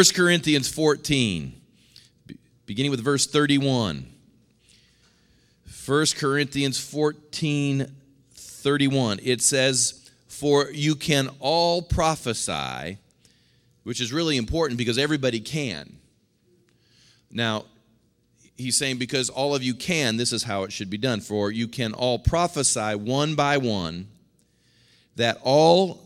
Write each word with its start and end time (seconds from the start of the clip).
1 0.00 0.06
Corinthians 0.14 0.66
14, 0.66 1.60
beginning 2.64 2.90
with 2.90 3.04
verse 3.04 3.26
31. 3.26 4.06
1 5.86 6.06
Corinthians 6.16 6.80
14, 6.80 7.86
31. 8.32 9.20
It 9.22 9.42
says, 9.42 10.10
For 10.26 10.70
you 10.70 10.94
can 10.94 11.28
all 11.38 11.82
prophesy, 11.82 12.96
which 13.82 14.00
is 14.00 14.10
really 14.10 14.38
important 14.38 14.78
because 14.78 14.96
everybody 14.96 15.38
can. 15.38 15.98
Now, 17.30 17.66
he's 18.56 18.78
saying, 18.78 18.96
Because 18.96 19.28
all 19.28 19.54
of 19.54 19.62
you 19.62 19.74
can, 19.74 20.16
this 20.16 20.32
is 20.32 20.44
how 20.44 20.62
it 20.62 20.72
should 20.72 20.88
be 20.88 20.96
done. 20.96 21.20
For 21.20 21.50
you 21.50 21.68
can 21.68 21.92
all 21.92 22.18
prophesy 22.18 22.94
one 22.94 23.34
by 23.34 23.58
one, 23.58 24.08
that 25.16 25.38
all, 25.42 26.00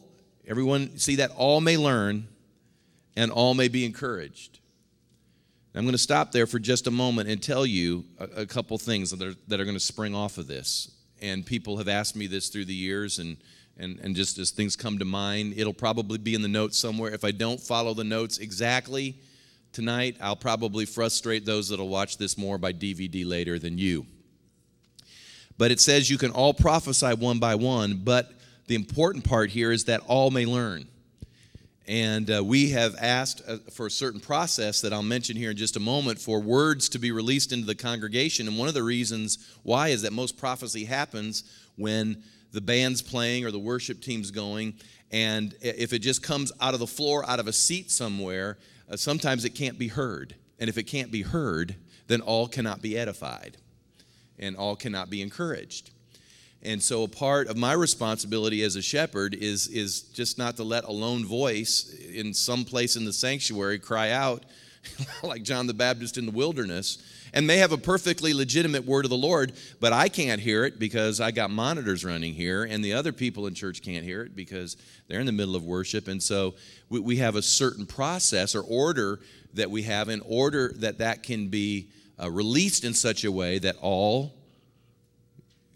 everyone, 0.49 0.99
see, 0.99 1.15
that 1.15 1.31
all 1.37 1.61
may 1.61 1.77
learn 1.77 2.27
and 3.17 3.31
all 3.31 3.55
may 3.55 3.69
be 3.69 3.85
encouraged. 3.85 4.61
I'm 5.77 5.83
going 5.83 5.93
to 5.93 5.99
stop 5.99 6.31
there 6.31 6.47
for 6.47 6.61
just 6.61 6.87
a 6.87 6.91
moment 6.93 7.29
and 7.29 7.43
tell 7.43 7.67
you 7.67 8.05
a, 8.19 8.43
a 8.43 8.47
couple 8.47 8.79
things 8.79 9.11
that 9.11 9.21
are, 9.21 9.35
that 9.49 9.61
are 9.61 9.65
going 9.65 9.77
to 9.77 9.81
spring 9.81 10.15
off 10.15 10.39
of 10.39 10.47
this. 10.47 10.93
And 11.21 11.45
people 11.45 11.79
have 11.79 11.89
asked 11.89 12.15
me 12.15 12.29
this 12.29 12.49
through 12.49 12.67
the 12.67 12.75
years, 12.75 13.19
and, 13.19 13.37
and, 13.77 13.99
and 14.01 14.15
just 14.15 14.39
as 14.39 14.51
things 14.51 14.77
come 14.77 14.99
to 15.01 15.05
mind, 15.05 15.55
it'll 15.57 15.75
probably 15.75 16.19
be 16.19 16.35
in 16.35 16.43
the 16.43 16.49
notes 16.49 16.79
somewhere. 16.79 17.13
If 17.13 17.25
I 17.25 17.33
don't 17.33 17.61
follow 17.61 17.93
the 17.93 18.05
notes 18.05 18.39
exactly 18.39 19.17
tonight, 19.73 20.17
I'll 20.21 20.37
probably 20.37 20.85
frustrate 20.85 21.45
those 21.45 21.71
that'll 21.71 21.89
watch 21.89 22.19
this 22.19 22.39
more 22.39 22.57
by 22.57 22.73
DVD 22.73 23.27
later 23.27 23.59
than 23.59 23.77
you. 23.77 24.07
But 25.59 25.73
it 25.73 25.81
says 25.81 26.09
you 26.09 26.19
can 26.19 26.31
all 26.31 26.55
prophesy 26.55 27.15
one 27.15 27.41
by 27.41 27.57
one, 27.57 28.01
but 28.05 28.31
the 28.67 28.75
important 28.77 29.25
part 29.25 29.51
here 29.51 29.73
is 29.73 29.85
that 29.85 30.01
all 30.07 30.31
may 30.31 30.47
learn. 30.47 30.87
And 31.87 32.31
uh, 32.31 32.43
we 32.43 32.71
have 32.71 32.95
asked 32.99 33.43
uh, 33.47 33.59
for 33.71 33.87
a 33.87 33.91
certain 33.91 34.21
process 34.21 34.81
that 34.81 34.93
I'll 34.93 35.03
mention 35.03 35.37
here 35.37 35.51
in 35.51 35.57
just 35.57 35.77
a 35.77 35.81
moment 35.81 36.19
for 36.19 36.41
words 36.41 36.89
to 36.91 36.99
be 36.99 37.13
released 37.13 37.53
into 37.53 37.67
the 37.67 37.75
congregation. 37.75 38.49
And 38.49 38.59
one 38.59 38.69
of 38.69 38.75
the 38.75 38.83
reasons 38.83 39.55
why 39.63 39.89
is 39.89 40.03
that 40.03 40.13
most 40.13 40.39
prophecy 40.39 40.85
happens 40.85 41.45
when 41.77 42.23
the 42.53 42.63
band's 42.63 43.03
playing 43.03 43.45
or 43.45 43.51
the 43.51 43.59
worship 43.59 44.01
team's 44.01 44.31
going. 44.31 44.75
And 45.11 45.55
if 45.61 45.93
it 45.93 45.99
just 45.99 46.23
comes 46.23 46.53
out 46.61 46.73
of 46.73 46.81
the 46.81 46.87
floor, 46.87 47.29
out 47.29 47.41
of 47.41 47.49
a 47.49 47.53
seat 47.53 47.91
somewhere, 47.91 48.59
uh, 48.91 48.97
sometimes 48.97 49.45
it 49.45 49.51
can't 49.51 49.79
be 49.79 49.89
heard. 49.89 50.35
And 50.59 50.71
if 50.71 50.79
it 50.79 50.85
can't 50.85 51.11
be 51.11 51.23
heard, 51.23 51.77
then 52.07 52.21
all 52.21 52.49
cannot 52.49 52.81
be 52.81 52.97
edified 52.97 53.59
and 54.39 54.57
all 54.57 54.77
cannot 54.77 55.11
be 55.11 55.21
encouraged. 55.21 55.91
And 56.65 56.83
so 56.83 57.03
a 57.03 57.09
part 57.09 57.49
of 57.49 57.57
my 57.57 57.75
responsibility 57.75 58.63
as 58.63 58.77
a 58.77 58.83
shepherd 58.83 59.35
is, 59.35 59.69
is 59.69 60.03
just 60.03 60.39
not 60.39 60.57
to 60.57 60.65
let 60.65 60.85
a 60.85 60.93
lone 60.93 61.25
voice 61.25 61.95
in 62.13 62.33
some 62.33 62.65
place 62.65 62.97
in 62.97 63.05
the 63.05 63.13
sanctuary 63.13 63.79
cry 63.79 64.11
out 64.11 64.45
like 65.23 65.43
John 65.43 65.67
the 65.67 65.75
Baptist 65.75 66.17
in 66.17 66.27
the 66.27 66.33
wilderness. 66.33 66.99
And 67.33 67.49
may 67.49 67.57
have 67.57 67.73
a 67.73 67.77
perfectly 67.79 68.33
legitimate 68.33 68.85
word 68.85 69.05
of 69.05 69.11
the 69.11 69.17
Lord, 69.17 69.55
but 69.81 69.93
I 69.93 70.09
can't 70.09 70.41
hear 70.41 70.65
it 70.65 70.79
because 70.79 71.21
I 71.21 71.33
got 71.33 71.51
monitors 71.51 72.05
running 72.05 72.33
here, 72.33 72.63
and 72.63 72.85
the 72.85 72.93
other 72.93 73.13
people 73.13 73.49
in 73.49 73.55
church 73.55 73.83
can't 73.83 74.05
hear 74.05 74.23
it 74.23 74.37
because 74.37 74.77
they're 75.09 75.19
in 75.19 75.27
the 75.27 75.33
middle 75.33 75.57
of 75.57 75.65
worship. 75.65 76.07
And 76.07 76.23
so 76.23 76.55
we, 76.89 77.01
we 77.01 77.17
have 77.17 77.35
a 77.35 77.43
certain 77.43 77.87
process 77.87 78.55
or 78.55 78.63
order 78.63 79.19
that 79.55 79.69
we 79.69 79.83
have 79.83 80.09
in 80.09 80.21
order 80.25 80.73
that 80.77 80.99
that 80.99 81.25
can 81.25 81.49
be 81.49 81.89
uh, 82.23 82.31
released 82.31 82.85
in 82.85 82.95
such 82.95 83.25
a 83.25 83.33
way 83.33 83.59
that 83.59 83.77
all 83.81 84.33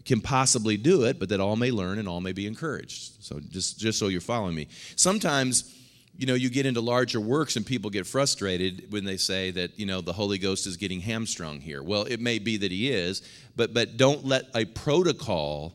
can 0.05 0.21
possibly 0.21 0.77
do 0.77 1.03
it, 1.03 1.19
but 1.19 1.29
that 1.29 1.39
all 1.39 1.55
may 1.55 1.71
learn 1.71 1.99
and 1.99 2.07
all 2.07 2.21
may 2.21 2.31
be 2.31 2.47
encouraged. 2.47 3.23
So 3.23 3.39
just, 3.39 3.79
just 3.79 3.99
so 3.99 4.07
you're 4.07 4.21
following 4.21 4.55
me. 4.55 4.67
Sometimes, 4.95 5.75
you 6.17 6.25
know, 6.25 6.33
you 6.33 6.49
get 6.49 6.65
into 6.65 6.81
larger 6.81 7.19
works 7.19 7.55
and 7.55 7.65
people 7.65 7.89
get 7.89 8.05
frustrated 8.05 8.91
when 8.91 9.05
they 9.05 9.17
say 9.17 9.51
that, 9.51 9.79
you 9.79 9.85
know, 9.85 10.01
the 10.01 10.13
Holy 10.13 10.37
Ghost 10.37 10.67
is 10.67 10.77
getting 10.77 10.99
hamstrung 10.99 11.61
here. 11.61 11.81
Well, 11.81 12.03
it 12.03 12.19
may 12.19 12.39
be 12.39 12.57
that 12.57 12.71
he 12.71 12.89
is, 12.89 13.21
but 13.55 13.73
but 13.73 13.97
don't 13.97 14.25
let 14.25 14.45
a 14.55 14.65
protocol 14.65 15.73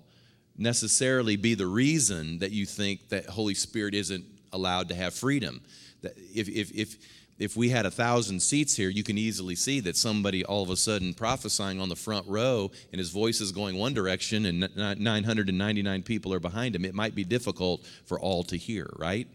necessarily 0.57 1.37
be 1.37 1.55
the 1.55 1.67
reason 1.67 2.39
that 2.39 2.51
you 2.51 2.67
think 2.67 3.09
that 3.09 3.27
Holy 3.27 3.55
Spirit 3.55 3.95
isn't 3.95 4.25
allowed 4.53 4.89
to 4.91 4.95
have 4.95 5.15
freedom. 5.15 5.61
That 6.03 6.17
if 6.17 6.49
if 6.49 6.73
if 6.73 6.97
if 7.39 7.56
we 7.56 7.69
had 7.69 7.84
a 7.84 7.91
thousand 7.91 8.41
seats 8.41 8.77
here, 8.77 8.89
you 8.89 9.03
can 9.03 9.19
easily 9.19 9.56
see 9.56 9.81
that 9.81 9.97
somebody 9.97 10.45
all 10.45 10.62
of 10.62 10.71
a 10.71 10.77
sudden 10.77 11.15
prophesying 11.15 11.81
on 11.81 11.89
the 11.89 11.97
front 11.97 12.27
row 12.28 12.71
and 12.93 12.99
his 12.99 13.11
voice 13.11 13.41
is 13.41 13.50
going 13.50 13.77
one 13.77 13.93
direction 13.93 14.47
and 14.47 14.69
999 14.77 16.03
people 16.03 16.33
are 16.33 16.41
behind 16.41 16.77
him. 16.77 16.84
It 16.84 16.95
might 16.95 17.15
be 17.15 17.25
difficult 17.25 17.84
for 18.06 18.21
all 18.21 18.45
to 18.45 18.56
hear, 18.56 18.89
right? 18.97 19.27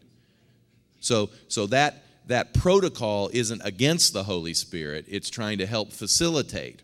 So, 1.02 1.30
so 1.50 1.66
that, 1.68 2.04
that 2.28 2.54
protocol 2.54 3.30
isn't 3.34 3.62
against 3.66 4.14
the 4.14 4.24
Holy 4.24 4.54
Spirit, 4.54 5.06
it's 5.08 5.30
trying 5.30 5.58
to 5.58 5.66
help 5.66 5.92
facilitate 5.92 6.82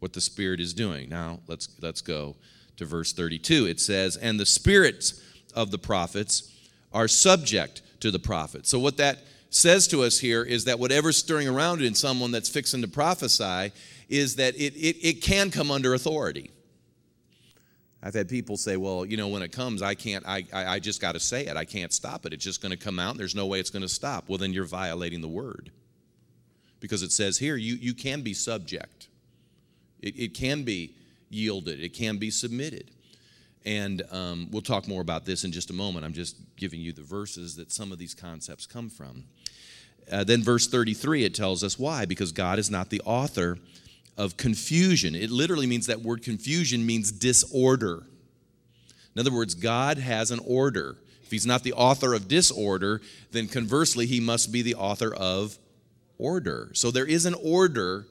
what 0.00 0.12
the 0.12 0.20
Spirit 0.20 0.60
is 0.60 0.74
doing. 0.74 1.08
Now, 1.08 1.40
let's, 1.46 1.68
let's 1.80 2.02
go 2.02 2.36
to 2.76 2.84
verse 2.84 3.12
32. 3.12 3.66
It 3.66 3.80
says, 3.80 4.16
And 4.16 4.38
the 4.38 4.46
spirits 4.46 5.22
of 5.54 5.70
the 5.70 5.78
prophets 5.78 6.54
are 6.92 7.08
subject 7.08 7.82
to 8.00 8.10
the 8.10 8.18
prophets. 8.18 8.68
So, 8.68 8.78
what 8.78 8.96
that 8.98 9.18
says 9.50 9.88
to 9.88 10.02
us 10.02 10.18
here 10.18 10.42
is 10.42 10.64
that 10.64 10.78
whatever's 10.78 11.16
stirring 11.16 11.48
around 11.48 11.82
in 11.82 11.94
someone 11.94 12.30
that's 12.30 12.48
fixing 12.48 12.82
to 12.82 12.88
prophesy 12.88 13.72
is 14.08 14.36
that 14.36 14.54
it, 14.56 14.74
it, 14.74 14.96
it 15.06 15.22
can 15.22 15.50
come 15.50 15.70
under 15.70 15.94
authority. 15.94 16.50
I've 18.02 18.14
had 18.14 18.28
people 18.28 18.56
say, 18.56 18.76
well, 18.76 19.04
you 19.04 19.16
know, 19.16 19.28
when 19.28 19.42
it 19.42 19.50
comes, 19.50 19.82
I 19.82 19.94
can't, 19.94 20.24
I, 20.26 20.44
I, 20.52 20.66
I 20.66 20.78
just 20.78 21.00
got 21.00 21.12
to 21.12 21.20
say 21.20 21.46
it. 21.46 21.56
I 21.56 21.64
can't 21.64 21.92
stop 21.92 22.26
it. 22.26 22.32
It's 22.32 22.44
just 22.44 22.62
going 22.62 22.70
to 22.70 22.76
come 22.76 22.98
out, 22.98 23.12
and 23.12 23.20
there's 23.20 23.34
no 23.34 23.46
way 23.46 23.58
it's 23.58 23.70
going 23.70 23.82
to 23.82 23.88
stop. 23.88 24.28
Well, 24.28 24.38
then 24.38 24.52
you're 24.52 24.64
violating 24.64 25.20
the 25.20 25.28
word. 25.28 25.72
Because 26.80 27.02
it 27.02 27.10
says 27.10 27.38
here, 27.38 27.56
you, 27.56 27.74
you 27.74 27.92
can 27.92 28.22
be 28.22 28.34
subject, 28.34 29.08
it, 30.00 30.16
it 30.16 30.34
can 30.34 30.62
be 30.62 30.94
yielded, 31.28 31.80
it 31.80 31.92
can 31.92 32.18
be 32.18 32.30
submitted. 32.30 32.92
And 33.64 34.02
um, 34.10 34.48
we'll 34.50 34.62
talk 34.62 34.88
more 34.88 35.00
about 35.00 35.24
this 35.24 35.44
in 35.44 35.52
just 35.52 35.70
a 35.70 35.74
moment. 35.74 36.04
I'm 36.04 36.12
just 36.12 36.36
giving 36.56 36.80
you 36.80 36.92
the 36.92 37.02
verses 37.02 37.56
that 37.56 37.72
some 37.72 37.92
of 37.92 37.98
these 37.98 38.14
concepts 38.14 38.66
come 38.66 38.88
from. 38.88 39.24
Uh, 40.10 40.24
then, 40.24 40.42
verse 40.42 40.66
33, 40.66 41.24
it 41.24 41.34
tells 41.34 41.62
us 41.62 41.78
why. 41.78 42.06
Because 42.06 42.32
God 42.32 42.58
is 42.58 42.70
not 42.70 42.90
the 42.90 43.02
author 43.04 43.58
of 44.16 44.36
confusion. 44.36 45.14
It 45.14 45.30
literally 45.30 45.66
means 45.66 45.86
that 45.86 46.02
word 46.02 46.22
confusion 46.22 46.84
means 46.84 47.12
disorder. 47.12 48.04
In 49.14 49.20
other 49.20 49.32
words, 49.32 49.54
God 49.54 49.98
has 49.98 50.30
an 50.30 50.40
order. 50.46 50.96
If 51.22 51.30
He's 51.30 51.46
not 51.46 51.62
the 51.62 51.72
author 51.74 52.14
of 52.14 52.26
disorder, 52.26 53.00
then 53.32 53.48
conversely, 53.48 54.06
He 54.06 54.20
must 54.20 54.50
be 54.50 54.62
the 54.62 54.74
author 54.74 55.14
of 55.14 55.58
order. 56.18 56.70
So 56.74 56.90
there 56.90 57.06
is 57.06 57.26
an 57.26 57.34
order 57.34 58.06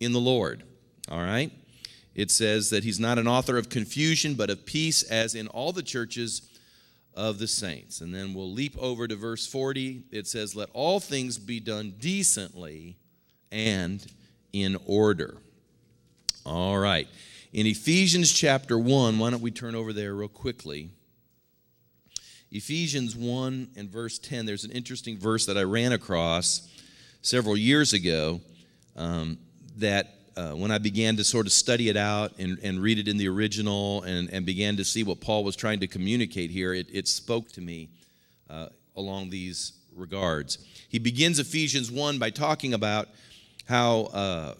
in 0.00 0.12
the 0.12 0.20
Lord. 0.20 0.62
All 1.10 1.20
right? 1.20 1.52
It 2.14 2.30
says 2.30 2.70
that 2.70 2.84
He's 2.84 3.00
not 3.00 3.18
an 3.18 3.26
author 3.26 3.58
of 3.58 3.68
confusion, 3.68 4.34
but 4.34 4.50
of 4.50 4.66
peace, 4.66 5.02
as 5.02 5.34
in 5.34 5.48
all 5.48 5.72
the 5.72 5.82
churches 5.82 6.42
of 7.14 7.38
the 7.38 7.46
saints. 7.46 8.00
And 8.00 8.14
then 8.14 8.34
we'll 8.34 8.52
leap 8.52 8.76
over 8.78 9.06
to 9.06 9.16
verse 9.16 9.46
40. 9.46 10.04
It 10.10 10.26
says, 10.26 10.54
Let 10.54 10.68
all 10.72 11.00
things 11.00 11.38
be 11.38 11.60
done 11.60 11.94
decently 11.98 12.96
and 13.50 14.04
in 14.52 14.76
order. 14.86 15.36
All 16.44 16.78
right. 16.78 17.08
In 17.52 17.66
Ephesians 17.66 18.32
chapter 18.32 18.78
1, 18.78 19.18
why 19.18 19.30
don't 19.30 19.40
we 19.40 19.50
turn 19.50 19.74
over 19.74 19.92
there 19.92 20.14
real 20.14 20.28
quickly? 20.28 20.90
Ephesians 22.50 23.16
1 23.16 23.70
and 23.76 23.90
verse 23.90 24.18
10, 24.18 24.46
there's 24.46 24.64
an 24.64 24.70
interesting 24.70 25.18
verse 25.18 25.46
that 25.46 25.56
I 25.56 25.62
ran 25.62 25.92
across 25.92 26.68
several 27.22 27.56
years 27.56 27.92
ago 27.92 28.40
um, 28.96 29.38
that 29.76 30.14
uh, 30.36 30.50
when 30.50 30.70
I 30.70 30.78
began 30.78 31.16
to 31.16 31.24
sort 31.24 31.46
of 31.46 31.52
study 31.52 31.88
it 31.88 31.96
out 31.96 32.32
and, 32.38 32.58
and 32.62 32.80
read 32.80 32.98
it 32.98 33.08
in 33.08 33.16
the 33.16 33.28
original 33.28 34.02
and, 34.02 34.28
and 34.30 34.44
began 34.44 34.76
to 34.76 34.84
see 34.84 35.04
what 35.04 35.20
Paul 35.20 35.44
was 35.44 35.54
trying 35.56 35.80
to 35.80 35.86
communicate 35.86 36.50
here, 36.50 36.74
it, 36.74 36.88
it 36.92 37.06
spoke 37.06 37.50
to 37.52 37.60
me 37.60 37.88
uh, 38.50 38.68
along 38.96 39.30
these 39.30 39.72
regards. 39.94 40.58
He 40.88 40.98
begins 40.98 41.38
Ephesians 41.38 41.90
1 41.90 42.18
by 42.18 42.30
talking 42.30 42.74
about 42.74 43.08
how, 43.68 44.02
uh, 44.12 44.54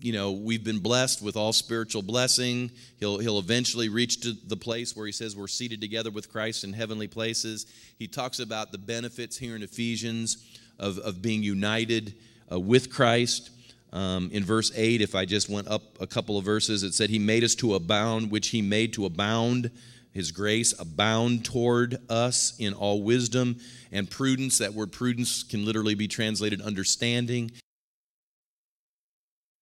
you 0.00 0.12
know, 0.12 0.32
we've 0.32 0.64
been 0.64 0.80
blessed 0.80 1.22
with 1.22 1.36
all 1.36 1.52
spiritual 1.52 2.02
blessing. 2.02 2.70
He'll, 2.98 3.18
he'll 3.18 3.38
eventually 3.38 3.88
reach 3.88 4.20
to 4.20 4.32
the 4.32 4.56
place 4.56 4.94
where 4.94 5.06
he 5.06 5.12
says 5.12 5.34
we're 5.34 5.48
seated 5.48 5.80
together 5.80 6.10
with 6.10 6.30
Christ 6.30 6.62
in 6.62 6.74
heavenly 6.74 7.08
places. 7.08 7.66
He 7.98 8.06
talks 8.06 8.38
about 8.38 8.70
the 8.70 8.78
benefits 8.78 9.38
here 9.38 9.56
in 9.56 9.62
Ephesians 9.62 10.58
of, 10.78 10.98
of 10.98 11.22
being 11.22 11.42
united 11.42 12.14
uh, 12.52 12.60
with 12.60 12.92
Christ. 12.92 13.50
Um, 13.94 14.28
in 14.32 14.44
verse 14.44 14.72
8, 14.74 15.00
if 15.00 15.14
I 15.14 15.24
just 15.24 15.48
went 15.48 15.68
up 15.68 15.82
a 16.00 16.06
couple 16.06 16.36
of 16.36 16.44
verses, 16.44 16.82
it 16.82 16.94
said, 16.94 17.10
He 17.10 17.20
made 17.20 17.44
us 17.44 17.54
to 17.56 17.74
abound, 17.74 18.32
which 18.32 18.48
He 18.48 18.60
made 18.60 18.92
to 18.94 19.06
abound, 19.06 19.70
His 20.10 20.32
grace 20.32 20.74
abound 20.80 21.44
toward 21.44 21.98
us 22.10 22.54
in 22.58 22.74
all 22.74 23.04
wisdom 23.04 23.56
and 23.92 24.10
prudence. 24.10 24.58
That 24.58 24.74
word 24.74 24.90
prudence 24.90 25.44
can 25.44 25.64
literally 25.64 25.94
be 25.94 26.08
translated 26.08 26.60
understanding. 26.60 27.52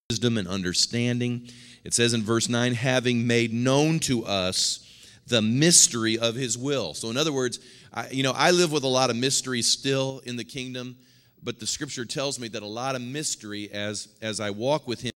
Wisdom 0.09 0.39
and 0.39 0.49
understanding. 0.49 1.51
It 1.85 1.93
says 1.93 2.15
in 2.15 2.23
verse 2.23 2.49
9, 2.49 2.73
having 2.73 3.27
made 3.27 3.53
known 3.53 3.99
to 4.01 4.25
us 4.25 4.89
the 5.27 5.43
mystery 5.43 6.19
of 6.19 6.37
His 6.37 6.57
will. 6.57 6.95
So, 6.95 7.11
in 7.11 7.19
other 7.19 7.35
words, 7.35 7.61
I, 7.93 8.09
you 8.09 8.23
know, 8.23 8.33
I 8.35 8.53
live 8.53 8.73
with 8.73 8.85
a 8.85 8.89
lot 8.89 9.11
of 9.11 9.17
mystery 9.17 9.61
still 9.61 10.23
in 10.25 10.37
the 10.37 10.45
kingdom 10.45 10.97
but 11.43 11.59
the 11.59 11.67
scripture 11.67 12.05
tells 12.05 12.39
me 12.39 12.49
that 12.49 12.63
a 12.63 12.67
lot 12.67 12.95
of 12.95 13.03
mystery 13.03 13.71
as, 13.73 14.09
as 14.21 14.41
I 14.41 14.51
walk 14.51 14.87
with 14.87 15.03
him. 15.03 15.13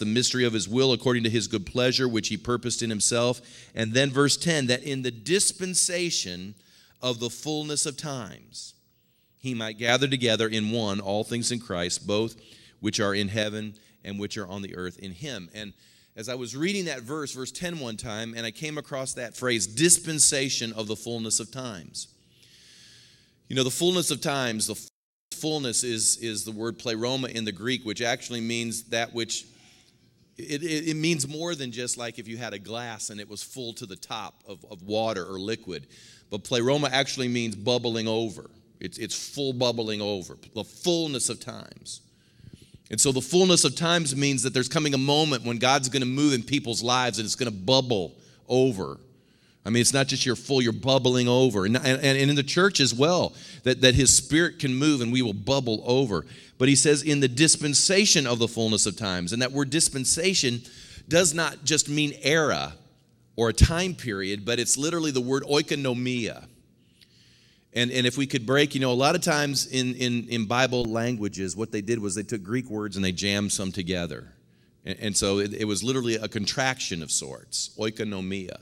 the 0.00 0.06
mystery 0.06 0.44
of 0.44 0.52
his 0.52 0.68
will 0.68 0.92
according 0.92 1.22
to 1.22 1.30
his 1.30 1.46
good 1.46 1.66
pleasure, 1.66 2.08
which 2.08 2.28
he 2.28 2.36
purposed 2.36 2.82
in 2.82 2.90
himself. 2.90 3.40
And 3.74 3.92
then 3.92 4.10
verse 4.10 4.36
10 4.36 4.66
that 4.66 4.82
in 4.82 5.02
the 5.02 5.10
dispensation 5.10 6.54
of 7.00 7.20
the 7.20 7.30
fullness 7.30 7.86
of 7.86 7.96
times, 7.96 8.74
he 9.38 9.54
might 9.54 9.78
gather 9.78 10.08
together 10.08 10.48
in 10.48 10.70
one 10.70 11.00
all 11.00 11.22
things 11.22 11.52
in 11.52 11.60
Christ, 11.60 12.06
both 12.06 12.34
which 12.80 12.98
are 12.98 13.14
in 13.14 13.28
heaven 13.28 13.74
and 14.04 14.18
which 14.18 14.36
are 14.36 14.48
on 14.48 14.62
the 14.62 14.74
earth 14.74 14.98
in 14.98 15.12
him. 15.12 15.48
And 15.54 15.72
as 16.16 16.28
I 16.28 16.34
was 16.34 16.56
reading 16.56 16.86
that 16.86 17.02
verse, 17.02 17.32
verse 17.32 17.52
10 17.52 17.78
one 17.78 17.96
time, 17.96 18.34
and 18.36 18.44
I 18.44 18.50
came 18.50 18.78
across 18.78 19.14
that 19.14 19.36
phrase, 19.36 19.66
dispensation 19.66 20.72
of 20.72 20.86
the 20.86 20.96
fullness 20.96 21.40
of 21.40 21.50
times. 21.50 22.08
You 23.48 23.56
know, 23.56 23.64
the 23.64 23.70
fullness 23.70 24.10
of 24.10 24.20
times, 24.20 24.66
the 24.66 24.90
fullness 25.34 25.82
is, 25.84 26.18
is 26.18 26.44
the 26.44 26.52
word 26.52 26.78
pleroma 26.78 27.28
in 27.28 27.44
the 27.44 27.52
Greek, 27.52 27.84
which 27.84 28.02
actually 28.02 28.40
means 28.40 28.84
that 28.84 29.14
which, 29.14 29.46
it, 30.36 30.62
it, 30.62 30.88
it, 30.90 30.96
means 30.96 31.26
more 31.26 31.54
than 31.54 31.72
just 31.72 31.96
like 31.96 32.18
if 32.18 32.28
you 32.28 32.36
had 32.36 32.52
a 32.52 32.58
glass 32.58 33.10
and 33.10 33.20
it 33.20 33.28
was 33.28 33.42
full 33.42 33.72
to 33.74 33.86
the 33.86 33.96
top 33.96 34.42
of, 34.46 34.64
of 34.70 34.82
water 34.82 35.24
or 35.24 35.38
liquid. 35.38 35.86
But 36.30 36.44
pleroma 36.44 36.90
actually 36.92 37.28
means 37.28 37.56
bubbling 37.56 38.06
over. 38.06 38.50
It's, 38.80 38.98
it's 38.98 39.34
full 39.34 39.52
bubbling 39.52 40.00
over, 40.00 40.38
the 40.54 40.64
fullness 40.64 41.28
of 41.28 41.40
times. 41.40 42.00
And 42.90 43.00
so 43.00 43.12
the 43.12 43.20
fullness 43.20 43.64
of 43.64 43.76
times 43.76 44.16
means 44.16 44.42
that 44.42 44.52
there's 44.52 44.68
coming 44.68 44.94
a 44.94 44.98
moment 44.98 45.44
when 45.44 45.58
God's 45.58 45.88
going 45.88 46.02
to 46.02 46.08
move 46.08 46.32
in 46.32 46.42
people's 46.42 46.82
lives 46.82 47.18
and 47.18 47.24
it's 47.24 47.36
going 47.36 47.50
to 47.50 47.56
bubble 47.56 48.16
over. 48.48 48.98
I 49.64 49.70
mean, 49.70 49.80
it's 49.80 49.92
not 49.92 50.08
just 50.08 50.26
you're 50.26 50.36
full, 50.36 50.60
you're 50.60 50.72
bubbling 50.72 51.28
over. 51.28 51.66
And, 51.66 51.76
and, 51.76 52.00
and 52.02 52.30
in 52.30 52.34
the 52.34 52.42
church 52.42 52.80
as 52.80 52.92
well, 52.92 53.34
that, 53.62 53.82
that 53.82 53.94
His 53.94 54.14
Spirit 54.14 54.58
can 54.58 54.74
move 54.74 55.02
and 55.02 55.12
we 55.12 55.22
will 55.22 55.34
bubble 55.34 55.82
over. 55.86 56.26
But 56.58 56.68
He 56.68 56.74
says, 56.74 57.02
in 57.02 57.20
the 57.20 57.28
dispensation 57.28 58.26
of 58.26 58.38
the 58.38 58.48
fullness 58.48 58.86
of 58.86 58.96
times. 58.96 59.32
And 59.32 59.42
that 59.42 59.52
word 59.52 59.70
dispensation 59.70 60.62
does 61.08 61.32
not 61.34 61.64
just 61.64 61.88
mean 61.88 62.14
era 62.22 62.72
or 63.36 63.50
a 63.50 63.52
time 63.52 63.94
period, 63.94 64.44
but 64.44 64.58
it's 64.58 64.76
literally 64.76 65.10
the 65.10 65.20
word 65.20 65.44
oikonomia. 65.44 66.46
And, 67.72 67.90
and 67.92 68.06
if 68.06 68.18
we 68.18 68.26
could 68.26 68.46
break, 68.46 68.74
you 68.74 68.80
know, 68.80 68.90
a 68.90 68.94
lot 68.94 69.14
of 69.14 69.20
times 69.20 69.66
in, 69.66 69.94
in, 69.94 70.28
in 70.28 70.46
Bible 70.46 70.84
languages, 70.84 71.56
what 71.56 71.70
they 71.70 71.80
did 71.80 72.00
was 72.00 72.14
they 72.14 72.24
took 72.24 72.42
Greek 72.42 72.68
words 72.68 72.96
and 72.96 73.04
they 73.04 73.12
jammed 73.12 73.52
some 73.52 73.70
together. 73.70 74.32
And, 74.84 74.98
and 75.00 75.16
so 75.16 75.38
it, 75.38 75.54
it, 75.54 75.64
was 75.66 75.84
literally 75.84 76.16
a 76.16 76.26
contraction 76.26 77.02
of 77.02 77.12
sorts, 77.12 77.70
oikonomia. 77.78 78.60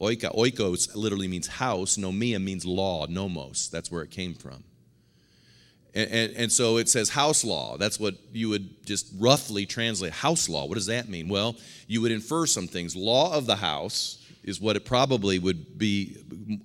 Oika, 0.00 0.34
oikos 0.36 0.94
literally 0.94 1.28
means 1.28 1.46
house, 1.46 1.96
nomia 1.96 2.42
means 2.42 2.66
law, 2.66 3.06
nomos. 3.06 3.70
That's 3.70 3.90
where 3.90 4.02
it 4.02 4.10
came 4.10 4.34
from. 4.34 4.64
And, 5.94 6.10
and, 6.10 6.36
and, 6.36 6.52
so 6.52 6.78
it 6.78 6.88
says 6.88 7.08
house 7.10 7.44
law. 7.44 7.76
That's 7.78 8.00
what 8.00 8.16
you 8.32 8.48
would 8.48 8.84
just 8.84 9.12
roughly 9.16 9.64
translate. 9.64 10.12
House 10.12 10.48
law, 10.48 10.66
what 10.66 10.74
does 10.74 10.86
that 10.86 11.08
mean? 11.08 11.28
Well, 11.28 11.56
you 11.86 12.00
would 12.00 12.10
infer 12.10 12.46
some 12.46 12.66
things. 12.66 12.96
Law 12.96 13.32
of 13.32 13.46
the 13.46 13.56
house, 13.56 14.23
is 14.44 14.60
what 14.60 14.76
it 14.76 14.84
probably 14.84 15.38
would 15.38 15.78
be 15.78 16.16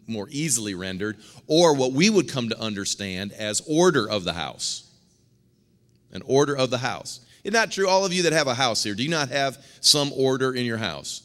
more 0.08 0.28
easily 0.30 0.74
rendered, 0.76 1.18
or 1.48 1.74
what 1.74 1.94
we 1.94 2.10
would 2.10 2.30
come 2.30 2.50
to 2.50 2.60
understand 2.60 3.32
as 3.34 3.62
order 3.68 4.08
of 4.08 4.24
the 4.24 4.34
house. 4.34 4.90
An 6.12 6.22
order 6.26 6.56
of 6.56 6.70
the 6.70 6.80
house. 6.80 7.22
Isn't 7.44 7.54
that 7.54 7.72
true? 7.72 7.88
All 7.88 8.06
of 8.06 8.14
you 8.14 8.24
that 8.24 8.34
have 8.34 8.48
a 8.48 8.54
house 8.54 8.84
here, 8.84 8.96
do 8.96 9.04
you 9.04 9.10
not 9.10 9.30
have 9.30 9.58
some 9.80 10.12
order 10.14 10.54
in 10.54 10.66
your 10.66 10.78
house? 10.78 11.24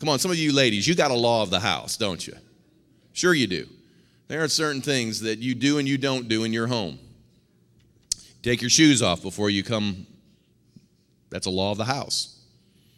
Come 0.00 0.08
on, 0.08 0.18
some 0.18 0.30
of 0.30 0.36
you 0.36 0.52
ladies, 0.52 0.86
you 0.86 0.94
got 0.94 1.10
a 1.10 1.14
law 1.14 1.42
of 1.42 1.50
the 1.50 1.60
house, 1.60 1.96
don't 1.96 2.26
you? 2.26 2.34
Sure, 3.12 3.32
you 3.32 3.46
do. 3.46 3.68
There 4.26 4.42
are 4.42 4.48
certain 4.48 4.82
things 4.82 5.20
that 5.20 5.38
you 5.38 5.54
do 5.54 5.78
and 5.78 5.86
you 5.86 5.96
don't 5.96 6.28
do 6.28 6.44
in 6.44 6.52
your 6.52 6.66
home. 6.66 6.98
Take 8.42 8.60
your 8.60 8.70
shoes 8.70 9.02
off 9.02 9.22
before 9.22 9.48
you 9.48 9.62
come. 9.62 10.06
That's 11.30 11.46
a 11.46 11.50
law 11.50 11.70
of 11.70 11.78
the 11.78 11.84
house. 11.84 12.33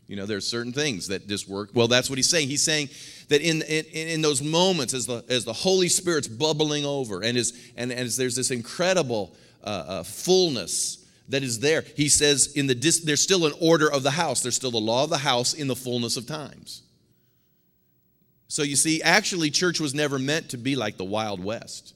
You 0.06 0.14
know, 0.16 0.26
there's 0.26 0.46
certain 0.46 0.72
things 0.72 1.08
that 1.08 1.26
just 1.26 1.48
work. 1.48 1.70
Well, 1.74 1.88
that's 1.88 2.08
what 2.08 2.16
he's 2.16 2.28
saying. 2.28 2.48
He's 2.48 2.62
saying 2.62 2.90
that 3.28 3.40
in, 3.40 3.62
in, 3.62 3.84
in 3.86 4.22
those 4.22 4.40
moments, 4.42 4.94
as 4.94 5.06
the, 5.06 5.24
as 5.28 5.44
the 5.44 5.52
Holy 5.52 5.88
Spirit's 5.88 6.28
bubbling 6.28 6.84
over 6.84 7.22
and, 7.22 7.36
is, 7.36 7.72
and, 7.76 7.90
and 7.90 8.00
as 8.00 8.16
there's 8.16 8.36
this 8.36 8.52
incredible 8.52 9.34
uh, 9.64 9.66
uh, 9.66 10.02
fullness 10.04 11.04
that 11.28 11.42
is 11.42 11.58
there, 11.58 11.82
he 11.96 12.08
says 12.08 12.52
in 12.54 12.68
the 12.68 12.74
dis, 12.74 13.00
there's 13.00 13.20
still 13.20 13.46
an 13.46 13.52
order 13.60 13.90
of 13.90 14.04
the 14.04 14.12
house. 14.12 14.42
There's 14.42 14.54
still 14.54 14.70
the 14.70 14.78
law 14.78 15.02
of 15.02 15.10
the 15.10 15.18
house 15.18 15.54
in 15.54 15.66
the 15.66 15.76
fullness 15.76 16.16
of 16.16 16.26
times. 16.26 16.82
So 18.48 18.62
you 18.62 18.76
see, 18.76 19.02
actually, 19.02 19.50
church 19.50 19.80
was 19.80 19.92
never 19.92 20.20
meant 20.20 20.50
to 20.50 20.56
be 20.56 20.76
like 20.76 20.96
the 20.96 21.04
Wild 21.04 21.42
West 21.42 21.94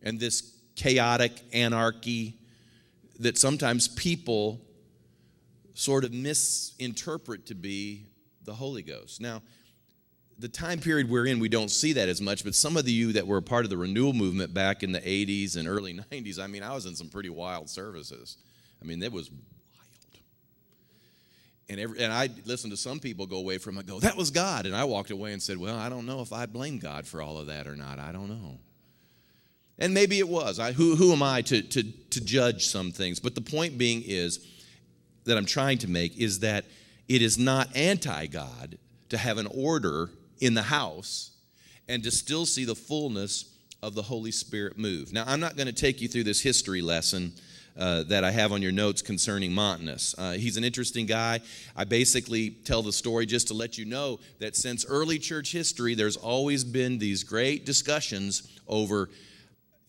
and 0.00 0.20
this 0.20 0.56
chaotic 0.76 1.32
anarchy 1.52 2.34
that 3.18 3.36
sometimes 3.36 3.88
people 3.88 4.60
sort 5.74 6.04
of 6.04 6.12
misinterpret 6.12 7.46
to 7.46 7.54
be 7.54 8.06
the 8.44 8.54
Holy 8.54 8.82
Ghost. 8.82 9.20
Now, 9.20 9.42
the 10.38 10.48
time 10.48 10.80
period 10.80 11.10
we're 11.10 11.26
in, 11.26 11.38
we 11.38 11.48
don't 11.48 11.70
see 11.70 11.92
that 11.92 12.08
as 12.08 12.20
much, 12.20 12.44
but 12.44 12.54
some 12.54 12.76
of 12.76 12.88
you 12.88 13.12
that 13.12 13.26
were 13.26 13.36
a 13.36 13.42
part 13.42 13.64
of 13.64 13.70
the 13.70 13.76
renewal 13.76 14.14
movement 14.14 14.54
back 14.54 14.82
in 14.82 14.90
the 14.90 15.00
80s 15.00 15.56
and 15.56 15.68
early 15.68 15.94
90s, 16.12 16.38
I 16.38 16.46
mean, 16.46 16.62
I 16.62 16.74
was 16.74 16.86
in 16.86 16.94
some 16.94 17.08
pretty 17.08 17.28
wild 17.28 17.68
services. 17.68 18.38
I 18.80 18.86
mean, 18.86 19.02
it 19.02 19.12
was 19.12 19.30
wild. 19.30 19.44
And, 21.68 21.78
every, 21.78 22.02
and 22.02 22.12
I 22.12 22.28
listened 22.46 22.72
to 22.72 22.76
some 22.76 22.98
people 22.98 23.26
go 23.26 23.36
away 23.36 23.58
from 23.58 23.78
it, 23.78 23.86
go, 23.86 24.00
that 24.00 24.16
was 24.16 24.30
God. 24.30 24.66
And 24.66 24.74
I 24.74 24.84
walked 24.84 25.10
away 25.10 25.32
and 25.32 25.40
said, 25.40 25.56
well, 25.56 25.76
I 25.76 25.88
don't 25.88 26.04
know 26.04 26.20
if 26.20 26.32
I 26.32 26.46
blame 26.46 26.78
God 26.78 27.06
for 27.06 27.22
all 27.22 27.38
of 27.38 27.46
that 27.46 27.68
or 27.68 27.76
not. 27.76 28.00
I 28.00 28.10
don't 28.10 28.28
know. 28.28 28.58
And 29.78 29.94
maybe 29.94 30.18
it 30.18 30.28
was. 30.28 30.58
I, 30.58 30.72
who, 30.72 30.96
who 30.96 31.12
am 31.12 31.22
I 31.22 31.42
to, 31.42 31.62
to, 31.62 31.82
to 31.82 32.20
judge 32.20 32.66
some 32.66 32.90
things? 32.90 33.20
But 33.20 33.34
the 33.34 33.40
point 33.40 33.78
being 33.78 34.02
is, 34.04 34.44
that 35.24 35.36
I'm 35.36 35.46
trying 35.46 35.78
to 35.78 35.88
make 35.88 36.16
is 36.18 36.40
that 36.40 36.64
it 37.08 37.22
is 37.22 37.38
not 37.38 37.74
anti 37.76 38.26
God 38.26 38.78
to 39.08 39.18
have 39.18 39.38
an 39.38 39.48
order 39.54 40.10
in 40.40 40.54
the 40.54 40.62
house 40.62 41.32
and 41.88 42.02
to 42.04 42.10
still 42.10 42.46
see 42.46 42.64
the 42.64 42.74
fullness 42.74 43.56
of 43.82 43.94
the 43.94 44.02
Holy 44.02 44.30
Spirit 44.30 44.78
move. 44.78 45.12
Now, 45.12 45.24
I'm 45.26 45.40
not 45.40 45.56
going 45.56 45.66
to 45.66 45.72
take 45.72 46.00
you 46.00 46.08
through 46.08 46.24
this 46.24 46.40
history 46.40 46.82
lesson. 46.82 47.32
Uh, 47.78 48.02
that 48.02 48.24
I 48.24 48.32
have 48.32 48.52
on 48.52 48.60
your 48.60 48.72
notes 48.72 49.00
concerning 49.00 49.52
Montanus. 49.52 50.14
Uh, 50.18 50.32
he's 50.32 50.56
an 50.56 50.64
interesting 50.64 51.06
guy. 51.06 51.40
I 51.76 51.84
basically 51.84 52.50
tell 52.50 52.82
the 52.82 52.92
story 52.92 53.26
just 53.26 53.46
to 53.48 53.54
let 53.54 53.78
you 53.78 53.84
know 53.84 54.18
that 54.40 54.56
since 54.56 54.84
early 54.84 55.20
church 55.20 55.52
history, 55.52 55.94
there's 55.94 56.16
always 56.16 56.64
been 56.64 56.98
these 56.98 57.22
great 57.22 57.64
discussions 57.64 58.58
over 58.66 59.08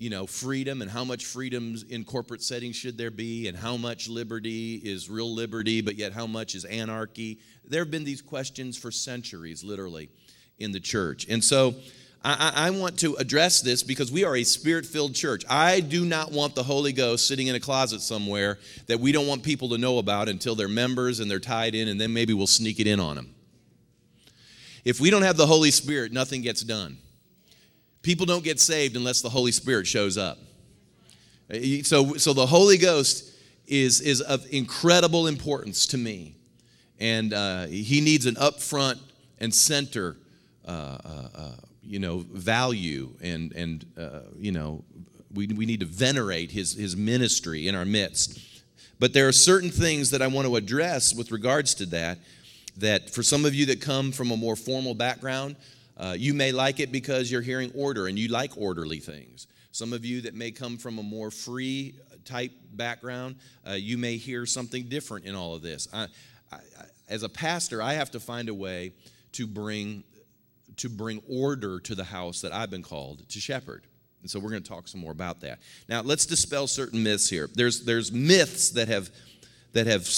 you 0.01 0.09
know, 0.09 0.25
freedom 0.25 0.81
and 0.81 0.89
how 0.89 1.03
much 1.03 1.25
freedoms 1.25 1.83
in 1.83 2.03
corporate 2.03 2.41
settings 2.41 2.75
should 2.75 2.97
there 2.97 3.11
be, 3.11 3.47
and 3.47 3.55
how 3.55 3.77
much 3.77 4.09
liberty 4.09 4.81
is 4.83 5.11
real 5.11 5.31
liberty, 5.31 5.79
but 5.79 5.95
yet 5.95 6.11
how 6.11 6.25
much 6.25 6.55
is 6.55 6.65
anarchy. 6.65 7.37
There 7.63 7.83
have 7.83 7.91
been 7.91 8.03
these 8.03 8.19
questions 8.19 8.75
for 8.75 8.89
centuries, 8.89 9.63
literally, 9.63 10.09
in 10.57 10.71
the 10.71 10.79
church. 10.79 11.27
And 11.29 11.43
so 11.43 11.75
I, 12.23 12.51
I 12.55 12.69
want 12.71 12.97
to 13.01 13.13
address 13.17 13.61
this 13.61 13.83
because 13.83 14.11
we 14.11 14.23
are 14.23 14.35
a 14.35 14.43
spirit 14.43 14.87
filled 14.87 15.13
church. 15.13 15.43
I 15.47 15.81
do 15.81 16.03
not 16.03 16.31
want 16.31 16.55
the 16.55 16.63
Holy 16.63 16.93
Ghost 16.93 17.27
sitting 17.27 17.45
in 17.45 17.53
a 17.53 17.59
closet 17.59 18.01
somewhere 18.01 18.57
that 18.87 18.99
we 18.99 19.11
don't 19.11 19.27
want 19.27 19.43
people 19.43 19.69
to 19.69 19.77
know 19.77 19.99
about 19.99 20.29
until 20.29 20.55
they're 20.55 20.67
members 20.67 21.19
and 21.19 21.29
they're 21.29 21.39
tied 21.39 21.75
in, 21.75 21.87
and 21.87 22.01
then 22.01 22.11
maybe 22.11 22.33
we'll 22.33 22.47
sneak 22.47 22.79
it 22.79 22.87
in 22.87 22.99
on 22.99 23.17
them. 23.17 23.35
If 24.83 24.99
we 24.99 25.11
don't 25.11 25.21
have 25.21 25.37
the 25.37 25.45
Holy 25.45 25.69
Spirit, 25.69 26.11
nothing 26.11 26.41
gets 26.41 26.63
done. 26.63 26.97
People 28.01 28.25
don't 28.25 28.43
get 28.43 28.59
saved 28.59 28.95
unless 28.95 29.21
the 29.21 29.29
Holy 29.29 29.51
Spirit 29.51 29.85
shows 29.85 30.17
up. 30.17 30.39
So, 31.83 32.15
so 32.15 32.33
the 32.33 32.45
Holy 32.45 32.77
Ghost 32.77 33.31
is, 33.67 34.01
is 34.01 34.21
of 34.21 34.45
incredible 34.51 35.27
importance 35.27 35.85
to 35.87 35.97
me. 35.97 36.35
And 36.99 37.33
uh, 37.33 37.65
he 37.65 38.01
needs 38.01 38.25
an 38.25 38.35
upfront 38.35 38.99
and 39.39 39.53
center, 39.53 40.17
uh, 40.65 40.71
uh, 40.71 41.27
uh, 41.35 41.51
you 41.83 41.99
know, 41.99 42.19
value. 42.19 43.09
And, 43.21 43.51
and 43.53 43.85
uh, 43.97 44.19
you 44.37 44.51
know, 44.51 44.83
we, 45.33 45.47
we 45.47 45.65
need 45.65 45.79
to 45.81 45.85
venerate 45.85 46.51
his, 46.51 46.73
his 46.73 46.95
ministry 46.95 47.67
in 47.67 47.75
our 47.75 47.85
midst. 47.85 48.39
But 48.99 49.13
there 49.13 49.27
are 49.27 49.31
certain 49.31 49.71
things 49.71 50.11
that 50.11 50.21
I 50.21 50.27
want 50.27 50.47
to 50.47 50.55
address 50.55 51.13
with 51.13 51.31
regards 51.31 51.73
to 51.75 51.85
that, 51.87 52.19
that 52.77 53.09
for 53.09 53.23
some 53.23 53.45
of 53.45 53.55
you 53.55 53.65
that 53.67 53.81
come 53.81 54.11
from 54.11 54.31
a 54.31 54.37
more 54.37 54.55
formal 54.55 54.93
background, 54.93 55.55
uh, 56.01 56.15
you 56.17 56.33
may 56.33 56.51
like 56.51 56.79
it 56.79 56.91
because 56.91 57.31
you're 57.31 57.41
hearing 57.41 57.71
order 57.75 58.07
and 58.07 58.17
you 58.17 58.27
like 58.27 58.57
orderly 58.57 58.99
things. 58.99 59.45
Some 59.71 59.93
of 59.93 60.03
you 60.03 60.21
that 60.21 60.33
may 60.33 60.49
come 60.49 60.77
from 60.77 60.97
a 60.97 61.03
more 61.03 61.29
free 61.29 61.93
type 62.25 62.51
background, 62.73 63.35
uh, 63.67 63.73
you 63.73 63.97
may 63.97 64.17
hear 64.17 64.45
something 64.45 64.85
different 64.85 65.25
in 65.25 65.35
all 65.35 65.53
of 65.53 65.61
this. 65.61 65.87
I, 65.93 66.07
I, 66.51 66.57
as 67.07 67.23
a 67.23 67.29
pastor, 67.29 67.81
I 67.81 67.93
have 67.93 68.11
to 68.11 68.19
find 68.19 68.49
a 68.49 68.53
way 68.53 68.93
to 69.33 69.45
bring 69.45 70.03
to 70.77 70.89
bring 70.89 71.21
order 71.29 71.79
to 71.81 71.93
the 71.93 72.03
house 72.03 72.41
that 72.41 72.51
I've 72.51 72.71
been 72.71 72.81
called 72.81 73.27
to 73.29 73.39
shepherd. 73.39 73.83
And 74.21 74.29
so 74.29 74.39
we're 74.39 74.49
going 74.49 74.63
to 74.63 74.69
talk 74.69 74.87
some 74.87 75.01
more 75.01 75.11
about 75.11 75.41
that. 75.41 75.59
Now, 75.87 76.01
let's 76.01 76.25
dispel 76.25 76.65
certain 76.65 77.03
myths 77.03 77.29
here. 77.29 77.49
There's 77.53 77.85
there's 77.85 78.11
myths 78.11 78.71
that 78.71 78.87
have 78.87 79.09
that 79.73 79.85
have 79.85 80.09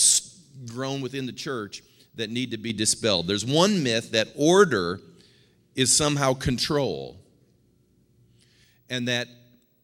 grown 0.68 1.02
within 1.02 1.26
the 1.26 1.34
church 1.34 1.84
that 2.16 2.30
need 2.30 2.52
to 2.52 2.58
be 2.58 2.72
dispelled. 2.72 3.28
There's 3.28 3.46
one 3.46 3.84
myth 3.84 4.12
that 4.12 4.30
order 4.38 5.02
is 5.76 5.92
somehow 5.92 6.34
control. 6.34 7.20
And 8.90 9.08
that 9.08 9.28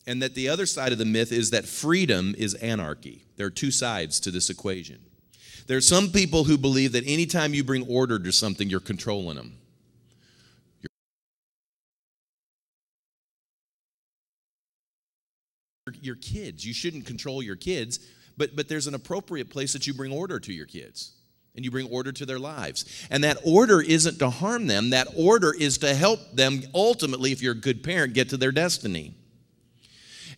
and 0.07 0.23
that 0.23 0.33
the 0.33 0.49
other 0.49 0.65
side 0.65 0.91
of 0.91 0.97
the 0.97 1.05
myth 1.05 1.31
is 1.31 1.51
that 1.51 1.65
freedom 1.65 2.33
is 2.37 2.55
anarchy. 2.55 3.25
There 3.37 3.45
are 3.45 3.51
two 3.51 3.69
sides 3.69 4.19
to 4.21 4.31
this 4.31 4.49
equation. 4.49 4.99
There 5.67 5.77
are 5.77 5.81
some 5.81 6.09
people 6.09 6.45
who 6.45 6.57
believe 6.57 6.93
that 6.93 7.03
anytime 7.05 7.53
you 7.53 7.63
bring 7.63 7.87
order 7.87 8.17
to 8.17 8.31
something, 8.31 8.69
you're 8.69 8.79
controlling 8.79 9.35
them. 9.35 9.53
Your 16.01 16.15
kids, 16.15 16.65
you 16.65 16.73
shouldn't 16.73 17.05
control 17.05 17.43
your 17.43 17.55
kids, 17.55 17.99
but, 18.35 18.55
but 18.55 18.67
there's 18.67 18.87
an 18.87 18.95
appropriate 18.95 19.51
place 19.51 19.73
that 19.73 19.85
you 19.85 19.93
bring 19.93 20.11
order 20.11 20.39
to 20.39 20.53
your 20.53 20.65
kids 20.65 21.18
and 21.55 21.65
you 21.65 21.71
bring 21.71 21.87
order 21.89 22.11
to 22.11 22.25
their 22.25 22.39
lives. 22.39 22.85
And 23.09 23.23
that 23.23 23.37
order 23.43 23.81
isn't 23.81 24.19
to 24.19 24.29
harm 24.29 24.67
them, 24.67 24.91
that 24.91 25.07
order 25.17 25.53
is 25.53 25.77
to 25.79 25.93
help 25.93 26.19
them 26.33 26.61
ultimately, 26.73 27.31
if 27.31 27.41
you're 27.41 27.53
a 27.53 27.57
good 27.57 27.83
parent, 27.83 28.13
get 28.13 28.29
to 28.29 28.37
their 28.37 28.51
destiny. 28.51 29.13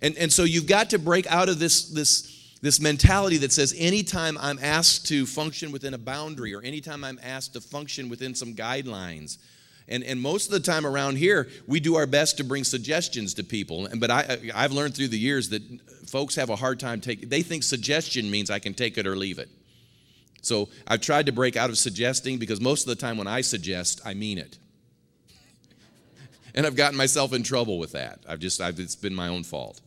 And, 0.01 0.17
and 0.17 0.33
so 0.33 0.43
you've 0.43 0.67
got 0.67 0.89
to 0.91 0.99
break 0.99 1.27
out 1.27 1.47
of 1.47 1.59
this, 1.59 1.89
this, 1.89 2.57
this 2.61 2.79
mentality 2.79 3.37
that 3.37 3.51
says 3.51 3.75
anytime 3.77 4.37
I'm 4.39 4.57
asked 4.61 5.07
to 5.09 5.25
function 5.25 5.71
within 5.71 5.93
a 5.93 5.99
boundary 5.99 6.55
or 6.55 6.61
anytime 6.61 7.03
I'm 7.03 7.19
asked 7.21 7.53
to 7.53 7.61
function 7.61 8.09
within 8.09 8.33
some 8.33 8.55
guidelines, 8.55 9.37
and, 9.87 10.03
and 10.03 10.21
most 10.21 10.47
of 10.47 10.53
the 10.53 10.59
time 10.59 10.85
around 10.85 11.17
here, 11.17 11.49
we 11.67 11.79
do 11.79 11.95
our 11.95 12.07
best 12.07 12.37
to 12.37 12.43
bring 12.43 12.63
suggestions 12.63 13.33
to 13.35 13.43
people. 13.43 13.87
But 13.97 14.09
I, 14.09 14.39
I've 14.55 14.71
learned 14.71 14.95
through 14.95 15.09
the 15.09 15.19
years 15.19 15.49
that 15.49 15.61
folks 16.07 16.35
have 16.35 16.49
a 16.49 16.55
hard 16.55 16.79
time 16.79 17.01
taking, 17.01 17.29
they 17.29 17.41
think 17.41 17.63
suggestion 17.63 18.31
means 18.31 18.49
I 18.49 18.59
can 18.59 18.73
take 18.73 18.97
it 18.97 19.05
or 19.05 19.15
leave 19.15 19.37
it. 19.37 19.49
So 20.41 20.69
I've 20.87 21.01
tried 21.01 21.27
to 21.27 21.31
break 21.31 21.55
out 21.55 21.69
of 21.69 21.77
suggesting 21.77 22.37
because 22.37 22.59
most 22.59 22.81
of 22.81 22.87
the 22.87 22.95
time 22.95 23.17
when 23.17 23.27
I 23.27 23.41
suggest, 23.41 24.01
I 24.03 24.13
mean 24.13 24.37
it. 24.37 24.57
and 26.55 26.65
I've 26.65 26.75
gotten 26.75 26.97
myself 26.97 27.33
in 27.33 27.43
trouble 27.43 27.77
with 27.79 27.91
that. 27.93 28.19
I've 28.27 28.39
just, 28.39 28.59
I've, 28.59 28.79
it's 28.79 28.95
been 28.95 29.15
my 29.15 29.27
own 29.27 29.43
fault. 29.43 29.81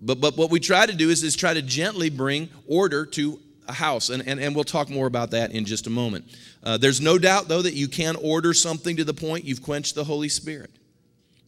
But, 0.00 0.20
but 0.20 0.36
what 0.36 0.50
we 0.50 0.60
try 0.60 0.86
to 0.86 0.94
do 0.94 1.10
is, 1.10 1.22
is 1.22 1.34
try 1.34 1.54
to 1.54 1.62
gently 1.62 2.10
bring 2.10 2.48
order 2.66 3.06
to 3.06 3.40
a 3.66 3.72
house. 3.72 4.10
And, 4.10 4.26
and, 4.26 4.38
and 4.38 4.54
we'll 4.54 4.64
talk 4.64 4.88
more 4.88 5.06
about 5.06 5.30
that 5.32 5.52
in 5.52 5.64
just 5.64 5.86
a 5.86 5.90
moment. 5.90 6.26
Uh, 6.62 6.76
there's 6.76 7.00
no 7.00 7.18
doubt, 7.18 7.48
though, 7.48 7.62
that 7.62 7.74
you 7.74 7.88
can 7.88 8.16
order 8.16 8.54
something 8.54 8.96
to 8.96 9.04
the 9.04 9.14
point 9.14 9.44
you've 9.44 9.62
quenched 9.62 9.94
the 9.94 10.04
Holy 10.04 10.28
Spirit. 10.28 10.70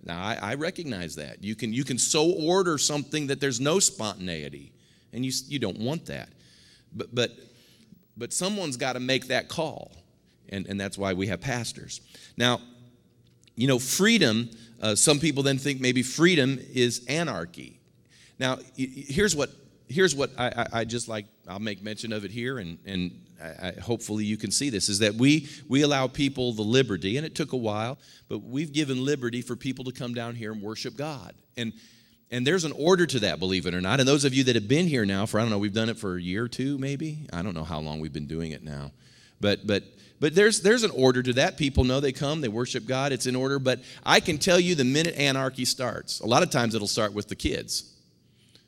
Now, 0.05 0.23
I, 0.23 0.39
I 0.41 0.55
recognize 0.55 1.17
that. 1.17 1.43
You 1.43 1.55
can, 1.55 1.73
you 1.73 1.85
can 1.85 1.99
so 1.99 2.31
order 2.33 2.79
something 2.79 3.27
that 3.27 3.41
there's 3.41 3.61
no 3.61 3.79
spontaneity, 3.81 4.73
and 5.13 5.27
you, 5.27 5.33
you 5.49 5.59
don't 5.59 5.79
want 5.79 6.07
that. 6.07 6.29
But, 6.95 7.15
but, 7.15 7.33
but 8.17 8.33
someone's 8.33 8.77
got 8.77 8.95
to 8.95 9.01
make 9.01 9.29
that 9.29 9.49
call, 9.49 9.93
and, 10.49 10.67
and 10.67 10.81
that's 10.81 10.97
why 10.97 11.13
we 11.13 11.27
have 11.27 11.41
pastors. 11.41 12.01
Now, 12.37 12.61
you 13.55 13.67
know, 13.67 13.79
freedom, 13.79 14.51
uh, 14.81 14.95
some 14.95 15.19
people 15.19 15.43
then 15.43 15.59
think 15.59 15.81
maybe 15.81 16.03
freedom 16.03 16.59
is 16.73 17.05
anarchy. 17.09 17.81
Now, 18.39 18.59
here's 18.77 19.35
what 19.35 19.51
here's 19.89 20.15
what 20.15 20.31
I, 20.37 20.47
I, 20.49 20.67
I, 20.81 20.85
just 20.85 21.09
like 21.09 21.27
I'll 21.49 21.61
make 21.61 21.83
mention 21.83 22.13
of 22.13 22.25
it 22.25 22.31
here, 22.31 22.59
and 22.59 22.79
and 22.85 23.27
I, 23.43 23.73
hopefully 23.83 24.25
you 24.25 24.37
can 24.37 24.51
see 24.51 24.69
this 24.69 24.89
is 24.89 24.99
that 24.99 25.15
we 25.15 25.49
we 25.69 25.83
allow 25.83 26.07
people 26.07 26.53
the 26.53 26.63
liberty, 26.63 27.17
and 27.17 27.25
it 27.25 27.35
took 27.35 27.53
a 27.53 27.57
while, 27.57 27.99
but 28.29 28.43
we've 28.43 28.73
given 28.73 29.05
liberty 29.05 29.41
for 29.41 29.57
people 29.57 29.85
to 29.85 29.93
come 29.93 30.13
down 30.13 30.35
here 30.35 30.53
and 30.53 30.61
worship 30.61 30.97
God, 30.97 31.35
and 31.57 31.73
and 32.31 32.47
there's 32.47 32.65
an 32.65 32.73
order 32.73 33.07
to 33.07 33.21
that, 33.21 33.39
believe 33.39 33.67
it 33.67 33.75
or 33.75 33.81
not. 33.81 34.01
And 34.01 34.09
those 34.09 34.25
of 34.25 34.35
you 34.35 34.45
that 34.45 34.57
have 34.57 34.69
been 34.69 34.87
here 34.87 35.05
now 35.05 35.27
for 35.27 35.39
I 35.39 35.43
don't 35.43 35.51
know, 35.51 35.59
we've 35.59 35.73
done 35.73 35.89
it 35.89 35.99
for 35.99 36.17
a 36.17 36.23
year 36.23 36.45
or 36.45 36.49
two, 36.49 36.79
maybe 36.79 37.27
I 37.33 37.43
don't 37.43 37.55
know 37.55 37.65
how 37.65 37.81
long 37.81 38.01
we've 38.01 38.13
been 38.13 38.27
doing 38.27 38.53
it 38.53 38.63
now, 38.63 38.93
but 39.41 39.67
but 39.67 39.85
but 40.19 40.35
there's 40.35 40.61
there's 40.61 40.83
an 40.83 40.91
order 40.93 41.23
to 41.23 41.33
that. 41.35 41.57
People 41.57 41.85
know 41.85 42.01
they 42.01 42.13
come, 42.13 42.41
they 42.41 42.49
worship 42.49 42.87
God, 42.87 43.13
it's 43.13 43.27
in 43.27 43.37
order. 43.37 43.59
But 43.59 43.81
I 44.05 44.21
can 44.21 44.39
tell 44.39 44.59
you 44.59 44.75
the 44.75 44.85
minute 44.85 45.15
anarchy 45.17 45.65
starts, 45.65 46.21
a 46.21 46.27
lot 46.27 46.43
of 46.43 46.51
times 46.51 46.75
it'll 46.75 46.89
start 46.89 47.13
with 47.13 47.29
the 47.29 47.37
kids 47.37 47.93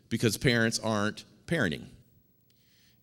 because 0.08 0.36
parents 0.36 0.78
aren't 0.78 1.24
parenting. 1.46 1.86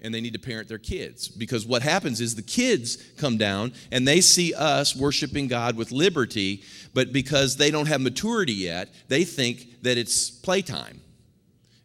And 0.02 0.14
they 0.14 0.22
need 0.22 0.34
to 0.34 0.40
parent 0.40 0.68
their 0.68 0.78
kids 0.78 1.28
because 1.28 1.66
what 1.66 1.82
happens 1.82 2.22
is 2.22 2.36
the 2.36 2.42
kids 2.42 2.98
come 3.18 3.38
down 3.38 3.74
and 3.92 4.08
they 4.08 4.22
see 4.22 4.54
us 4.54 4.96
worshiping 4.96 5.48
God 5.48 5.78
with 5.78 5.92
liberty, 5.92 6.62
but 6.94 7.12
because 7.12 7.58
they 7.58 7.72
don't 7.72 7.88
have 7.88 8.02
maturity 8.02 8.54
yet, 8.54 8.94
they 9.08 9.24
think 9.24 9.82
that 9.84 9.98
it's 9.98 10.30
playtime. 10.30 11.02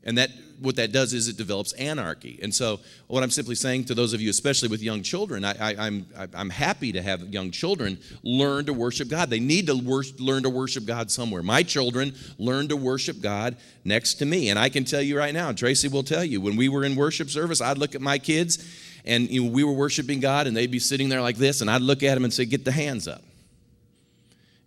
And 0.02 0.19
that 0.19 0.31
what 0.61 0.76
that 0.76 0.93
does 0.93 1.12
is 1.12 1.29
it 1.29 1.37
develops 1.37 1.73
anarchy. 1.73 2.38
And 2.43 2.55
so, 2.55 2.81
what 3.07 3.23
I'm 3.23 3.31
simply 3.31 3.55
saying 3.55 3.85
to 3.87 3.95
those 3.95 4.12
of 4.12 4.21
you, 4.21 4.31
especially 4.31 4.69
with 4.69 4.83
young 4.83 5.02
children, 5.02 5.45
I, 5.45 5.73
am 5.73 6.07
I'm, 6.17 6.31
I'm 6.35 6.50
happy 6.50 6.93
to 6.93 7.02
have 7.02 7.23
young 7.29 7.50
children 7.50 7.99
learn 8.23 8.67
to 8.67 8.73
worship 8.73 9.09
God. 9.09 9.31
They 9.31 9.40
need 9.40 9.67
to 9.67 9.76
wor- 9.76 10.05
learn 10.19 10.43
to 10.43 10.50
worship 10.50 10.85
God 10.85 11.11
somewhere. 11.11 11.43
My 11.43 11.62
children 11.62 12.14
learn 12.38 12.69
to 12.69 12.76
worship 12.76 13.21
God 13.21 13.57
next 13.85 14.14
to 14.14 14.26
me. 14.26 14.50
And 14.50 14.59
I 14.59 14.69
can 14.69 14.85
tell 14.85 15.02
you 15.02 15.17
right 15.19 15.35
now, 15.35 15.52
Tracy 15.52 15.88
will 15.88 16.02
tell 16.02 16.25
you, 16.25 16.40
when 16.40 16.57
we 16.57 16.69
were 16.69 16.85
in 16.85 16.97
worship 16.97 17.31
service, 17.31 17.61
I'd 17.61 17.79
look 17.79 17.95
at 17.95 18.00
my 18.00 18.19
kids 18.19 18.64
and 19.05 19.31
you 19.31 19.45
know, 19.45 19.50
we 19.50 19.64
were 19.64 19.73
worshiping 19.73 20.21
God 20.21 20.47
and 20.47 20.57
they'd 20.57 20.71
be 20.71 20.79
sitting 20.79 21.09
there 21.09 21.23
like 21.23 21.37
this, 21.37 21.61
and 21.61 21.71
I'd 21.71 21.83
look 21.83 22.02
at 22.02 22.14
them 22.14 22.25
and 22.25 22.33
say, 22.33 22.45
Get 22.45 22.64
the 22.64 22.73
hands 22.73 23.09
up. 23.09 23.23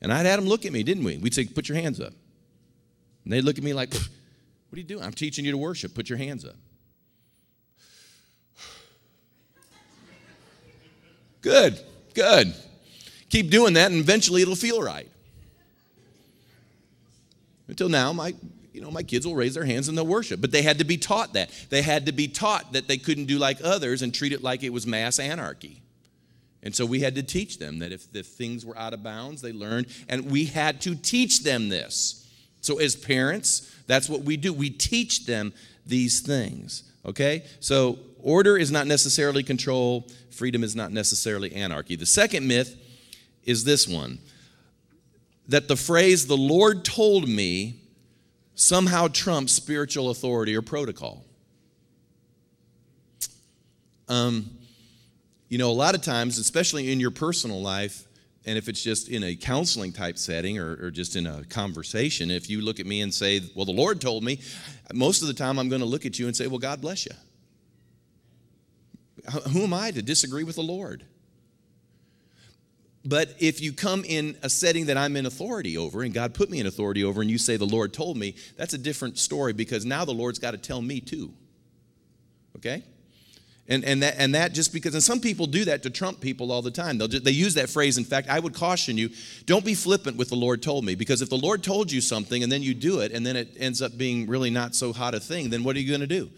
And 0.02 0.12
I'd 0.12 0.26
had 0.26 0.38
them 0.38 0.46
look 0.46 0.66
at 0.66 0.74
me, 0.74 0.84
didn't 0.84 1.04
we? 1.04 1.18
We'd 1.18 1.34
say, 1.34 1.46
Put 1.46 1.70
your 1.70 1.78
hands 1.78 2.00
up. 2.00 2.14
And 3.24 3.32
they'd 3.32 3.44
look 3.44 3.58
at 3.58 3.64
me 3.64 3.74
like, 3.74 3.94
what 4.74 4.78
are 4.78 4.82
you 4.82 4.88
doing? 4.88 5.04
I'm 5.04 5.14
teaching 5.14 5.46
you 5.46 5.52
to 5.52 5.58
worship. 5.60 5.94
Put 5.94 6.10
your 6.10 6.18
hands 6.18 6.44
up. 6.46 6.56
Good, 11.42 11.80
good. 12.16 12.56
Keep 13.30 13.52
doing 13.52 13.76
that, 13.76 13.92
and 13.92 14.00
eventually 14.00 14.42
it'll 14.42 14.56
feel 14.56 14.82
right. 14.82 15.12
Until 17.68 17.88
now, 17.88 18.14
my 18.14 18.34
you 18.74 18.82
know, 18.82 18.90
my 18.90 19.04
kids 19.04 19.28
will 19.28 19.36
raise 19.36 19.54
their 19.54 19.64
hands 19.64 19.90
and 19.90 19.96
they'll 19.96 20.08
worship. 20.08 20.42
But 20.42 20.52
they 20.52 20.64
had 20.64 20.80
to 20.80 20.86
be 20.86 20.98
taught 20.98 21.34
that. 21.34 21.52
They 21.70 21.84
had 21.84 22.08
to 22.08 22.12
be 22.12 22.28
taught 22.28 22.74
that 22.74 22.88
they 22.88 22.98
couldn't 22.98 23.26
do 23.26 23.38
like 23.38 23.60
others 23.64 24.02
and 24.02 24.12
treat 24.12 24.34
it 24.34 24.42
like 24.42 24.64
it 24.64 24.74
was 24.74 24.88
mass 24.88 25.20
anarchy. 25.20 25.84
And 26.64 26.76
so 26.76 26.84
we 26.84 27.02
had 27.02 27.14
to 27.14 27.22
teach 27.22 27.60
them 27.60 27.78
that 27.78 27.92
if, 27.92 28.08
if 28.16 28.26
things 28.26 28.66
were 28.66 28.76
out 28.76 28.96
of 28.96 29.04
bounds, 29.04 29.44
they 29.44 29.54
learned, 29.54 29.86
and 30.10 30.32
we 30.32 30.46
had 30.46 30.82
to 30.82 30.96
teach 30.96 31.44
them 31.44 31.70
this. 31.70 32.23
So 32.64 32.80
as 32.80 32.96
parents, 32.96 33.70
that's 33.88 34.10
what 34.10 34.22
we 34.22 34.38
do. 34.38 34.54
We 34.54 34.70
teach 34.70 35.26
them 35.26 35.54
these 35.86 36.22
things. 36.22 36.84
Okay? 37.06 37.44
So 37.60 38.00
order 38.20 38.58
is 38.58 38.72
not 38.72 38.88
necessarily 38.88 39.44
control, 39.44 40.08
freedom 40.32 40.64
is 40.64 40.76
not 40.76 40.92
necessarily 40.92 41.54
anarchy. 41.54 41.96
The 41.96 42.06
second 42.06 42.48
myth 42.48 42.76
is 43.44 43.66
this 43.66 43.88
one 43.88 44.18
that 45.50 45.68
the 45.68 45.76
phrase, 45.76 46.26
the 46.26 46.38
Lord 46.38 46.86
told 46.86 47.28
me, 47.28 47.82
somehow 48.56 49.10
trumps 49.10 49.52
spiritual 49.52 50.10
authority 50.10 50.56
or 50.56 50.62
protocol. 50.62 51.26
Um, 54.08 54.50
you 55.50 55.58
know, 55.58 55.70
a 55.70 55.74
lot 55.74 55.96
of 55.96 56.02
times, 56.02 56.38
especially 56.38 56.94
in 56.94 57.02
your 57.02 57.12
personal 57.12 57.62
life, 57.62 58.08
and 58.46 58.58
if 58.58 58.68
it's 58.68 58.84
just 58.84 59.10
in 59.10 59.24
a 59.24 59.36
counseling 59.36 59.94
type 59.94 60.18
setting 60.18 60.60
or, 60.60 60.86
or, 60.86 60.92
just 60.92 61.16
in 61.16 61.26
a 61.26 61.44
conversation, 61.46 62.30
if 62.30 62.50
you 62.50 62.62
look 62.62 62.80
at 62.80 62.86
me 62.86 63.02
and 63.02 63.14
say, 63.14 63.42
Well, 63.56 63.66
the 63.66 63.72
Lord 63.72 64.02
told 64.02 64.24
me, 64.24 64.40
most 64.94 65.22
of 65.22 65.28
the 65.28 65.34
time 65.34 65.58
I'm 65.58 65.70
going 65.70 65.82
to 65.82 65.88
look 65.88 66.06
at 66.06 66.20
you 66.20 66.28
and 66.28 66.36
say, 66.36 66.48
Well, 66.48 66.60
God 66.60 66.82
bless 66.82 67.06
you. 67.06 67.14
Who 69.52 69.62
am 69.62 69.74
I 69.74 69.92
to 69.92 70.02
disagree 70.02 70.44
with 70.44 70.56
the 70.56 70.64
Lord? 70.64 71.06
But 73.06 73.36
if 73.40 73.62
you 73.62 73.74
come 73.74 74.06
in 74.06 74.38
a 74.44 74.50
setting 74.50 74.86
that 74.86 74.98
I'm 74.98 75.18
in 75.18 75.26
authority 75.26 75.78
over 75.78 76.04
and 76.04 76.14
God 76.14 76.34
put 76.34 76.50
me 76.50 76.60
in 76.60 76.68
authority 76.68 77.04
over 77.04 77.22
and 77.22 77.30
you 77.30 77.38
say, 77.38 77.58
The 77.58 77.66
Lord 77.66 77.94
told 77.94 78.18
me, 78.18 78.36
that's 78.58 78.74
a 78.74 78.78
different 78.78 79.18
story 79.18 79.54
because 79.54 79.86
now 79.86 80.06
the 80.06 80.14
Lord's 80.14 80.40
got 80.40 80.52
to 80.52 80.58
tell 80.58 80.82
me 80.82 81.00
too. 81.00 81.34
Okay? 82.58 82.84
And, 83.70 83.86
and, 83.86 84.04
that, 84.04 84.16
and 84.18 84.36
that 84.36 84.54
just 84.54 84.74
because, 84.74 84.94
and 84.94 85.02
some 85.02 85.22
people 85.22 85.48
do 85.48 85.64
that 85.66 85.84
to 85.84 85.90
trump 85.90 86.20
people 86.20 86.52
all 86.52 86.62
the 86.62 86.72
time. 86.72 86.98
They'll 86.98 87.08
just, 87.08 87.24
they 87.24 87.32
use 87.32 87.54
that 87.54 87.70
phrase. 87.70 87.98
In 87.98 88.04
fact, 88.04 88.28
I 88.28 88.38
would 88.38 88.54
caution 88.54 88.98
you 88.98 89.10
don't 89.46 89.64
be 89.64 89.74
flippant 89.74 90.18
with 90.18 90.30
the 90.30 90.36
Lord 90.36 90.62
told 90.62 90.84
me, 90.84 90.96
because 90.96 91.22
if 91.22 91.30
the 91.30 91.38
Lord 91.38 91.64
told 91.64 91.90
you 91.90 92.02
something 92.02 92.44
and 92.44 92.52
then 92.52 92.62
you 92.62 92.74
do 92.74 93.00
it 93.00 93.14
and 93.14 93.26
then 93.26 93.38
it 93.38 93.56
ends 93.58 93.82
up 93.82 93.98
being 93.98 94.28
really 94.28 94.50
not 94.50 94.76
so 94.76 94.92
hot 94.92 95.16
a 95.16 95.20
thing, 95.20 95.50
then 95.50 95.64
what 95.64 95.78
are 95.78 95.80
you 95.80 95.88
going 95.88 96.02
to 96.02 96.08
do? 96.08 96.30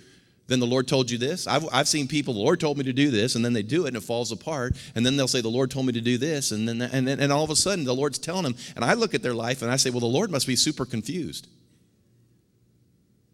Then 0.47 0.59
the 0.59 0.67
Lord 0.67 0.87
told 0.87 1.09
you 1.09 1.17
this. 1.17 1.47
I've, 1.47 1.67
I've 1.73 1.87
seen 1.87 2.07
people, 2.07 2.35
the 2.35 2.39
Lord 2.39 2.59
told 2.59 2.77
me 2.77 2.83
to 2.83 2.93
do 2.93 3.09
this, 3.09 3.33
and 3.33 3.43
then 3.43 3.53
they 3.53 3.63
do 3.63 3.85
it 3.85 3.89
and 3.89 3.97
it 3.97 4.03
falls 4.03 4.31
apart. 4.31 4.77
And 4.93 5.03
then 5.03 5.17
they'll 5.17 5.27
say, 5.27 5.41
The 5.41 5.49
Lord 5.49 5.71
told 5.71 5.87
me 5.87 5.93
to 5.93 6.01
do 6.01 6.19
this. 6.19 6.51
And 6.51 6.69
then, 6.69 6.81
and, 6.81 7.09
and 7.09 7.33
all 7.33 7.43
of 7.43 7.49
a 7.49 7.55
sudden, 7.55 7.83
the 7.83 7.95
Lord's 7.95 8.19
telling 8.19 8.43
them. 8.43 8.55
And 8.75 8.85
I 8.85 8.93
look 8.93 9.15
at 9.15 9.23
their 9.23 9.33
life 9.33 9.63
and 9.63 9.71
I 9.71 9.77
say, 9.77 9.89
Well, 9.89 10.01
the 10.01 10.05
Lord 10.05 10.29
must 10.29 10.45
be 10.45 10.55
super 10.55 10.85
confused. 10.85 11.47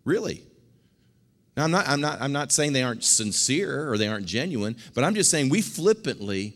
Really? 0.05 0.43
Now, 1.55 1.65
I'm 1.65 1.71
not, 1.71 1.87
I'm, 1.87 2.01
not, 2.01 2.21
I'm 2.21 2.31
not 2.31 2.51
saying 2.51 2.73
they 2.73 2.83
aren't 2.83 3.03
sincere 3.03 3.91
or 3.91 3.97
they 3.97 4.07
aren't 4.07 4.25
genuine, 4.25 4.77
but 4.93 5.03
I'm 5.03 5.15
just 5.15 5.29
saying 5.29 5.49
we 5.49 5.61
flippantly 5.61 6.55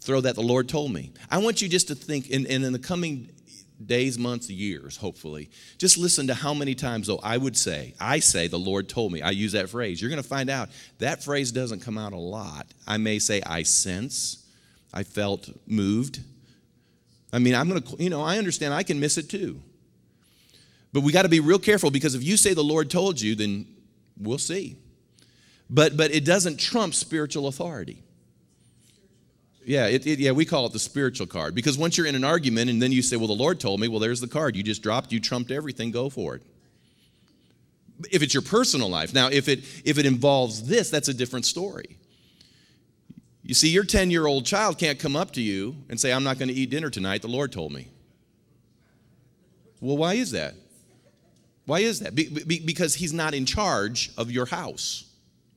throw 0.00 0.20
that 0.22 0.34
the 0.34 0.42
Lord 0.42 0.68
told 0.68 0.92
me. 0.92 1.12
I 1.30 1.38
want 1.38 1.60
you 1.60 1.68
just 1.68 1.88
to 1.88 1.94
think, 1.94 2.30
and, 2.30 2.46
and 2.46 2.64
in 2.64 2.72
the 2.72 2.78
coming 2.78 3.30
days, 3.84 4.18
months, 4.18 4.48
years, 4.48 4.96
hopefully, 4.96 5.50
just 5.76 5.98
listen 5.98 6.26
to 6.28 6.34
how 6.34 6.54
many 6.54 6.74
times, 6.74 7.06
though, 7.06 7.20
I 7.22 7.36
would 7.36 7.56
say, 7.56 7.94
I 8.00 8.18
say, 8.20 8.48
the 8.48 8.58
Lord 8.58 8.88
told 8.88 9.12
me. 9.12 9.20
I 9.20 9.30
use 9.30 9.52
that 9.52 9.68
phrase. 9.68 10.00
You're 10.00 10.10
going 10.10 10.22
to 10.22 10.28
find 10.28 10.48
out 10.48 10.70
that 10.98 11.22
phrase 11.22 11.52
doesn't 11.52 11.80
come 11.80 11.98
out 11.98 12.12
a 12.12 12.18
lot. 12.18 12.66
I 12.86 12.96
may 12.96 13.18
say, 13.18 13.42
I 13.44 13.62
sense, 13.62 14.46
I 14.92 15.02
felt 15.02 15.50
moved, 15.66 16.20
I 17.32 17.38
mean, 17.38 17.54
I'm 17.54 17.68
going 17.68 17.82
to, 17.82 18.02
you 18.02 18.10
know, 18.10 18.22
I 18.22 18.38
understand 18.38 18.72
I 18.72 18.82
can 18.82 19.00
miss 19.00 19.18
it 19.18 19.28
too. 19.28 19.60
But 20.92 21.02
we 21.02 21.12
got 21.12 21.22
to 21.22 21.28
be 21.28 21.40
real 21.40 21.58
careful 21.58 21.90
because 21.90 22.14
if 22.14 22.22
you 22.22 22.36
say 22.36 22.54
the 22.54 22.64
Lord 22.64 22.90
told 22.90 23.20
you, 23.20 23.34
then 23.34 23.66
we'll 24.20 24.38
see. 24.38 24.76
But 25.70 25.96
but 25.96 26.10
it 26.10 26.24
doesn't 26.24 26.58
trump 26.58 26.94
spiritual 26.94 27.46
authority. 27.46 28.02
Yeah, 29.64 29.86
it, 29.86 30.06
it, 30.06 30.18
yeah, 30.18 30.30
we 30.30 30.46
call 30.46 30.64
it 30.64 30.72
the 30.72 30.78
spiritual 30.78 31.26
card 31.26 31.54
because 31.54 31.76
once 31.76 31.98
you're 31.98 32.06
in 32.06 32.14
an 32.14 32.24
argument 32.24 32.70
and 32.70 32.80
then 32.80 32.90
you 32.90 33.02
say, 33.02 33.16
"Well, 33.16 33.26
the 33.26 33.34
Lord 33.34 33.60
told 33.60 33.80
me," 33.80 33.88
well, 33.88 34.00
there's 34.00 34.20
the 34.20 34.28
card. 34.28 34.56
You 34.56 34.62
just 34.62 34.82
dropped, 34.82 35.12
you 35.12 35.20
trumped 35.20 35.50
everything. 35.50 35.90
Go 35.90 36.08
for 36.08 36.36
it. 36.36 36.42
If 38.10 38.22
it's 38.22 38.32
your 38.32 38.42
personal 38.42 38.88
life, 38.88 39.12
now 39.12 39.28
if 39.28 39.46
it 39.46 39.60
if 39.84 39.98
it 39.98 40.06
involves 40.06 40.66
this, 40.66 40.88
that's 40.88 41.08
a 41.08 41.14
different 41.14 41.44
story. 41.44 41.98
You 43.42 43.54
see, 43.54 43.68
your 43.68 43.84
10 43.84 44.10
year 44.10 44.26
old 44.26 44.46
child 44.46 44.78
can't 44.78 44.98
come 44.98 45.16
up 45.16 45.32
to 45.32 45.42
you 45.42 45.76
and 45.90 46.00
say, 46.00 46.12
"I'm 46.12 46.24
not 46.24 46.38
going 46.38 46.48
to 46.48 46.54
eat 46.54 46.70
dinner 46.70 46.88
tonight. 46.88 47.20
The 47.20 47.28
Lord 47.28 47.52
told 47.52 47.72
me." 47.72 47.88
Well, 49.80 49.98
why 49.98 50.14
is 50.14 50.30
that? 50.30 50.54
Why 51.68 51.80
is 51.80 52.00
that? 52.00 52.14
Be, 52.14 52.30
be, 52.30 52.60
because 52.60 52.94
he's 52.94 53.12
not 53.12 53.34
in 53.34 53.44
charge 53.44 54.10
of 54.16 54.30
your 54.30 54.46
house, 54.46 55.04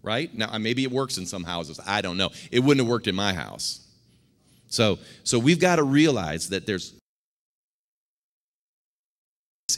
right? 0.04 0.30
Now, 0.36 0.58
maybe 0.58 0.84
it 0.84 0.92
works 0.92 1.18
in 1.18 1.26
some 1.26 1.46
houses. 1.46 1.80
I 1.88 2.02
don't 2.02 2.18
know. 2.18 2.32
It 2.52 2.60
wouldn't 2.60 2.86
have 2.86 2.92
worked 2.92 3.08
in 3.08 3.16
my 3.16 3.32
house. 3.32 3.80
So, 4.68 5.00
so 5.24 5.40
we've 5.40 5.60
got 5.60 5.78
to 5.78 5.84
realize 5.84 6.50
that 6.50 6.66
there's 6.66 6.94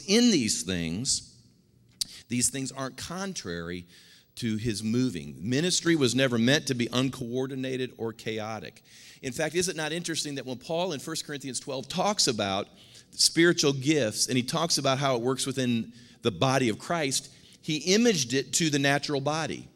in 0.08 0.32
these 0.32 0.64
things, 0.64 1.36
these 2.28 2.50
things 2.50 2.72
aren't 2.72 2.96
contrary 2.96 3.86
to 4.34 4.56
his 4.56 4.82
moving. 4.82 5.36
Ministry 5.38 5.94
was 5.94 6.16
never 6.16 6.36
meant 6.36 6.66
to 6.66 6.74
be 6.74 6.88
uncoordinated 6.92 7.92
or 7.96 8.12
chaotic. 8.12 8.82
In 9.22 9.32
fact, 9.32 9.54
is 9.54 9.68
it 9.68 9.76
not 9.76 9.92
interesting 9.92 10.34
that 10.34 10.46
when 10.46 10.56
Paul 10.58 10.94
in 10.94 11.00
1 11.00 11.16
Corinthians 11.24 11.60
12 11.60 11.86
talks 11.86 12.26
about 12.26 12.66
spiritual 13.12 13.72
gifts 13.72 14.26
and 14.26 14.36
he 14.36 14.42
talks 14.42 14.78
about 14.78 14.98
how 14.98 15.14
it 15.14 15.22
works 15.22 15.46
within 15.46 15.92
the 16.24 16.32
body 16.32 16.68
of 16.68 16.80
Christ, 16.80 17.30
he 17.62 17.76
imaged 17.94 18.34
it 18.34 18.52
to 18.54 18.70
the 18.70 18.80
natural 18.80 19.20
body. 19.20 19.68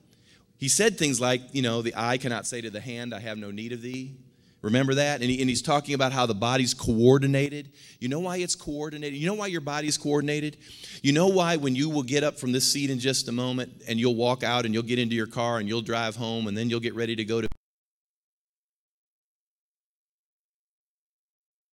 He 0.56 0.68
said 0.68 0.98
things 0.98 1.20
like, 1.20 1.42
you 1.52 1.62
know, 1.62 1.82
the 1.82 1.94
eye 1.96 2.18
cannot 2.18 2.46
say 2.46 2.60
to 2.60 2.70
the 2.70 2.80
hand, 2.80 3.14
I 3.14 3.20
have 3.20 3.38
no 3.38 3.52
need 3.52 3.72
of 3.72 3.80
thee. 3.80 4.16
Remember 4.60 4.94
that? 4.94 5.20
And, 5.20 5.30
he, 5.30 5.40
and, 5.40 5.48
he's 5.48 5.62
talking 5.62 5.94
about 5.94 6.10
how 6.10 6.26
the 6.26 6.34
body's 6.34 6.74
coordinated. 6.74 7.70
You 8.00 8.08
know 8.08 8.18
why 8.18 8.38
it's 8.38 8.56
coordinated? 8.56 9.16
You 9.16 9.26
know 9.26 9.34
why 9.34 9.46
your 9.46 9.60
body's 9.60 9.96
coordinated? 9.96 10.56
You 11.00 11.12
know 11.12 11.28
why 11.28 11.56
when 11.56 11.76
you 11.76 11.88
will 11.88 12.02
get 12.02 12.24
up 12.24 12.40
from 12.40 12.50
this 12.50 12.70
seat 12.72 12.90
in 12.90 12.98
just 12.98 13.28
a 13.28 13.32
moment 13.32 13.82
and 13.86 14.00
you'll 14.00 14.16
walk 14.16 14.42
out 14.42 14.64
and 14.64 14.74
you'll 14.74 14.82
get 14.82 14.98
into 14.98 15.14
your 15.14 15.28
car 15.28 15.58
and 15.58 15.68
you'll 15.68 15.80
drive 15.80 16.16
home 16.16 16.48
and 16.48 16.58
then 16.58 16.68
you'll 16.68 16.80
get 16.80 16.96
ready 16.96 17.14
to 17.14 17.24
go 17.24 17.40
to 17.40 17.48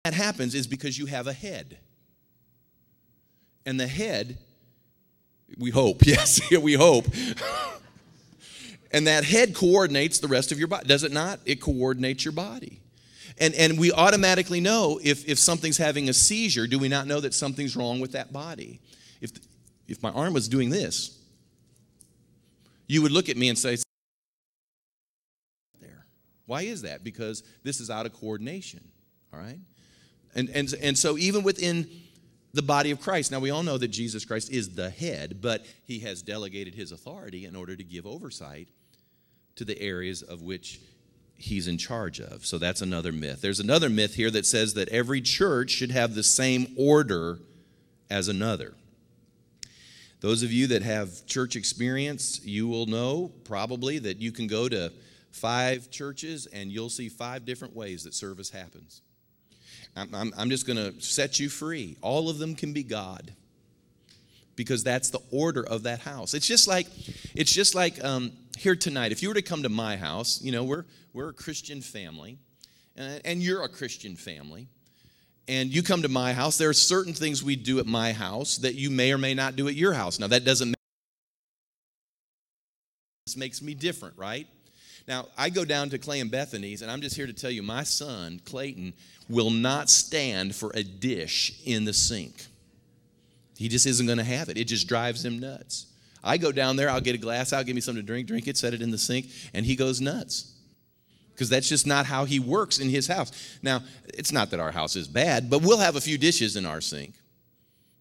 that 0.04 0.14
happens 0.14 0.54
is 0.54 0.68
because 0.68 0.96
you 0.96 1.06
have 1.06 1.26
a 1.26 1.32
head. 1.32 1.78
And 3.64 3.80
the 3.80 3.88
head 3.88 4.38
we 5.58 5.70
hope, 5.70 6.02
yes, 6.06 6.40
we 6.50 6.74
hope. 6.74 7.06
and 8.92 9.06
that 9.06 9.24
head 9.24 9.54
coordinates 9.54 10.18
the 10.18 10.28
rest 10.28 10.52
of 10.52 10.58
your 10.58 10.68
body, 10.68 10.86
does 10.86 11.04
it 11.04 11.12
not? 11.12 11.40
It 11.44 11.60
coordinates 11.60 12.24
your 12.24 12.32
body. 12.32 12.80
And, 13.38 13.54
and 13.54 13.78
we 13.78 13.92
automatically 13.92 14.60
know 14.60 14.98
if, 15.02 15.28
if 15.28 15.38
something's 15.38 15.76
having 15.76 16.08
a 16.08 16.12
seizure, 16.12 16.66
do 16.66 16.78
we 16.78 16.88
not 16.88 17.06
know 17.06 17.20
that 17.20 17.34
something's 17.34 17.76
wrong 17.76 18.00
with 18.00 18.12
that 18.12 18.32
body? 18.32 18.80
If, 19.20 19.32
if 19.88 20.02
my 20.02 20.10
arm 20.10 20.32
was 20.32 20.48
doing 20.48 20.70
this, 20.70 21.18
you 22.86 23.02
would 23.02 23.12
look 23.12 23.28
at 23.28 23.36
me 23.36 23.48
and 23.48 23.58
say, 23.58 23.76
there. 25.80 26.06
Why 26.46 26.62
is 26.62 26.82
that? 26.82 27.04
Because 27.04 27.42
this 27.62 27.80
is 27.80 27.90
out 27.90 28.06
of 28.06 28.14
coordination, 28.14 28.80
all 29.32 29.40
right? 29.40 29.58
And, 30.34 30.48
and, 30.50 30.72
and 30.80 30.96
so 30.96 31.18
even 31.18 31.42
within 31.42 31.88
the 32.56 32.62
body 32.62 32.90
of 32.90 33.00
Christ. 33.00 33.30
Now, 33.30 33.38
we 33.38 33.50
all 33.50 33.62
know 33.62 33.78
that 33.78 33.88
Jesus 33.88 34.24
Christ 34.24 34.50
is 34.50 34.74
the 34.74 34.90
head, 34.90 35.40
but 35.40 35.64
he 35.84 36.00
has 36.00 36.22
delegated 36.22 36.74
his 36.74 36.90
authority 36.90 37.44
in 37.44 37.54
order 37.54 37.76
to 37.76 37.84
give 37.84 38.06
oversight 38.06 38.68
to 39.56 39.64
the 39.64 39.80
areas 39.80 40.22
of 40.22 40.42
which 40.42 40.80
he's 41.36 41.68
in 41.68 41.78
charge 41.78 42.18
of. 42.18 42.46
So 42.46 42.58
that's 42.58 42.80
another 42.80 43.12
myth. 43.12 43.42
There's 43.42 43.60
another 43.60 43.90
myth 43.90 44.14
here 44.14 44.30
that 44.30 44.46
says 44.46 44.74
that 44.74 44.88
every 44.88 45.20
church 45.20 45.70
should 45.70 45.90
have 45.90 46.14
the 46.14 46.22
same 46.22 46.74
order 46.78 47.38
as 48.10 48.28
another. 48.28 48.74
Those 50.20 50.42
of 50.42 50.50
you 50.50 50.66
that 50.68 50.82
have 50.82 51.26
church 51.26 51.56
experience, 51.56 52.44
you 52.44 52.66
will 52.66 52.86
know 52.86 53.32
probably 53.44 53.98
that 53.98 54.16
you 54.18 54.32
can 54.32 54.46
go 54.46 54.68
to 54.68 54.92
five 55.30 55.90
churches 55.90 56.46
and 56.46 56.72
you'll 56.72 56.88
see 56.88 57.10
five 57.10 57.44
different 57.44 57.76
ways 57.76 58.04
that 58.04 58.14
service 58.14 58.48
happens. 58.48 59.02
I'm, 59.96 60.14
I'm, 60.14 60.32
I'm 60.36 60.50
just 60.50 60.66
going 60.66 60.76
to 60.76 61.00
set 61.00 61.40
you 61.40 61.48
free. 61.48 61.96
All 62.02 62.28
of 62.28 62.38
them 62.38 62.54
can 62.54 62.72
be 62.72 62.82
God 62.82 63.32
because 64.54 64.84
that's 64.84 65.10
the 65.10 65.20
order 65.30 65.62
of 65.62 65.84
that 65.84 66.00
house. 66.00 66.34
It's 66.34 66.46
just 66.46 66.68
like, 66.68 66.86
it's 67.34 67.52
just 67.52 67.74
like 67.74 68.02
um, 68.04 68.32
here 68.56 68.76
tonight. 68.76 69.12
If 69.12 69.22
you 69.22 69.28
were 69.28 69.34
to 69.34 69.42
come 69.42 69.62
to 69.62 69.68
my 69.68 69.96
house, 69.96 70.40
you 70.42 70.52
know, 70.52 70.64
we're, 70.64 70.84
we're 71.12 71.30
a 71.30 71.34
Christian 71.34 71.80
family, 71.80 72.38
and, 72.96 73.20
and 73.24 73.42
you're 73.42 73.62
a 73.62 73.68
Christian 73.68 74.16
family, 74.16 74.68
and 75.48 75.72
you 75.72 75.82
come 75.82 76.02
to 76.02 76.08
my 76.08 76.32
house, 76.32 76.58
there 76.58 76.68
are 76.68 76.74
certain 76.74 77.12
things 77.12 77.42
we 77.42 77.56
do 77.56 77.78
at 77.78 77.86
my 77.86 78.12
house 78.12 78.56
that 78.58 78.74
you 78.74 78.90
may 78.90 79.12
or 79.12 79.18
may 79.18 79.34
not 79.34 79.56
do 79.56 79.68
at 79.68 79.74
your 79.74 79.92
house. 79.92 80.18
Now, 80.18 80.26
that 80.26 80.44
doesn't 80.44 80.70
make 80.70 80.76
this 83.26 83.36
makes 83.36 83.60
me 83.60 83.74
different, 83.74 84.16
right? 84.16 84.46
Now, 85.08 85.28
I 85.38 85.50
go 85.50 85.64
down 85.64 85.90
to 85.90 85.98
Clay 85.98 86.20
and 86.20 86.30
Bethany's, 86.30 86.82
and 86.82 86.90
I'm 86.90 87.00
just 87.00 87.14
here 87.14 87.26
to 87.26 87.32
tell 87.32 87.50
you 87.50 87.62
my 87.62 87.84
son, 87.84 88.40
Clayton, 88.44 88.92
will 89.28 89.50
not 89.50 89.88
stand 89.88 90.54
for 90.54 90.72
a 90.74 90.82
dish 90.82 91.60
in 91.64 91.84
the 91.84 91.92
sink. 91.92 92.34
He 93.56 93.68
just 93.68 93.86
isn't 93.86 94.06
going 94.06 94.18
to 94.18 94.24
have 94.24 94.48
it. 94.48 94.58
It 94.58 94.64
just 94.64 94.88
drives 94.88 95.24
him 95.24 95.38
nuts. 95.38 95.86
I 96.24 96.38
go 96.38 96.50
down 96.50 96.74
there, 96.74 96.90
I'll 96.90 97.00
get 97.00 97.14
a 97.14 97.18
glass 97.18 97.52
out, 97.52 97.66
give 97.66 97.76
me 97.76 97.80
something 97.80 98.02
to 98.02 98.06
drink, 98.06 98.26
drink 98.26 98.48
it, 98.48 98.56
set 98.56 98.74
it 98.74 98.82
in 98.82 98.90
the 98.90 98.98
sink, 98.98 99.26
and 99.54 99.64
he 99.64 99.76
goes 99.76 100.00
nuts. 100.00 100.52
Because 101.32 101.48
that's 101.48 101.68
just 101.68 101.86
not 101.86 102.06
how 102.06 102.24
he 102.24 102.40
works 102.40 102.78
in 102.78 102.88
his 102.88 103.06
house. 103.06 103.58
Now, 103.62 103.82
it's 104.08 104.32
not 104.32 104.50
that 104.50 104.60
our 104.60 104.72
house 104.72 104.96
is 104.96 105.06
bad, 105.06 105.48
but 105.48 105.62
we'll 105.62 105.78
have 105.78 105.94
a 105.94 106.00
few 106.00 106.18
dishes 106.18 106.56
in 106.56 106.66
our 106.66 106.80
sink 106.80 107.14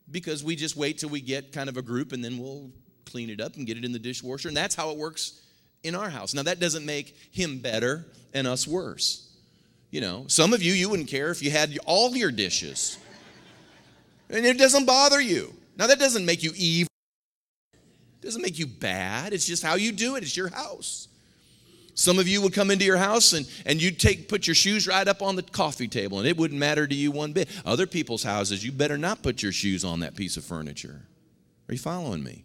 because 0.09 0.43
we 0.43 0.55
just 0.55 0.75
wait 0.75 0.97
till 0.97 1.09
we 1.09 1.21
get 1.21 1.51
kind 1.51 1.69
of 1.69 1.77
a 1.77 1.81
group 1.81 2.13
and 2.13 2.23
then 2.23 2.37
we'll 2.37 2.71
clean 3.05 3.29
it 3.29 3.41
up 3.41 3.55
and 3.55 3.67
get 3.67 3.77
it 3.77 3.85
in 3.85 3.91
the 3.91 3.99
dishwasher. 3.99 4.47
And 4.47 4.57
that's 4.57 4.73
how 4.73 4.89
it 4.89 4.97
works 4.97 5.44
in 5.85 5.95
our 5.95 6.09
house. 6.09 6.33
Now, 6.33 6.43
that 6.43 6.59
doesn't 6.59 6.85
make 6.85 7.15
him 7.31 7.59
better 7.59 8.05
and 8.33 8.47
us 8.47 8.67
worse. 8.67 9.29
You 9.91 10.01
know, 10.01 10.25
some 10.27 10.53
of 10.53 10.61
you, 10.61 10.73
you 10.73 10.89
wouldn't 10.89 11.09
care 11.09 11.31
if 11.31 11.41
you 11.41 11.51
had 11.51 11.77
all 11.85 12.15
your 12.15 12.31
dishes. 12.31 12.97
And 14.29 14.45
it 14.45 14.57
doesn't 14.57 14.85
bother 14.85 15.21
you. 15.21 15.53
Now, 15.77 15.87
that 15.87 15.99
doesn't 15.99 16.25
make 16.25 16.43
you 16.43 16.51
evil. 16.55 16.89
It 17.73 18.25
doesn't 18.25 18.41
make 18.41 18.57
you 18.57 18.65
bad. 18.65 19.33
It's 19.33 19.45
just 19.45 19.63
how 19.63 19.75
you 19.75 19.91
do 19.91 20.15
it. 20.15 20.23
It's 20.23 20.35
your 20.35 20.49
house. 20.49 21.07
Some 21.93 22.19
of 22.19 22.27
you 22.27 22.41
would 22.41 22.53
come 22.53 22.71
into 22.71 22.83
your 22.83 22.97
house 22.97 23.31
and, 23.31 23.47
and 23.65 23.81
you'd 23.81 23.99
take 23.99 24.27
put 24.27 24.47
your 24.47 24.55
shoes 24.55 24.85
right 24.85 25.07
up 25.07 25.21
on 25.21 25.37
the 25.37 25.43
coffee 25.43 25.87
table 25.87 26.19
and 26.19 26.27
it 26.27 26.35
wouldn't 26.35 26.59
matter 26.59 26.85
to 26.85 26.93
you 26.93 27.09
one 27.09 27.31
bit. 27.31 27.47
Other 27.65 27.87
people's 27.87 28.23
houses, 28.23 28.65
you 28.65 28.73
better 28.73 28.97
not 28.97 29.23
put 29.23 29.41
your 29.41 29.53
shoes 29.53 29.85
on 29.85 30.01
that 30.01 30.13
piece 30.13 30.35
of 30.35 30.43
furniture. 30.43 31.03
Are 31.69 31.73
you 31.73 31.79
following 31.79 32.21
me? 32.21 32.43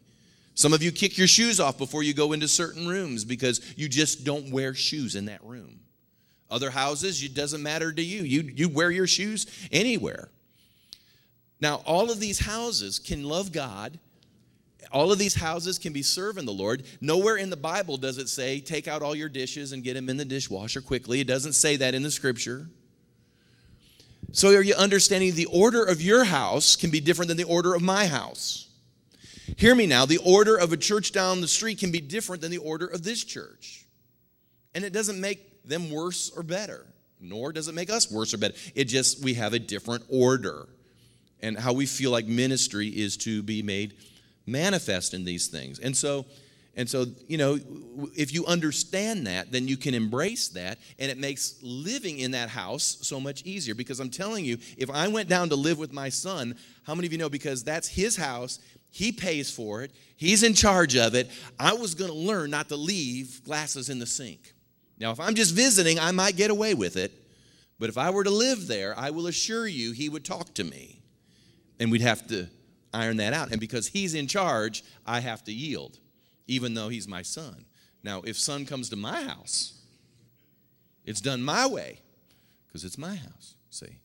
Some 0.54 0.72
of 0.72 0.82
you 0.82 0.92
kick 0.92 1.16
your 1.16 1.26
shoes 1.26 1.60
off 1.60 1.78
before 1.78 2.02
you 2.02 2.12
go 2.12 2.32
into 2.32 2.48
certain 2.48 2.86
rooms 2.86 3.24
because 3.24 3.60
you 3.76 3.88
just 3.88 4.24
don't 4.24 4.50
wear 4.50 4.74
shoes 4.74 5.14
in 5.14 5.26
that 5.26 5.42
room. 5.44 5.80
Other 6.50 6.70
houses, 6.70 7.22
it 7.22 7.34
doesn't 7.34 7.62
matter 7.62 7.92
to 7.92 8.02
you. 8.02 8.22
You, 8.22 8.42
you 8.54 8.68
wear 8.68 8.90
your 8.90 9.06
shoes 9.06 9.46
anywhere. 9.70 10.28
Now, 11.60 11.82
all 11.86 12.10
of 12.10 12.18
these 12.18 12.40
houses 12.40 12.98
can 12.98 13.24
love 13.24 13.52
God. 13.52 13.98
All 14.92 15.12
of 15.12 15.18
these 15.18 15.34
houses 15.34 15.78
can 15.78 15.92
be 15.92 16.02
serving 16.02 16.46
the 16.46 16.52
Lord. 16.52 16.84
Nowhere 17.00 17.36
in 17.36 17.50
the 17.50 17.56
Bible 17.56 17.96
does 17.96 18.18
it 18.18 18.28
say, 18.28 18.60
take 18.60 18.88
out 18.88 19.02
all 19.02 19.14
your 19.14 19.28
dishes 19.28 19.72
and 19.72 19.84
get 19.84 19.94
them 19.94 20.08
in 20.08 20.16
the 20.16 20.24
dishwasher 20.24 20.80
quickly. 20.80 21.20
It 21.20 21.26
doesn't 21.26 21.52
say 21.52 21.76
that 21.76 21.94
in 21.94 22.02
the 22.02 22.10
scripture. 22.10 22.66
So, 24.32 24.48
are 24.54 24.62
you 24.62 24.74
understanding 24.74 25.34
the 25.34 25.46
order 25.46 25.84
of 25.84 26.00
your 26.00 26.24
house 26.24 26.76
can 26.76 26.90
be 26.90 27.00
different 27.00 27.28
than 27.28 27.36
the 27.36 27.44
order 27.44 27.74
of 27.74 27.82
my 27.82 28.06
house? 28.06 28.69
Hear 29.56 29.74
me 29.74 29.86
now 29.86 30.06
the 30.06 30.18
order 30.18 30.56
of 30.56 30.72
a 30.72 30.76
church 30.76 31.12
down 31.12 31.40
the 31.40 31.48
street 31.48 31.78
can 31.78 31.90
be 31.90 32.00
different 32.00 32.42
than 32.42 32.50
the 32.50 32.58
order 32.58 32.86
of 32.86 33.02
this 33.02 33.24
church. 33.24 33.86
And 34.74 34.84
it 34.84 34.92
doesn't 34.92 35.20
make 35.20 35.64
them 35.64 35.90
worse 35.90 36.30
or 36.36 36.42
better, 36.42 36.86
nor 37.20 37.52
does 37.52 37.68
it 37.68 37.74
make 37.74 37.90
us 37.90 38.10
worse 38.10 38.32
or 38.32 38.38
better. 38.38 38.54
It 38.74 38.84
just, 38.84 39.22
we 39.22 39.34
have 39.34 39.52
a 39.52 39.58
different 39.58 40.04
order. 40.08 40.68
And 41.42 41.58
how 41.58 41.72
we 41.72 41.86
feel 41.86 42.10
like 42.10 42.26
ministry 42.26 42.88
is 42.88 43.16
to 43.18 43.42
be 43.42 43.62
made 43.62 43.94
manifest 44.46 45.14
in 45.14 45.24
these 45.24 45.46
things. 45.48 45.78
And 45.78 45.96
so, 45.96 46.26
and 46.76 46.88
so, 46.88 47.06
you 47.28 47.36
know, 47.36 47.58
if 48.16 48.32
you 48.32 48.46
understand 48.46 49.26
that, 49.26 49.50
then 49.50 49.66
you 49.66 49.76
can 49.76 49.92
embrace 49.92 50.48
that, 50.50 50.78
and 50.98 51.10
it 51.10 51.18
makes 51.18 51.56
living 51.62 52.20
in 52.20 52.30
that 52.30 52.48
house 52.48 52.98
so 53.02 53.20
much 53.20 53.42
easier. 53.42 53.74
Because 53.74 54.00
I'm 54.00 54.10
telling 54.10 54.44
you, 54.44 54.56
if 54.76 54.88
I 54.90 55.08
went 55.08 55.28
down 55.28 55.48
to 55.48 55.56
live 55.56 55.78
with 55.78 55.92
my 55.92 56.08
son, 56.08 56.56
how 56.84 56.94
many 56.94 57.06
of 57.06 57.12
you 57.12 57.18
know? 57.18 57.28
Because 57.28 57.64
that's 57.64 57.88
his 57.88 58.16
house, 58.16 58.60
he 58.90 59.12
pays 59.12 59.50
for 59.50 59.82
it, 59.82 59.92
he's 60.16 60.42
in 60.42 60.54
charge 60.54 60.96
of 60.96 61.14
it. 61.14 61.30
I 61.58 61.74
was 61.74 61.94
going 61.94 62.10
to 62.10 62.16
learn 62.16 62.50
not 62.50 62.68
to 62.68 62.76
leave 62.76 63.42
glasses 63.44 63.88
in 63.88 63.98
the 63.98 64.06
sink. 64.06 64.52
Now, 64.98 65.12
if 65.12 65.20
I'm 65.20 65.34
just 65.34 65.54
visiting, 65.54 65.98
I 65.98 66.10
might 66.10 66.36
get 66.36 66.50
away 66.50 66.74
with 66.74 66.96
it. 66.96 67.12
But 67.78 67.88
if 67.88 67.96
I 67.96 68.10
were 68.10 68.24
to 68.24 68.30
live 68.30 68.66
there, 68.66 68.96
I 68.98 69.10
will 69.10 69.26
assure 69.26 69.66
you 69.66 69.92
he 69.92 70.10
would 70.10 70.24
talk 70.24 70.52
to 70.54 70.64
me. 70.64 71.00
And 71.78 71.90
we'd 71.90 72.02
have 72.02 72.26
to 72.28 72.46
iron 72.92 73.16
that 73.16 73.32
out. 73.32 73.50
And 73.50 73.58
because 73.58 73.88
he's 73.88 74.14
in 74.14 74.26
charge, 74.26 74.84
I 75.06 75.20
have 75.20 75.42
to 75.44 75.52
yield, 75.52 75.98
even 76.46 76.74
though 76.74 76.90
he's 76.90 77.08
my 77.08 77.22
son. 77.22 77.64
Now, 78.02 78.20
if 78.22 78.38
son 78.38 78.66
comes 78.66 78.90
to 78.90 78.96
my 78.96 79.22
house, 79.22 79.80
it's 81.06 81.22
done 81.22 81.42
my 81.42 81.66
way 81.66 82.00
because 82.66 82.84
it's 82.84 82.98
my 82.98 83.14
house. 83.14 83.54
See? 83.70 83.86
You 83.86 83.96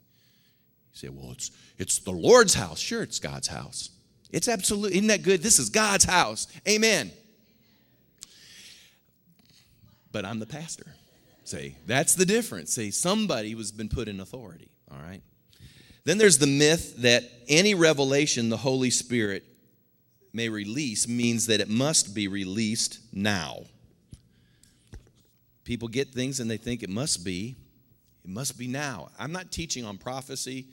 say, 0.93 1.09
well, 1.09 1.31
it's, 1.33 1.51
it's 1.77 1.99
the 1.99 2.11
Lord's 2.11 2.53
house. 2.53 2.79
Sure, 2.79 3.03
it's 3.03 3.19
God's 3.19 3.49
house. 3.49 3.89
It's 4.35 4.49
absolutely, 4.49 4.97
isn't 4.97 5.07
that 5.07 5.23
good? 5.23 5.41
This 5.41 5.59
is 5.59 5.69
God's 5.69 6.03
house. 6.03 6.47
Amen. 6.67 7.09
But 10.11 10.25
I'm 10.25 10.39
the 10.39 10.45
pastor. 10.45 10.87
See, 11.45 11.77
that's 11.87 12.15
the 12.15 12.25
difference. 12.25 12.73
See, 12.73 12.91
somebody 12.91 13.55
was 13.55 13.71
been 13.71 13.87
put 13.87 14.09
in 14.09 14.19
authority, 14.19 14.67
all 14.91 14.97
right? 14.97 15.21
Then 16.03 16.17
there's 16.17 16.37
the 16.37 16.47
myth 16.47 16.97
that 16.97 17.23
any 17.47 17.75
revelation 17.75 18.49
the 18.49 18.57
Holy 18.57 18.89
Spirit 18.89 19.45
may 20.33 20.49
release 20.49 21.07
means 21.07 21.47
that 21.47 21.61
it 21.61 21.69
must 21.69 22.13
be 22.13 22.27
released 22.27 22.99
now. 23.13 23.59
People 25.63 25.87
get 25.87 26.09
things 26.09 26.41
and 26.41 26.51
they 26.51 26.57
think 26.57 26.83
it 26.83 26.89
must 26.89 27.23
be. 27.23 27.55
It 28.25 28.29
must 28.29 28.57
be 28.57 28.67
now. 28.67 29.11
I'm 29.17 29.31
not 29.31 29.49
teaching 29.49 29.85
on 29.85 29.97
prophecy, 29.97 30.65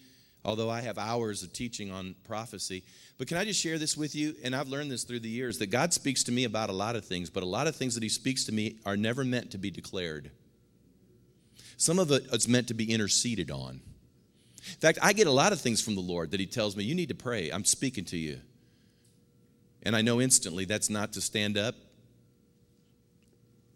although 0.45 0.69
I 0.69 0.81
have 0.81 0.99
hours 0.99 1.45
of 1.45 1.53
teaching 1.53 1.93
on 1.93 2.17
prophecy. 2.25 2.83
But 3.23 3.29
can 3.29 3.37
I 3.37 3.45
just 3.45 3.61
share 3.61 3.79
this 3.79 3.97
with 3.97 4.17
you? 4.17 4.35
And 4.43 4.53
I've 4.53 4.67
learned 4.67 4.91
this 4.91 5.05
through 5.05 5.21
the 5.21 5.29
years 5.29 5.59
that 5.59 5.69
God 5.69 5.95
speaks 5.95 6.25
to 6.25 6.33
me 6.33 6.43
about 6.43 6.71
a 6.71 6.73
lot 6.73 6.97
of 6.97 7.05
things, 7.05 7.31
but 7.31 7.45
a 7.45 7.47
lot 7.47 7.69
of 7.69 7.77
things 7.77 7.95
that 7.95 8.03
He 8.03 8.09
speaks 8.09 8.43
to 8.47 8.53
me 8.53 8.81
are 8.85 8.97
never 8.97 9.23
meant 9.23 9.53
to 9.53 9.59
be 9.59 9.71
declared. 9.71 10.33
Some 11.77 12.01
of 12.01 12.11
it 12.11 12.25
is 12.33 12.49
meant 12.49 12.67
to 12.67 12.75
be 12.75 12.93
interceded 12.93 13.49
on. 13.49 13.81
In 14.57 14.81
fact, 14.81 14.99
I 15.01 15.13
get 15.13 15.29
a 15.29 15.31
lot 15.31 15.53
of 15.53 15.61
things 15.61 15.81
from 15.81 15.95
the 15.95 16.01
Lord 16.01 16.33
that 16.33 16.41
He 16.41 16.47
tells 16.47 16.77
me, 16.77 16.83
you 16.83 16.97
need 16.97 17.11
to 17.11 17.15
pray. 17.15 17.51
I'm 17.51 17.65
speaking 17.65 18.05
to 18.07 18.17
you. 18.17 18.41
And 19.85 19.95
I 19.95 20.03
know 20.03 20.21
instantly 20.21 20.65
that's 20.65 20.91
not 20.91 21.13
to 21.13 21.21
stand 21.21 21.57
up 21.57 21.77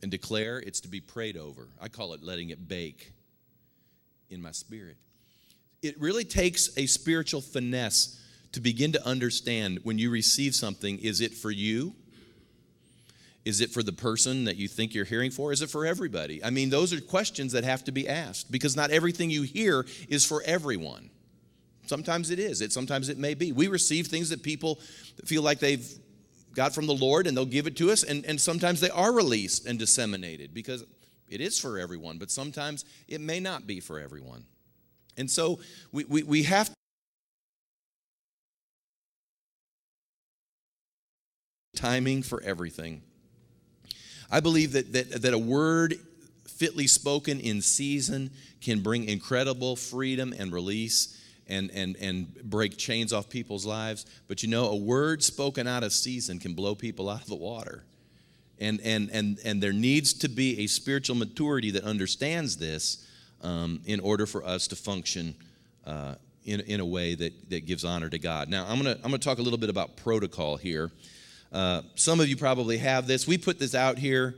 and 0.02 0.10
declare, 0.10 0.58
it's 0.58 0.80
to 0.80 0.88
be 0.88 1.00
prayed 1.00 1.36
over. 1.36 1.68
I 1.80 1.86
call 1.86 2.14
it 2.14 2.20
letting 2.24 2.50
it 2.50 2.66
bake 2.66 3.12
in 4.28 4.42
my 4.42 4.50
spirit. 4.50 4.96
It 5.82 6.00
really 6.00 6.24
takes 6.24 6.76
a 6.76 6.86
spiritual 6.86 7.42
finesse 7.42 8.20
to 8.52 8.60
begin 8.60 8.92
to 8.92 9.06
understand 9.06 9.80
when 9.82 9.98
you 9.98 10.10
receive 10.10 10.54
something 10.54 10.98
is 10.98 11.20
it 11.20 11.34
for 11.34 11.50
you? 11.50 11.94
Is 13.44 13.60
it 13.60 13.70
for 13.70 13.82
the 13.82 13.92
person 13.92 14.44
that 14.44 14.56
you 14.56 14.66
think 14.66 14.92
you're 14.92 15.04
hearing 15.04 15.30
for? 15.30 15.52
Is 15.52 15.62
it 15.62 15.70
for 15.70 15.86
everybody? 15.86 16.42
I 16.42 16.50
mean, 16.50 16.68
those 16.68 16.92
are 16.92 17.00
questions 17.00 17.52
that 17.52 17.62
have 17.62 17.84
to 17.84 17.92
be 17.92 18.08
asked 18.08 18.50
because 18.50 18.74
not 18.74 18.90
everything 18.90 19.30
you 19.30 19.42
hear 19.42 19.86
is 20.08 20.26
for 20.26 20.42
everyone. 20.44 21.10
Sometimes 21.86 22.30
it 22.30 22.40
is. 22.40 22.60
It 22.60 22.72
sometimes 22.72 23.08
it 23.08 23.18
may 23.18 23.34
be. 23.34 23.52
We 23.52 23.68
receive 23.68 24.08
things 24.08 24.30
that 24.30 24.42
people 24.42 24.80
feel 25.24 25.42
like 25.42 25.60
they've 25.60 25.88
got 26.54 26.74
from 26.74 26.86
the 26.86 26.94
Lord 26.94 27.28
and 27.28 27.36
they'll 27.36 27.44
give 27.44 27.68
it 27.68 27.76
to 27.76 27.92
us, 27.92 28.02
and, 28.02 28.24
and 28.26 28.40
sometimes 28.40 28.80
they 28.80 28.90
are 28.90 29.12
released 29.12 29.66
and 29.66 29.78
disseminated 29.78 30.52
because 30.52 30.84
it 31.28 31.40
is 31.40 31.58
for 31.58 31.78
everyone, 31.78 32.18
but 32.18 32.30
sometimes 32.30 32.84
it 33.06 33.20
may 33.20 33.38
not 33.38 33.66
be 33.66 33.78
for 33.78 34.00
everyone. 34.00 34.44
And 35.16 35.30
so 35.30 35.60
we, 35.92 36.04
we, 36.04 36.22
we 36.22 36.42
have 36.44 36.70
timing 41.76 42.22
for 42.22 42.42
everything. 42.42 43.02
I 44.30 44.40
believe 44.40 44.72
that, 44.72 44.92
that, 44.92 45.22
that 45.22 45.34
a 45.34 45.38
word 45.38 45.94
fitly 46.48 46.86
spoken 46.86 47.38
in 47.38 47.60
season 47.62 48.30
can 48.60 48.80
bring 48.80 49.04
incredible 49.04 49.76
freedom 49.76 50.34
and 50.36 50.52
release 50.52 51.22
and, 51.48 51.70
and, 51.72 51.96
and 51.96 52.34
break 52.42 52.76
chains 52.76 53.12
off 53.12 53.28
people's 53.28 53.64
lives. 53.64 54.06
But 54.26 54.42
you 54.42 54.48
know, 54.48 54.66
a 54.70 54.76
word 54.76 55.22
spoken 55.22 55.66
out 55.66 55.84
of 55.84 55.92
season 55.92 56.38
can 56.38 56.54
blow 56.54 56.74
people 56.74 57.08
out 57.08 57.22
of 57.22 57.28
the 57.28 57.36
water. 57.36 57.84
And, 58.58 58.80
and, 58.82 59.10
and, 59.12 59.38
and 59.44 59.62
there 59.62 59.72
needs 59.72 60.14
to 60.14 60.28
be 60.28 60.60
a 60.60 60.66
spiritual 60.66 61.14
maturity 61.16 61.70
that 61.72 61.84
understands 61.84 62.56
this 62.56 63.06
um, 63.42 63.82
in 63.84 64.00
order 64.00 64.26
for 64.26 64.44
us 64.44 64.66
to 64.68 64.76
function 64.76 65.34
uh, 65.86 66.14
in, 66.44 66.60
in 66.60 66.80
a 66.80 66.84
way 66.84 67.14
that, 67.14 67.50
that 67.50 67.66
gives 67.66 67.84
honor 67.84 68.08
to 68.08 68.18
God. 68.18 68.48
Now, 68.48 68.66
I'm 68.66 68.80
going 68.80 68.96
to 68.96 69.04
I'm 69.04 69.10
going 69.10 69.20
to 69.20 69.24
talk 69.28 69.38
a 69.38 69.42
little 69.42 69.58
bit 69.58 69.68
about 69.68 69.96
protocol 69.96 70.56
here. 70.56 70.90
Uh, 71.52 71.82
some 71.94 72.20
of 72.20 72.28
you 72.28 72.36
probably 72.36 72.78
have 72.78 73.06
this. 73.06 73.26
We 73.26 73.38
put 73.38 73.58
this 73.58 73.74
out 73.74 73.98
here 73.98 74.34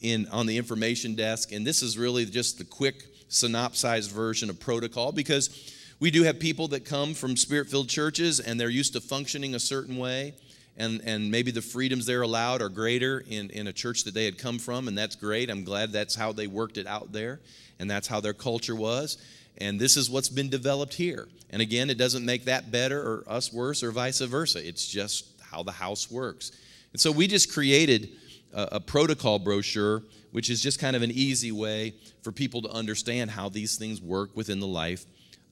in 0.00 0.26
on 0.28 0.46
the 0.46 0.56
information 0.56 1.14
desk, 1.14 1.52
and 1.52 1.66
this 1.66 1.82
is 1.82 1.96
really 1.96 2.24
just 2.24 2.58
the 2.58 2.64
quick 2.64 3.04
synopsized 3.28 4.10
version 4.10 4.50
of 4.50 4.60
protocol 4.60 5.12
because 5.12 5.72
we 6.00 6.10
do 6.10 6.24
have 6.24 6.38
people 6.38 6.68
that 6.68 6.84
come 6.84 7.14
from 7.14 7.36
spirit 7.36 7.68
filled 7.68 7.88
churches 7.88 8.40
and 8.40 8.58
they're 8.58 8.68
used 8.68 8.92
to 8.92 9.00
functioning 9.00 9.54
a 9.54 9.60
certain 9.60 9.96
way. 9.96 10.34
And, 10.76 11.02
and 11.04 11.30
maybe 11.30 11.50
the 11.50 11.62
freedoms 11.62 12.06
they're 12.06 12.22
allowed 12.22 12.62
are 12.62 12.70
greater 12.70 13.22
in, 13.28 13.50
in 13.50 13.66
a 13.66 13.72
church 13.72 14.04
that 14.04 14.14
they 14.14 14.24
had 14.24 14.38
come 14.38 14.58
from, 14.58 14.88
and 14.88 14.96
that's 14.96 15.14
great. 15.14 15.50
I'm 15.50 15.64
glad 15.64 15.92
that's 15.92 16.14
how 16.14 16.32
they 16.32 16.46
worked 16.46 16.78
it 16.78 16.86
out 16.86 17.12
there, 17.12 17.40
and 17.78 17.90
that's 17.90 18.08
how 18.08 18.20
their 18.20 18.32
culture 18.32 18.74
was. 18.74 19.18
And 19.58 19.78
this 19.78 19.98
is 19.98 20.08
what's 20.08 20.30
been 20.30 20.48
developed 20.48 20.94
here. 20.94 21.28
And 21.50 21.60
again, 21.60 21.90
it 21.90 21.98
doesn't 21.98 22.24
make 22.24 22.46
that 22.46 22.72
better 22.72 22.98
or 22.98 23.24
us 23.28 23.52
worse 23.52 23.82
or 23.82 23.92
vice 23.92 24.20
versa. 24.20 24.66
It's 24.66 24.88
just 24.88 25.31
how 25.52 25.62
the 25.62 25.72
house 25.72 26.10
works. 26.10 26.50
And 26.92 27.00
so 27.00 27.12
we 27.12 27.26
just 27.26 27.52
created 27.52 28.10
a, 28.52 28.68
a 28.72 28.80
protocol 28.80 29.38
brochure, 29.38 30.02
which 30.32 30.50
is 30.50 30.60
just 30.60 30.78
kind 30.80 30.96
of 30.96 31.02
an 31.02 31.10
easy 31.10 31.52
way 31.52 31.94
for 32.22 32.32
people 32.32 32.62
to 32.62 32.70
understand 32.70 33.30
how 33.30 33.48
these 33.48 33.76
things 33.76 34.00
work 34.00 34.34
within 34.34 34.60
the 34.60 34.66
life 34.66 35.04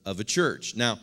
of 0.05 0.19
a 0.19 0.23
church. 0.23 0.75
Now, 0.75 0.99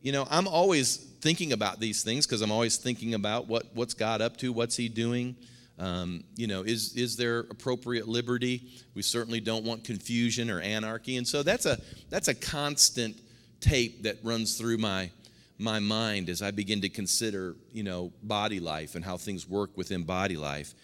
you 0.00 0.12
know, 0.12 0.26
I'm 0.30 0.48
always 0.48 0.96
thinking 1.20 1.52
about 1.52 1.78
these 1.78 2.02
things 2.02 2.26
because 2.26 2.40
I'm 2.40 2.50
always 2.50 2.78
thinking 2.78 3.14
about 3.14 3.46
what, 3.46 3.66
what's 3.74 3.94
God 3.94 4.22
up 4.22 4.36
to, 4.38 4.52
what's 4.52 4.76
He 4.76 4.88
doing. 4.88 5.36
Um, 5.78 6.24
you 6.36 6.46
know, 6.46 6.62
is, 6.62 6.94
is 6.96 7.16
there 7.16 7.40
appropriate 7.40 8.06
liberty? 8.08 8.70
We 8.94 9.02
certainly 9.02 9.40
don't 9.40 9.64
want 9.64 9.84
confusion 9.84 10.50
or 10.50 10.60
anarchy. 10.60 11.16
And 11.16 11.26
so 11.26 11.42
that's 11.42 11.66
a, 11.66 11.78
that's 12.08 12.28
a 12.28 12.34
constant 12.34 13.18
tape 13.60 14.02
that 14.02 14.16
runs 14.22 14.58
through 14.58 14.78
my 14.78 15.10
my 15.60 15.78
mind 15.78 16.28
as 16.28 16.42
I 16.42 16.50
begin 16.50 16.80
to 16.80 16.88
consider, 16.88 17.54
you 17.72 17.82
know, 17.82 18.12
body 18.22 18.60
life 18.60 18.94
and 18.94 19.04
how 19.04 19.16
things 19.16 19.48
work 19.48 19.76
within 19.76 20.04
body 20.04 20.36
life. 20.36 20.74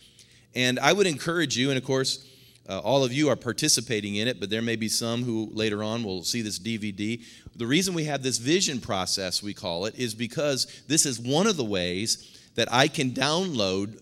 And 0.54 0.78
I 0.78 0.92
would 0.92 1.06
encourage 1.06 1.56
you, 1.56 1.70
and 1.70 1.78
of 1.78 1.84
course, 1.84 2.26
uh, 2.68 2.78
all 2.80 3.04
of 3.04 3.12
you 3.12 3.28
are 3.28 3.36
participating 3.36 4.16
in 4.16 4.26
it, 4.26 4.40
but 4.40 4.50
there 4.50 4.62
may 4.62 4.76
be 4.76 4.88
some 4.88 5.22
who 5.22 5.50
later 5.52 5.82
on 5.82 6.02
will 6.02 6.24
see 6.24 6.42
this 6.42 6.58
DVD. 6.58 7.22
The 7.54 7.66
reason 7.66 7.94
we 7.94 8.04
have 8.04 8.22
this 8.22 8.38
vision 8.38 8.80
process, 8.80 9.42
we 9.42 9.54
call 9.54 9.86
it, 9.86 9.94
is 9.96 10.14
because 10.14 10.82
this 10.88 11.06
is 11.06 11.20
one 11.20 11.46
of 11.46 11.56
the 11.56 11.64
ways 11.64 12.38
that 12.56 12.72
I 12.72 12.88
can 12.88 13.10
download 13.12 14.00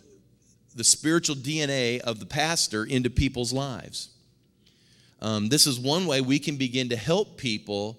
the 0.75 0.85
spiritual 0.85 1.37
DNA 1.37 2.01
of 2.01 2.21
the 2.21 2.27
pastor 2.27 2.85
into 2.85 3.11
people's 3.11 3.53
lives. 3.53 4.09
Um, 5.21 5.49
this 5.49 5.67
is 5.67 5.79
one 5.79 6.07
way 6.07 6.21
we 6.21 6.39
can 6.39 6.57
begin 6.57 6.89
to 6.89 6.97
help 6.97 7.37
people 7.37 7.99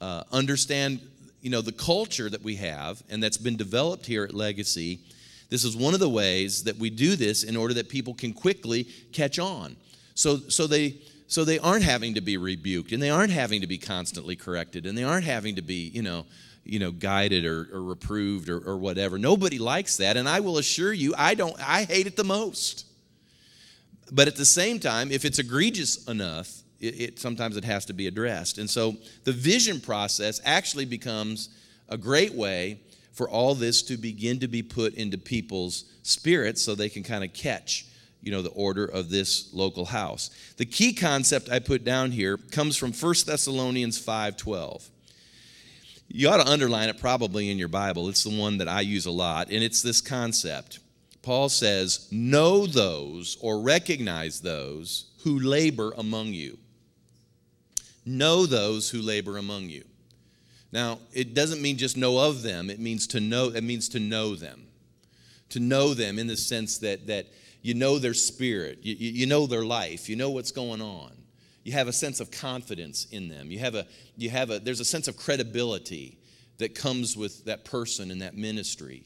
uh, 0.00 0.24
understand 0.32 1.00
you 1.40 1.50
know, 1.50 1.60
the 1.60 1.72
culture 1.72 2.28
that 2.28 2.42
we 2.42 2.56
have 2.56 3.02
and 3.10 3.22
that's 3.22 3.38
been 3.38 3.56
developed 3.56 4.06
here 4.06 4.24
at 4.24 4.34
Legacy, 4.34 5.00
this 5.50 5.64
is 5.64 5.76
one 5.76 5.94
of 5.94 6.00
the 6.00 6.08
ways 6.08 6.64
that 6.64 6.76
we 6.76 6.90
do 6.90 7.16
this 7.16 7.42
in 7.42 7.56
order 7.56 7.74
that 7.74 7.88
people 7.88 8.14
can 8.14 8.32
quickly 8.32 8.84
catch 9.12 9.38
on. 9.38 9.76
So, 10.14 10.36
so 10.48 10.66
they 10.66 10.98
so 11.28 11.44
they 11.44 11.58
aren't 11.58 11.84
having 11.84 12.14
to 12.14 12.22
be 12.22 12.38
rebuked 12.38 12.90
and 12.90 13.02
they 13.02 13.10
aren't 13.10 13.32
having 13.32 13.60
to 13.60 13.66
be 13.66 13.76
constantly 13.76 14.34
corrected 14.34 14.86
and 14.86 14.96
they 14.96 15.04
aren't 15.04 15.26
having 15.26 15.56
to 15.56 15.62
be, 15.62 15.90
you 15.94 16.00
know, 16.00 16.24
you 16.64 16.78
know, 16.78 16.90
guided 16.90 17.44
or, 17.44 17.68
or 17.70 17.82
reproved 17.82 18.48
or, 18.48 18.58
or 18.60 18.78
whatever. 18.78 19.18
Nobody 19.18 19.58
likes 19.58 19.98
that. 19.98 20.16
And 20.16 20.26
I 20.26 20.40
will 20.40 20.56
assure 20.56 20.92
you, 20.92 21.14
I 21.16 21.34
don't, 21.34 21.54
I 21.60 21.84
hate 21.84 22.06
it 22.06 22.16
the 22.16 22.24
most. 22.24 22.86
But 24.10 24.26
at 24.26 24.36
the 24.36 24.46
same 24.46 24.80
time, 24.80 25.12
if 25.12 25.26
it's 25.26 25.38
egregious 25.38 26.06
enough, 26.08 26.50
it, 26.80 27.00
it, 27.00 27.18
sometimes 27.18 27.56
it 27.56 27.64
has 27.64 27.84
to 27.86 27.92
be 27.92 28.06
addressed. 28.06 28.58
And 28.58 28.68
so 28.68 28.96
the 29.24 29.32
vision 29.32 29.80
process 29.80 30.40
actually 30.44 30.84
becomes 30.84 31.50
a 31.88 31.96
great 31.96 32.34
way 32.34 32.80
for 33.12 33.28
all 33.28 33.54
this 33.54 33.82
to 33.82 33.96
begin 33.96 34.38
to 34.40 34.48
be 34.48 34.62
put 34.62 34.94
into 34.94 35.18
people's 35.18 35.84
spirits 36.02 36.62
so 36.62 36.74
they 36.74 36.88
can 36.88 37.02
kind 37.02 37.24
of 37.24 37.32
catch 37.32 37.86
you 38.20 38.32
know 38.32 38.42
the 38.42 38.50
order 38.50 38.84
of 38.84 39.10
this 39.10 39.52
local 39.52 39.84
house. 39.86 40.30
The 40.56 40.66
key 40.66 40.92
concept 40.92 41.50
i 41.50 41.58
put 41.58 41.84
down 41.84 42.10
here 42.10 42.36
comes 42.36 42.76
from 42.76 42.92
1 42.92 43.14
thessalonians 43.26 44.04
5.12 44.04 44.88
you 46.10 46.28
ought 46.28 46.42
to 46.42 46.50
underline 46.50 46.88
it 46.88 46.98
probably 46.98 47.50
in 47.50 47.58
your 47.58 47.68
bible. 47.68 48.08
It's 48.08 48.24
the 48.24 48.36
one 48.36 48.58
that 48.58 48.68
i 48.68 48.80
use 48.80 49.06
a 49.06 49.10
lot 49.10 49.50
and 49.50 49.62
it's 49.62 49.82
this 49.82 50.00
concept. 50.00 50.80
Paul 51.22 51.48
says 51.48 52.08
know 52.10 52.66
those 52.66 53.36
or 53.40 53.60
recognize 53.60 54.40
those 54.40 55.10
who 55.24 55.38
labor 55.38 55.92
among 55.96 56.28
you 56.28 56.58
Know 58.08 58.46
those 58.46 58.88
who 58.88 59.02
labor 59.02 59.36
among 59.36 59.68
you. 59.68 59.84
Now, 60.72 60.98
it 61.12 61.34
doesn't 61.34 61.60
mean 61.60 61.76
just 61.76 61.96
know 61.96 62.18
of 62.18 62.42
them, 62.42 62.70
it 62.70 62.80
means 62.80 63.06
to 63.08 63.20
know, 63.20 63.48
it 63.48 63.62
means 63.62 63.88
to 63.90 64.00
know 64.00 64.34
them. 64.34 64.66
To 65.50 65.60
know 65.60 65.92
them 65.92 66.18
in 66.18 66.26
the 66.26 66.36
sense 66.36 66.78
that, 66.78 67.06
that 67.06 67.26
you 67.60 67.74
know 67.74 67.98
their 67.98 68.14
spirit, 68.14 68.78
you, 68.82 68.94
you 68.94 69.26
know 69.26 69.46
their 69.46 69.64
life, 69.64 70.08
you 70.08 70.16
know 70.16 70.30
what's 70.30 70.52
going 70.52 70.80
on. 70.80 71.12
you 71.64 71.72
have 71.72 71.88
a 71.88 71.92
sense 71.92 72.18
of 72.20 72.30
confidence 72.30 73.06
in 73.10 73.28
them. 73.28 73.50
You 73.50 73.58
have 73.58 73.74
a, 73.74 73.86
you 74.16 74.30
have 74.30 74.50
a, 74.50 74.58
there's 74.58 74.80
a 74.80 74.86
sense 74.86 75.06
of 75.06 75.16
credibility 75.18 76.16
that 76.56 76.74
comes 76.74 77.14
with 77.14 77.44
that 77.44 77.66
person 77.66 78.10
and 78.10 78.22
that 78.22 78.36
ministry. 78.36 79.04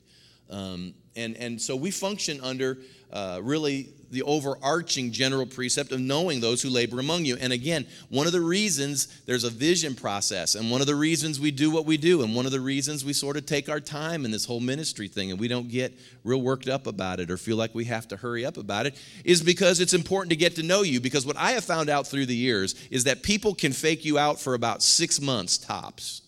Um, 0.48 0.94
and, 1.16 1.36
and 1.36 1.60
so 1.60 1.74
we 1.74 1.90
function 1.90 2.40
under 2.40 2.78
uh, 3.12 3.40
really 3.42 3.88
the 4.12 4.22
overarching 4.22 5.10
general 5.10 5.46
precept 5.46 5.90
of 5.90 5.98
knowing 5.98 6.40
those 6.40 6.60
who 6.60 6.68
labor 6.68 7.00
among 7.00 7.24
you. 7.24 7.36
And 7.40 7.50
again, 7.50 7.86
one 8.10 8.26
of 8.26 8.32
the 8.32 8.42
reasons 8.42 9.08
there's 9.24 9.44
a 9.44 9.50
vision 9.50 9.94
process, 9.94 10.54
and 10.54 10.70
one 10.70 10.82
of 10.82 10.86
the 10.86 10.94
reasons 10.94 11.40
we 11.40 11.50
do 11.50 11.70
what 11.70 11.86
we 11.86 11.96
do, 11.96 12.22
and 12.22 12.36
one 12.36 12.44
of 12.44 12.52
the 12.52 12.60
reasons 12.60 13.06
we 13.06 13.14
sort 13.14 13.38
of 13.38 13.46
take 13.46 13.70
our 13.70 13.80
time 13.80 14.26
in 14.26 14.30
this 14.30 14.44
whole 14.44 14.60
ministry 14.60 15.08
thing 15.08 15.30
and 15.30 15.40
we 15.40 15.48
don't 15.48 15.68
get 15.68 15.98
real 16.24 16.42
worked 16.42 16.68
up 16.68 16.86
about 16.86 17.20
it 17.20 17.30
or 17.30 17.38
feel 17.38 17.56
like 17.56 17.74
we 17.74 17.86
have 17.86 18.06
to 18.08 18.16
hurry 18.18 18.44
up 18.44 18.58
about 18.58 18.84
it, 18.84 18.94
is 19.24 19.42
because 19.42 19.80
it's 19.80 19.94
important 19.94 20.28
to 20.28 20.36
get 20.36 20.56
to 20.56 20.62
know 20.62 20.82
you. 20.82 21.00
Because 21.00 21.24
what 21.24 21.38
I 21.38 21.52
have 21.52 21.64
found 21.64 21.88
out 21.88 22.06
through 22.06 22.26
the 22.26 22.36
years 22.36 22.74
is 22.90 23.04
that 23.04 23.22
people 23.22 23.54
can 23.54 23.72
fake 23.72 24.04
you 24.04 24.18
out 24.18 24.38
for 24.38 24.52
about 24.52 24.82
six 24.82 25.22
months 25.22 25.56
tops. 25.56 26.20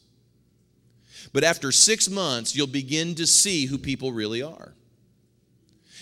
But 1.34 1.44
after 1.44 1.70
six 1.70 2.08
months, 2.08 2.56
you'll 2.56 2.66
begin 2.66 3.14
to 3.16 3.26
see 3.26 3.66
who 3.66 3.76
people 3.76 4.10
really 4.10 4.40
are. 4.40 4.72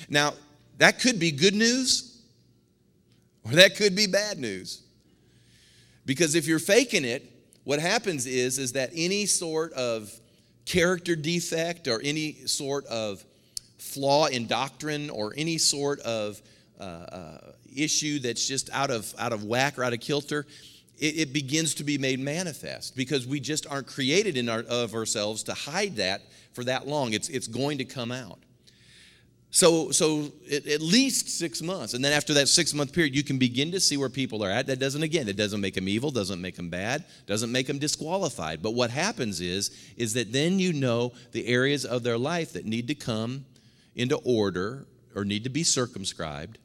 Now, 0.08 0.34
that 0.82 0.98
could 0.98 1.20
be 1.20 1.30
good 1.30 1.54
news 1.54 2.20
or 3.44 3.52
that 3.52 3.76
could 3.76 3.94
be 3.94 4.08
bad 4.08 4.36
news. 4.36 4.82
Because 6.04 6.34
if 6.34 6.48
you're 6.48 6.58
faking 6.58 7.04
it, 7.04 7.22
what 7.62 7.78
happens 7.78 8.26
is 8.26 8.58
is 8.58 8.72
that 8.72 8.90
any 8.92 9.26
sort 9.26 9.72
of 9.74 10.12
character 10.66 11.14
defect 11.14 11.86
or 11.86 12.00
any 12.02 12.32
sort 12.46 12.84
of 12.86 13.24
flaw 13.78 14.26
in 14.26 14.48
doctrine 14.48 15.08
or 15.08 15.32
any 15.36 15.56
sort 15.56 16.00
of 16.00 16.42
uh, 16.80 16.82
uh, 16.82 17.52
issue 17.76 18.18
that's 18.18 18.48
just 18.48 18.68
out 18.72 18.90
of 18.90 19.14
out 19.20 19.32
of 19.32 19.44
whack 19.44 19.78
or 19.78 19.84
out 19.84 19.92
of 19.92 20.00
kilter, 20.00 20.46
it, 20.98 21.16
it, 21.16 21.32
begins 21.32 21.74
to 21.74 21.84
be 21.84 21.96
made 21.96 22.18
manifest 22.18 22.96
because 22.96 23.24
we 23.24 23.38
just 23.38 23.68
aren't 23.68 23.86
created 23.86 24.36
in 24.36 24.48
our, 24.48 24.64
of 24.68 24.94
ourselves 24.96 25.44
to 25.44 25.54
hide 25.54 25.94
that 25.94 26.22
for 26.54 26.64
that 26.64 26.88
long. 26.88 27.12
It's 27.12 27.28
it's 27.28 27.46
going 27.46 27.78
to 27.78 27.84
come 27.84 28.10
out. 28.10 28.41
So, 29.54 29.90
so 29.90 30.32
at 30.50 30.80
least 30.80 31.28
six 31.28 31.60
months. 31.60 31.92
And 31.92 32.02
then 32.02 32.14
after 32.14 32.32
that 32.34 32.48
six 32.48 32.72
month 32.72 32.90
period, 32.90 33.14
you 33.14 33.22
can 33.22 33.36
begin 33.36 33.70
to 33.72 33.80
see 33.80 33.98
where 33.98 34.08
people 34.08 34.42
are 34.42 34.50
at. 34.50 34.66
That 34.66 34.78
doesn't, 34.78 35.02
again, 35.02 35.28
it 35.28 35.36
doesn't 35.36 35.60
make 35.60 35.74
them 35.74 35.88
evil, 35.88 36.10
doesn't 36.10 36.40
make 36.40 36.56
them 36.56 36.70
bad, 36.70 37.04
doesn't 37.26 37.52
make 37.52 37.66
them 37.66 37.78
disqualified. 37.78 38.62
But 38.62 38.72
what 38.72 38.88
happens 38.88 39.42
is, 39.42 39.70
is 39.98 40.14
that 40.14 40.32
then 40.32 40.58
you 40.58 40.72
know 40.72 41.12
the 41.32 41.46
areas 41.46 41.84
of 41.84 42.02
their 42.02 42.16
life 42.16 42.54
that 42.54 42.64
need 42.64 42.88
to 42.88 42.94
come 42.94 43.44
into 43.94 44.16
order 44.24 44.86
or 45.14 45.22
need 45.26 45.44
to 45.44 45.50
be 45.50 45.64
circumscribed, 45.64 46.56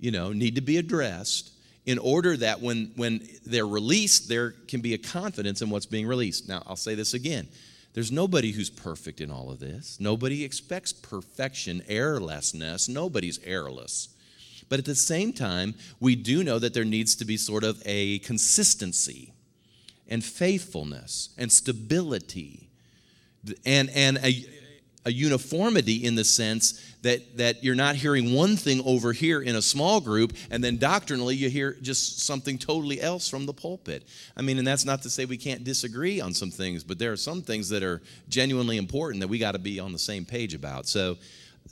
you 0.00 0.10
know, 0.10 0.32
need 0.32 0.56
to 0.56 0.60
be 0.60 0.78
addressed 0.78 1.52
in 1.86 1.96
order 1.98 2.36
that 2.36 2.60
when, 2.60 2.90
when 2.96 3.24
they're 3.46 3.68
released, 3.68 4.28
there 4.28 4.50
can 4.66 4.80
be 4.80 4.94
a 4.94 4.98
confidence 4.98 5.62
in 5.62 5.70
what's 5.70 5.86
being 5.86 6.08
released. 6.08 6.48
Now, 6.48 6.64
I'll 6.66 6.74
say 6.74 6.96
this 6.96 7.14
again 7.14 7.46
there's 7.92 8.12
nobody 8.12 8.52
who's 8.52 8.70
perfect 8.70 9.20
in 9.20 9.30
all 9.30 9.50
of 9.50 9.58
this. 9.58 9.98
Nobody 9.98 10.44
expects 10.44 10.92
perfection, 10.92 11.82
errorlessness. 11.88 12.88
Nobody's 12.88 13.38
errorless. 13.38 14.08
But 14.68 14.78
at 14.78 14.84
the 14.84 14.94
same 14.94 15.32
time, 15.32 15.74
we 15.98 16.14
do 16.14 16.44
know 16.44 16.60
that 16.60 16.74
there 16.74 16.84
needs 16.84 17.16
to 17.16 17.24
be 17.24 17.36
sort 17.36 17.64
of 17.64 17.82
a 17.84 18.20
consistency 18.20 19.32
and 20.08 20.24
faithfulness 20.24 21.30
and 21.36 21.50
stability 21.52 22.68
and, 23.64 23.90
and 23.90 24.18
a, 24.18 24.44
a 25.04 25.12
uniformity 25.12 26.04
in 26.04 26.14
the 26.14 26.24
sense 26.24 26.94
that, 27.02 27.38
that 27.38 27.64
you're 27.64 27.74
not 27.74 27.96
hearing 27.96 28.34
one 28.34 28.56
thing 28.56 28.82
over 28.84 29.12
here 29.12 29.40
in 29.40 29.56
a 29.56 29.62
small 29.62 30.00
group 30.00 30.34
and 30.50 30.62
then 30.62 30.76
doctrinally 30.76 31.34
you 31.34 31.48
hear 31.48 31.76
just 31.80 32.20
something 32.20 32.58
totally 32.58 33.00
else 33.00 33.28
from 33.28 33.46
the 33.46 33.52
pulpit. 33.54 34.06
I 34.36 34.42
mean, 34.42 34.58
and 34.58 34.66
that's 34.66 34.84
not 34.84 35.02
to 35.02 35.10
say 35.10 35.24
we 35.24 35.38
can't 35.38 35.64
disagree 35.64 36.20
on 36.20 36.34
some 36.34 36.50
things, 36.50 36.84
but 36.84 36.98
there 36.98 37.12
are 37.12 37.16
some 37.16 37.40
things 37.40 37.68
that 37.70 37.82
are 37.82 38.02
genuinely 38.28 38.76
important 38.76 39.20
that 39.20 39.28
we 39.28 39.38
got 39.38 39.52
to 39.52 39.58
be 39.58 39.80
on 39.80 39.92
the 39.92 39.98
same 39.98 40.24
page 40.24 40.54
about. 40.54 40.86
So, 40.86 41.16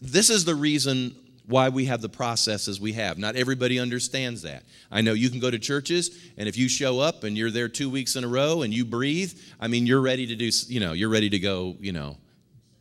this 0.01 0.31
is 0.31 0.45
the 0.45 0.55
reason 0.55 1.15
why 1.47 1.71
we 1.71 1.87
have 1.87 2.03
the 2.03 2.09
processes 2.09 2.79
we 2.79 2.93
have. 2.93 3.19
Not 3.19 3.35
everybody 3.35 3.79
understands 3.79 4.43
that. 4.43 4.63
I 4.91 5.01
know 5.01 5.15
you 5.15 5.31
can 5.31 5.41
go 5.41 5.51
to 5.51 5.59
churches, 5.59 6.31
and 6.37 6.47
if 6.47 6.59
you 6.59 6.69
show 6.69 7.01
up 7.01 7.25
and 7.25 7.37
you're 7.37 7.51
there 7.51 7.69
two 7.69 7.89
weeks 7.89 8.17
in 8.17 8.23
a 8.23 8.29
row 8.29 8.63
and 8.63 8.73
you 8.73 8.85
breathe, 8.85 9.33
I 9.59 9.67
mean, 9.67 9.87
you're 9.87 10.03
ready 10.03 10.27
to 10.27 10.37
do, 10.37 10.51
you 10.69 10.79
know, 10.79 10.93
you're 10.93 11.09
ready 11.09 11.31
to 11.31 11.39
go, 11.39 11.75
you 11.81 11.93
know, 11.93 12.19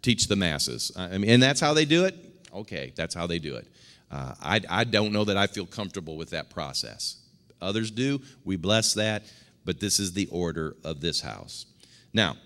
teach 0.08 0.30
the 0.30 0.38
masses. 0.38 0.90
I 0.96 1.18
mean, 1.18 1.30
and 1.30 1.44
that's 1.44 1.60
how 1.60 1.74
they 1.74 1.84
do 1.84 2.06
it. 2.06 2.16
Okay, 2.54 2.94
that's 2.96 3.14
how 3.14 3.28
they 3.28 3.40
do 3.40 3.58
it. 3.58 3.68
Uh, 4.10 4.34
I, 4.42 4.62
I 4.70 4.84
don't 4.86 5.12
know 5.12 5.26
that 5.26 5.36
I 5.36 5.48
feel 5.48 5.66
comfortable 5.66 6.16
with 6.16 6.30
that 6.30 6.50
process. 6.50 7.18
Others 7.62 7.92
do. 7.92 8.22
We 8.46 8.56
bless 8.56 8.94
that, 8.94 9.24
but 9.66 9.82
this 9.82 10.00
is 10.00 10.14
the 10.14 10.28
order 10.28 10.78
of 10.86 11.02
this 11.02 11.20
house. 11.20 11.66
Now, 12.14 12.38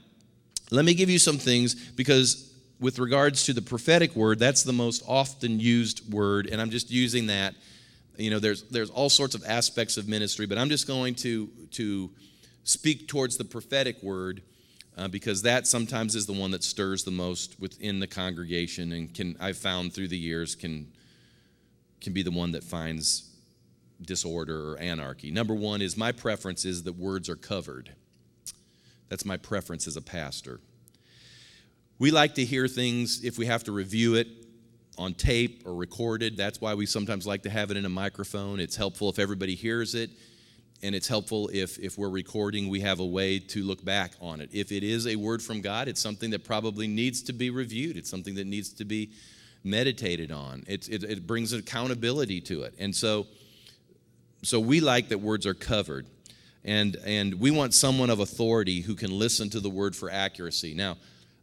let 0.71 0.85
me 0.85 0.95
give 0.95 1.07
you 1.07 1.19
some 1.19 1.37
things 1.37 1.75
because 1.75 2.51
with 2.79 2.97
regards 2.97 3.45
to 3.45 3.53
the 3.53 3.61
prophetic 3.61 4.15
word, 4.15 4.39
that's 4.39 4.63
the 4.63 4.73
most 4.73 5.03
often 5.07 5.59
used 5.59 6.11
word, 6.11 6.47
and 6.51 6.59
I'm 6.59 6.71
just 6.71 6.89
using 6.89 7.27
that. 7.27 7.53
You 8.17 8.31
know, 8.31 8.39
there's 8.39 8.63
there's 8.69 8.89
all 8.89 9.09
sorts 9.09 9.35
of 9.35 9.43
aspects 9.45 9.97
of 9.97 10.07
ministry, 10.07 10.47
but 10.47 10.57
I'm 10.57 10.69
just 10.69 10.87
going 10.87 11.13
to 11.15 11.47
to 11.71 12.09
speak 12.63 13.07
towards 13.07 13.37
the 13.37 13.45
prophetic 13.45 14.01
word 14.01 14.41
uh, 14.97 15.07
because 15.07 15.41
that 15.43 15.67
sometimes 15.67 16.15
is 16.15 16.25
the 16.25 16.33
one 16.33 16.51
that 16.51 16.63
stirs 16.63 17.03
the 17.03 17.11
most 17.11 17.59
within 17.59 17.99
the 17.99 18.07
congregation 18.07 18.91
and 18.91 19.13
can 19.13 19.35
I've 19.39 19.57
found 19.57 19.93
through 19.93 20.09
the 20.09 20.17
years 20.17 20.55
can 20.55 20.91
can 22.01 22.13
be 22.13 22.23
the 22.23 22.31
one 22.31 22.51
that 22.51 22.63
finds 22.63 23.29
disorder 24.01 24.71
or 24.71 24.77
anarchy. 24.79 25.31
Number 25.31 25.53
one 25.53 25.81
is 25.81 25.95
my 25.95 26.11
preference 26.11 26.65
is 26.65 26.83
that 26.83 26.93
words 26.93 27.29
are 27.29 27.35
covered. 27.35 27.91
That's 29.09 29.25
my 29.25 29.37
preference 29.37 29.87
as 29.87 29.97
a 29.97 30.01
pastor. 30.01 30.59
We 31.99 32.09
like 32.09 32.35
to 32.35 32.45
hear 32.45 32.67
things 32.67 33.23
if 33.23 33.37
we 33.37 33.45
have 33.45 33.63
to 33.65 33.71
review 33.71 34.15
it 34.15 34.27
on 34.97 35.13
tape 35.13 35.63
or 35.65 35.75
recorded. 35.75 36.35
That's 36.35 36.59
why 36.59 36.73
we 36.73 36.85
sometimes 36.87 37.27
like 37.27 37.43
to 37.43 37.49
have 37.49 37.69
it 37.69 37.77
in 37.77 37.85
a 37.85 37.89
microphone. 37.89 38.59
It's 38.59 38.75
helpful 38.75 39.09
if 39.09 39.19
everybody 39.19 39.53
hears 39.53 39.93
it 39.93 40.09
and 40.83 40.95
it's 40.95 41.07
helpful 41.07 41.49
if, 41.53 41.77
if 41.79 41.97
we're 41.97 42.09
recording, 42.09 42.67
we 42.67 42.79
have 42.79 42.99
a 42.99 43.05
way 43.05 43.39
to 43.39 43.63
look 43.63 43.83
back 43.85 44.13
on 44.19 44.41
it. 44.41 44.49
If 44.51 44.71
it 44.71 44.83
is 44.83 45.05
a 45.07 45.15
word 45.15 45.41
from 45.41 45.61
God, 45.61 45.87
it's 45.87 46.01
something 46.01 46.31
that 46.31 46.43
probably 46.43 46.87
needs 46.87 47.21
to 47.23 47.33
be 47.33 47.49
reviewed, 47.49 47.97
it's 47.97 48.09
something 48.09 48.35
that 48.35 48.47
needs 48.47 48.73
to 48.73 48.85
be 48.85 49.11
meditated 49.63 50.31
on. 50.31 50.63
It, 50.67 50.89
it, 50.89 51.03
it 51.03 51.27
brings 51.27 51.53
accountability 51.53 52.41
to 52.41 52.63
it. 52.63 52.73
And 52.79 52.95
so, 52.95 53.27
so 54.41 54.59
we 54.59 54.79
like 54.79 55.09
that 55.09 55.19
words 55.19 55.45
are 55.45 55.53
covered. 55.53 56.07
And, 56.63 56.95
and 57.05 57.35
we 57.39 57.51
want 57.51 57.73
someone 57.73 58.09
of 58.09 58.19
authority 58.19 58.81
who 58.81 58.95
can 58.95 59.11
listen 59.11 59.49
to 59.51 59.59
the 59.59 59.69
word 59.69 59.95
for 59.95 60.09
accuracy. 60.11 60.73
Now, 60.73 60.97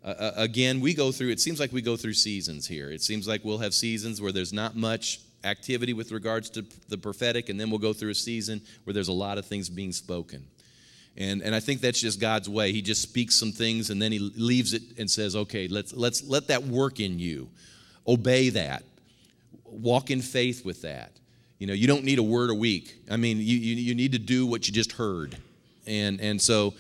uh, 0.05 0.33
again, 0.37 0.81
we 0.81 0.95
go 0.95 1.11
through, 1.11 1.31
it 1.31 1.41
seems 1.41 1.59
like 1.59 1.73
we 1.73 1.83
go 1.83 1.97
through 1.97 2.15
seasons 2.15 2.67
here. 2.67 2.91
It 2.91 3.03
seems 3.03 3.27
like 3.27 3.45
we'll 3.45 3.59
have 3.59 3.75
seasons 3.75 4.21
where 4.21 4.33
there's 4.33 4.53
not 4.53 4.77
much 4.77 5.21
activity 5.45 5.93
with 5.93 6.13
regards 6.13 6.51
to 6.51 6.65
the 6.89 6.99
prophetic, 6.99 7.49
and 7.49 7.61
then 7.61 7.71
we'll 7.71 7.79
go 7.79 7.93
through 7.93 8.11
a 8.11 8.15
season 8.15 8.61
where 8.85 8.95
there's 8.95 9.09
a 9.09 9.13
lot 9.13 9.39
of 9.39 9.47
things 9.47 9.69
being 9.69 9.93
spoken. 9.93 10.45
And, 11.17 11.43
and 11.43 11.53
I 11.55 11.61
think 11.61 11.81
that's 11.81 12.01
just 12.01 12.21
God's 12.21 12.49
way. 12.49 12.71
He 12.71 12.81
just 12.81 13.03
speaks 13.03 13.35
some 13.35 13.51
things 13.51 13.91
and 13.91 14.01
then 14.01 14.13
he 14.13 14.21
leaves 14.21 14.73
it 14.73 14.83
and 14.99 15.11
says, 15.11 15.35
okay, 15.35 15.67
let's, 15.67 15.93
let's 15.93 16.23
let 16.23 16.47
that 16.47 16.63
work 16.63 17.01
in 17.01 17.19
you. 17.19 17.49
Obey 18.07 18.51
that. 18.51 18.85
Walk 19.65 20.13
in 20.13 20.23
faith 20.23 20.65
with 20.65 20.83
that. 20.83 21.11
You 21.59 21.67
know, 21.67 21.73
you 21.73 21.89
don't 21.89 22.05
need 22.05 22.21
a 22.21 22.23
word 22.23 22.51
a 22.51 22.55
week. 22.55 22.95
I 23.11 23.17
mean, 23.17 23.39
you, 23.39 23.43
you, 23.43 23.75
you 23.75 23.95
need 23.97 24.13
to 24.13 24.19
do 24.21 24.47
what 24.47 24.69
you 24.69 24.73
just 24.73 24.93
heard. 24.93 25.37
And, 25.89 26.21
and 26.21 26.41
so 26.41 26.75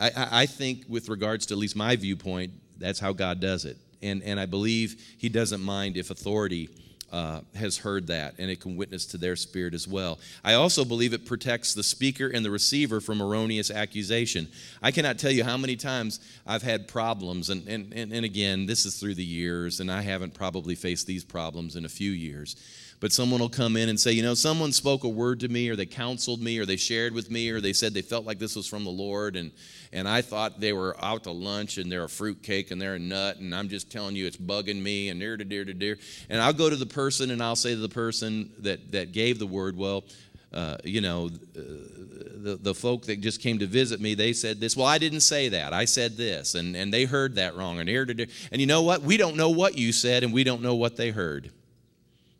I, 0.00 0.10
I 0.14 0.46
think, 0.46 0.84
with 0.88 1.10
regards 1.10 1.44
to 1.46 1.54
at 1.54 1.58
least 1.58 1.76
my 1.76 1.94
viewpoint, 1.94 2.52
that's 2.78 2.98
how 2.98 3.12
God 3.12 3.38
does 3.38 3.66
it. 3.66 3.76
And, 4.00 4.22
and 4.22 4.40
I 4.40 4.46
believe 4.46 5.02
He 5.18 5.28
doesn't 5.28 5.60
mind 5.60 5.98
if 5.98 6.10
authority 6.10 6.70
uh, 7.12 7.40
has 7.54 7.78
heard 7.78 8.06
that, 8.08 8.34
and 8.38 8.50
it 8.50 8.60
can 8.60 8.76
witness 8.76 9.06
to 9.06 9.18
their 9.18 9.36
spirit 9.36 9.74
as 9.74 9.88
well. 9.88 10.18
I 10.44 10.54
also 10.54 10.84
believe 10.84 11.12
it 11.12 11.26
protects 11.26 11.74
the 11.74 11.82
speaker 11.82 12.28
and 12.28 12.44
the 12.44 12.50
receiver 12.50 13.00
from 13.00 13.22
erroneous 13.22 13.70
accusation. 13.70 14.48
I 14.82 14.90
cannot 14.90 15.18
tell 15.18 15.30
you 15.30 15.44
how 15.44 15.56
many 15.56 15.76
times 15.76 16.20
I've 16.46 16.62
had 16.62 16.88
problems, 16.88 17.50
and, 17.50 17.66
and, 17.68 17.92
and, 17.92 18.12
and 18.12 18.24
again, 18.24 18.66
this 18.66 18.84
is 18.84 18.98
through 18.98 19.14
the 19.14 19.24
years, 19.24 19.80
and 19.80 19.90
I 19.90 20.02
haven't 20.02 20.34
probably 20.34 20.74
faced 20.74 21.06
these 21.06 21.24
problems 21.24 21.76
in 21.76 21.84
a 21.84 21.88
few 21.88 22.10
years 22.10 22.56
but 23.00 23.12
someone 23.12 23.40
will 23.40 23.48
come 23.48 23.76
in 23.76 23.88
and 23.88 23.98
say, 23.98 24.10
you 24.12 24.22
know, 24.22 24.34
someone 24.34 24.72
spoke 24.72 25.04
a 25.04 25.08
word 25.08 25.40
to 25.40 25.48
me, 25.48 25.68
or 25.68 25.76
they 25.76 25.86
counseled 25.86 26.40
me, 26.40 26.58
or 26.58 26.66
they 26.66 26.76
shared 26.76 27.14
with 27.14 27.30
me, 27.30 27.48
or 27.50 27.60
they 27.60 27.72
said 27.72 27.94
they 27.94 28.02
felt 28.02 28.26
like 28.26 28.38
this 28.38 28.56
was 28.56 28.66
from 28.66 28.84
the 28.84 28.90
Lord, 28.90 29.36
and 29.36 29.52
and 29.92 30.08
I 30.08 30.20
thought 30.20 30.60
they 30.60 30.72
were 30.72 30.96
out 31.02 31.24
to 31.24 31.30
lunch 31.30 31.78
and 31.78 31.90
they're 31.90 32.04
a 32.04 32.08
fruitcake 32.08 32.70
and 32.70 32.82
they're 32.82 32.96
a 32.96 32.98
nut, 32.98 33.38
and 33.38 33.54
I'm 33.54 33.68
just 33.68 33.90
telling 33.90 34.16
you 34.16 34.26
it's 34.26 34.36
bugging 34.36 34.82
me, 34.82 35.08
and 35.10 35.20
dear 35.20 35.36
to 35.36 35.44
dear 35.44 35.64
to 35.64 35.74
dear. 35.74 35.98
And 36.28 36.40
I'll 36.40 36.52
go 36.52 36.68
to 36.68 36.76
the 36.76 36.86
person 36.86 37.30
and 37.30 37.42
I'll 37.42 37.56
say 37.56 37.70
to 37.70 37.80
the 37.80 37.88
person 37.88 38.50
that 38.58 38.92
that 38.92 39.12
gave 39.12 39.38
the 39.38 39.46
word, 39.46 39.76
well. 39.76 40.04
Uh, 40.50 40.78
you 40.82 41.02
know, 41.02 41.26
uh, 41.26 41.60
the, 41.60 42.58
the 42.62 42.74
folk 42.74 43.04
that 43.04 43.20
just 43.20 43.42
came 43.42 43.58
to 43.58 43.66
visit 43.66 44.00
me, 44.00 44.14
they 44.14 44.32
said 44.32 44.58
this. 44.58 44.74
Well, 44.74 44.86
I 44.86 44.96
didn't 44.96 45.20
say 45.20 45.50
that. 45.50 45.74
I 45.74 45.84
said 45.84 46.16
this. 46.16 46.54
And, 46.54 46.74
and 46.74 46.90
they 46.90 47.04
heard 47.04 47.34
that 47.34 47.54
wrong. 47.54 47.80
And, 47.80 47.88
ear 47.90 48.06
to 48.06 48.26
and 48.50 48.58
you 48.58 48.66
know 48.66 48.80
what? 48.80 49.02
We 49.02 49.18
don't 49.18 49.36
know 49.36 49.50
what 49.50 49.76
you 49.76 49.92
said, 49.92 50.24
and 50.24 50.32
we 50.32 50.44
don't 50.44 50.62
know 50.62 50.74
what 50.74 50.96
they 50.96 51.10
heard. 51.10 51.52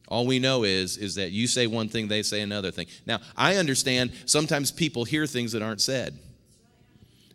All 0.08 0.26
we 0.26 0.38
know 0.38 0.64
is 0.64 0.96
is 0.96 1.14
that 1.16 1.32
you 1.32 1.46
say 1.46 1.66
one 1.66 1.88
thing, 1.88 2.08
they 2.08 2.22
say 2.22 2.40
another 2.40 2.70
thing. 2.70 2.86
Now, 3.06 3.20
I 3.36 3.56
understand 3.56 4.12
sometimes 4.24 4.70
people 4.70 5.04
hear 5.04 5.26
things 5.26 5.52
that 5.52 5.62
aren't 5.62 5.82
said. 5.82 6.18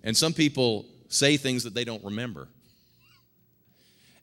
And 0.04 0.18
some 0.18 0.34
people 0.34 0.86
say 1.08 1.38
things 1.38 1.64
that 1.64 1.74
they 1.74 1.86
don't 1.86 2.04
remember. 2.04 2.48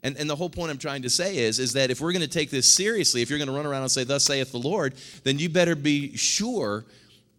And, 0.02 0.16
and 0.16 0.28
the 0.28 0.36
whole 0.36 0.50
point 0.50 0.70
I'm 0.70 0.78
trying 0.78 1.02
to 1.02 1.10
say 1.10 1.36
is, 1.38 1.58
is 1.58 1.74
that 1.74 1.90
if 1.90 2.00
we're 2.00 2.12
going 2.12 2.22
to 2.22 2.28
take 2.28 2.50
this 2.50 2.74
seriously, 2.74 3.22
if 3.22 3.30
you're 3.30 3.38
going 3.38 3.50
to 3.50 3.54
run 3.54 3.66
around 3.66 3.82
and 3.82 3.90
say, 3.90 4.04
Thus 4.04 4.24
saith 4.24 4.50
the 4.50 4.58
Lord, 4.58 4.94
then 5.24 5.38
you 5.38 5.48
better 5.48 5.76
be 5.76 6.16
sure 6.16 6.84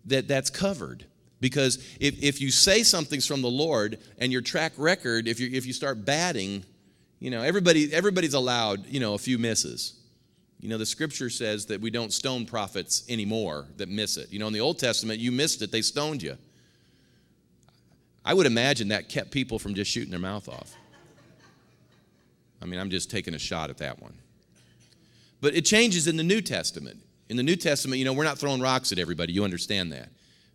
that 0.06 0.28
that's 0.28 0.50
covered. 0.50 1.06
Because 1.40 1.78
if, 2.00 2.22
if 2.22 2.40
you 2.40 2.52
say 2.52 2.84
something's 2.84 3.26
from 3.26 3.42
the 3.42 3.50
Lord 3.50 3.98
and 4.20 4.32
your 4.32 4.42
track 4.42 4.74
record, 4.78 5.28
if 5.28 5.40
you, 5.40 5.50
if 5.52 5.66
you 5.66 5.74
start 5.74 6.06
batting, 6.06 6.64
you 7.20 7.32
know, 7.32 7.42
everybody, 7.42 7.92
everybody's 7.92 8.36
allowed, 8.36 8.86
you 8.86 9.00
know, 9.00 9.16
a 9.16 9.18
few 9.18 9.40
misses. 9.40 10.01
You 10.62 10.70
know, 10.70 10.78
the 10.78 10.86
scripture 10.86 11.32
says 11.32 11.66
that 11.66 11.82
we 11.82 11.90
don't 11.90 12.14
stone 12.14 12.46
prophets 12.46 13.04
anymore 13.10 13.66
that 13.78 13.90
miss 13.90 14.16
it. 14.18 14.32
You 14.32 14.38
know, 14.38 14.46
in 14.46 14.54
the 14.54 14.62
Old 14.62 14.78
Testament, 14.78 15.20
you 15.20 15.32
missed 15.32 15.64
it, 15.64 15.72
they 15.72 15.82
stoned 15.82 16.22
you. 16.22 16.38
I 18.24 18.36
would 18.36 18.46
imagine 18.46 18.90
that 18.90 19.10
kept 19.10 19.32
people 19.32 19.58
from 19.58 19.74
just 19.74 19.90
shooting 19.90 20.12
their 20.12 20.20
mouth 20.20 20.48
off. 20.48 20.76
I 22.62 22.66
mean, 22.66 22.80
I'm 22.80 22.92
just 22.92 23.10
taking 23.10 23.34
a 23.34 23.40
shot 23.40 23.72
at 23.72 23.80
that 23.80 24.00
one. 24.00 24.14
But 25.42 25.56
it 25.56 25.66
changes 25.66 26.08
in 26.08 26.16
the 26.16 26.24
New 26.24 26.42
Testament. 26.42 27.00
In 27.28 27.38
the 27.38 27.44
New 27.44 27.56
Testament, 27.56 27.98
you 27.98 28.06
know, 28.06 28.14
we're 28.14 28.24
not 28.24 28.38
throwing 28.38 28.62
rocks 28.62 28.92
at 28.92 29.00
everybody. 29.00 29.34
You 29.34 29.44
understand 29.44 29.92
that. 29.94 30.10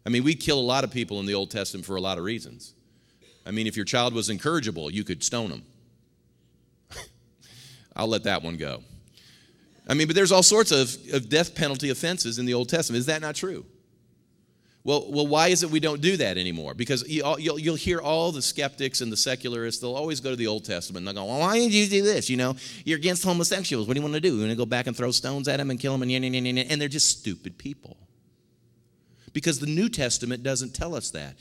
I 0.05 0.09
mean, 0.09 0.23
we 0.23 0.37
kill 0.37 0.61
a 0.61 0.63
lot 0.63 0.85
of 0.85 0.93
people 0.93 1.19
in 1.19 1.27
the 1.27 1.35
Old 1.35 1.51
Testament 1.51 1.85
for 1.85 1.97
a 1.97 2.01
lot 2.01 2.17
of 2.17 2.23
reasons. 2.23 2.75
I 3.45 3.51
mean, 3.51 3.67
if 3.67 3.75
your 3.75 3.85
child 3.85 4.15
was 4.15 4.31
incorrigible, 4.31 4.89
you 4.89 5.03
could 5.03 5.25
stone 5.25 5.51
them. 5.51 5.63
I'll 7.97 8.07
let 8.07 8.23
that 8.23 8.45
one 8.45 8.57
go. 8.57 8.85
I 9.87 9.95
mean, 9.95 10.07
but 10.07 10.17
there's 10.17 10.33
all 10.33 10.43
sorts 10.43 10.73
of, 10.73 10.97
of 11.13 11.29
death 11.29 11.55
penalty 11.55 11.91
offenses 11.91 12.39
in 12.39 12.47
the 12.47 12.55
Old 12.55 12.69
Testament. 12.69 12.99
Is 12.99 13.07
that 13.07 13.21
not 13.21 13.35
true? 13.37 13.65
Well, 14.83 15.11
well, 15.11 15.27
why 15.27 15.49
is 15.49 15.65
it 15.65 15.71
we 15.71 15.81
don't 15.81 16.01
do 16.01 16.17
that 16.17 16.39
anymore? 16.39 16.73
Because 16.73 17.09
you'll, 17.09 17.39
you'll 17.41 17.75
hear 17.75 18.01
all 18.01 18.31
the 18.31 18.41
skeptics 18.41 19.01
and 19.01 19.11
the 19.11 19.17
secularists, 19.17 19.81
they'll 19.81 19.97
always 19.97 20.21
go 20.21 20.31
to 20.31 20.37
the 20.37 20.47
Old 20.47 20.65
Testament 20.65 20.99
and 20.99 21.17
they'll 21.17 21.25
go, 21.25 21.29
well, 21.29 21.41
why 21.41 21.59
did 21.59 21.75
you 21.75 21.89
do 21.89 22.03
this? 22.03 22.31
You 22.31 22.37
know, 22.37 22.55
you're 22.85 22.99
against 22.99 23.25
homosexuals. 23.25 23.89
What 23.89 23.95
do 23.95 24.01
you 24.01 24.05
want 24.05 24.15
to 24.15 24.21
do? 24.21 24.35
You 24.35 24.41
want 24.41 24.51
to 24.51 24.57
go 24.57 24.65
back 24.65 24.87
and 24.87 24.97
throw 24.97 25.11
stones 25.11 25.49
at 25.49 25.57
them 25.57 25.71
and 25.71 25.81
kill 25.81 25.99
them? 25.99 26.09
And, 26.09 26.47
and 26.47 26.81
they're 26.81 26.89
just 26.89 27.19
stupid 27.19 27.59
people 27.59 27.97
because 29.33 29.59
the 29.59 29.67
New 29.67 29.89
Testament 29.89 30.45
doesn't 30.45 30.73
tell 30.73 30.95
us 30.95 31.11
that. 31.11 31.35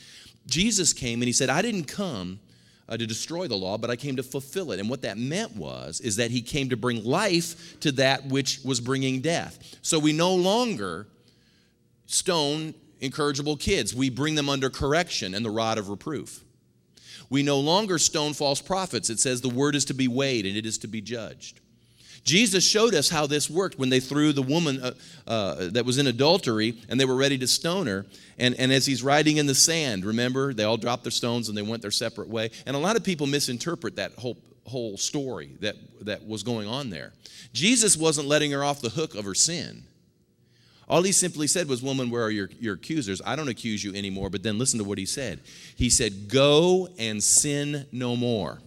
Jesus 0.48 0.92
came 0.92 1.22
and 1.22 1.28
he 1.28 1.32
said, 1.32 1.50
I 1.50 1.62
didn't 1.62 1.86
come 1.86 2.40
uh, 2.88 2.98
to 2.98 3.08
destroy 3.08 3.48
the 3.48 3.56
law, 3.56 3.78
but 3.78 3.90
I 3.90 3.96
came 3.96 4.16
to 4.18 4.24
fulfill 4.24 4.72
it. 4.72 4.80
And 4.80 4.90
what 4.90 5.02
that 5.02 5.18
meant 5.18 5.56
was 5.56 6.02
is 6.02 6.18
that 6.18 6.32
he 6.32 6.42
came 6.42 6.70
to 6.70 6.78
bring 6.78 7.04
life 7.04 7.80
to 7.82 7.92
that 7.94 8.26
which 8.28 8.60
was 8.64 8.80
bringing 8.80 9.22
death. 9.22 9.78
So 9.82 9.98
we 10.00 10.14
no 10.14 10.36
longer 10.36 11.08
stone 12.06 12.74
incorrigible 13.00 13.58
kids. 13.58 13.96
We 13.96 14.10
bring 14.10 14.36
them 14.36 14.50
under 14.50 14.70
correction 14.70 15.34
and 15.34 15.46
the 15.46 15.50
rod 15.50 15.78
of 15.78 15.90
reproof. 15.90 16.44
We 17.30 17.42
no 17.44 17.60
longer 17.60 17.98
stone 17.98 18.34
false 18.34 18.62
prophets. 18.62 19.10
It 19.10 19.20
says 19.20 19.42
the 19.42 19.50
word 19.50 19.76
is 19.76 19.86
to 19.86 19.94
be 19.94 20.08
weighed 20.08 20.46
and 20.46 20.56
it 20.56 20.66
is 20.66 20.78
to 20.80 20.88
be 20.88 21.02
judged. 21.02 21.60
Jesus 22.26 22.68
showed 22.68 22.96
us 22.96 23.08
how 23.08 23.28
this 23.28 23.50
worked 23.50 23.78
when 23.78 23.90
they 23.90 24.00
threw 24.00 24.34
the 24.34 24.42
woman 24.42 24.82
uh, 24.82 24.94
uh, 25.28 25.70
that 25.70 25.86
was 25.86 26.00
in 26.00 26.08
adultery 26.08 26.82
and 26.90 27.00
they 27.00 27.06
were 27.06 27.16
ready 27.16 27.38
to 27.38 27.48
stone 27.48 27.86
her. 27.86 28.06
And, 28.40 28.56
and 28.56 28.74
as 28.74 28.86
he's 28.86 29.04
riding 29.04 29.38
in 29.38 29.46
the 29.46 29.56
sand, 29.56 30.04
remember, 30.04 30.52
they 30.52 30.64
all 30.64 30.78
dropped 30.78 31.04
their 31.04 31.12
stones 31.12 31.50
and 31.50 31.58
they 31.58 31.62
went 31.62 31.84
their 31.84 31.92
separate 31.92 32.28
way. 32.28 32.50
And 32.66 32.76
a 32.76 32.80
lot 32.80 32.96
of 32.96 33.04
people 33.04 33.28
misinterpret 33.28 33.98
that 33.98 34.14
whole, 34.14 34.38
whole 34.66 34.98
story 34.98 35.52
that, 35.62 35.76
that 36.02 36.28
was 36.28 36.42
going 36.42 36.68
on 36.68 36.90
there. 36.90 37.14
Jesus 37.54 37.96
wasn't 37.96 38.28
letting 38.28 38.52
her 38.52 38.64
off 38.64 38.82
the 38.82 38.90
hook 38.90 39.14
of 39.14 39.24
her 39.24 39.36
sin. 39.36 39.84
All 40.88 41.04
he 41.04 41.12
simply 41.12 41.48
said 41.48 41.68
was, 41.68 41.82
Woman, 41.82 42.10
where 42.10 42.24
are 42.24 42.32
your, 42.32 42.50
your 42.60 42.76
accusers? 42.76 43.22
I 43.24 43.36
don't 43.36 43.50
accuse 43.50 43.84
you 43.84 43.94
anymore. 43.94 44.30
But 44.30 44.44
then 44.44 44.58
listen 44.58 44.80
to 44.80 44.86
what 44.86 44.98
he 44.98 45.06
said. 45.06 45.42
He 45.76 45.90
said, 45.90 46.28
Go 46.28 46.90
and 46.98 47.24
sin 47.24 47.86
no 47.92 48.16
more. 48.16 48.60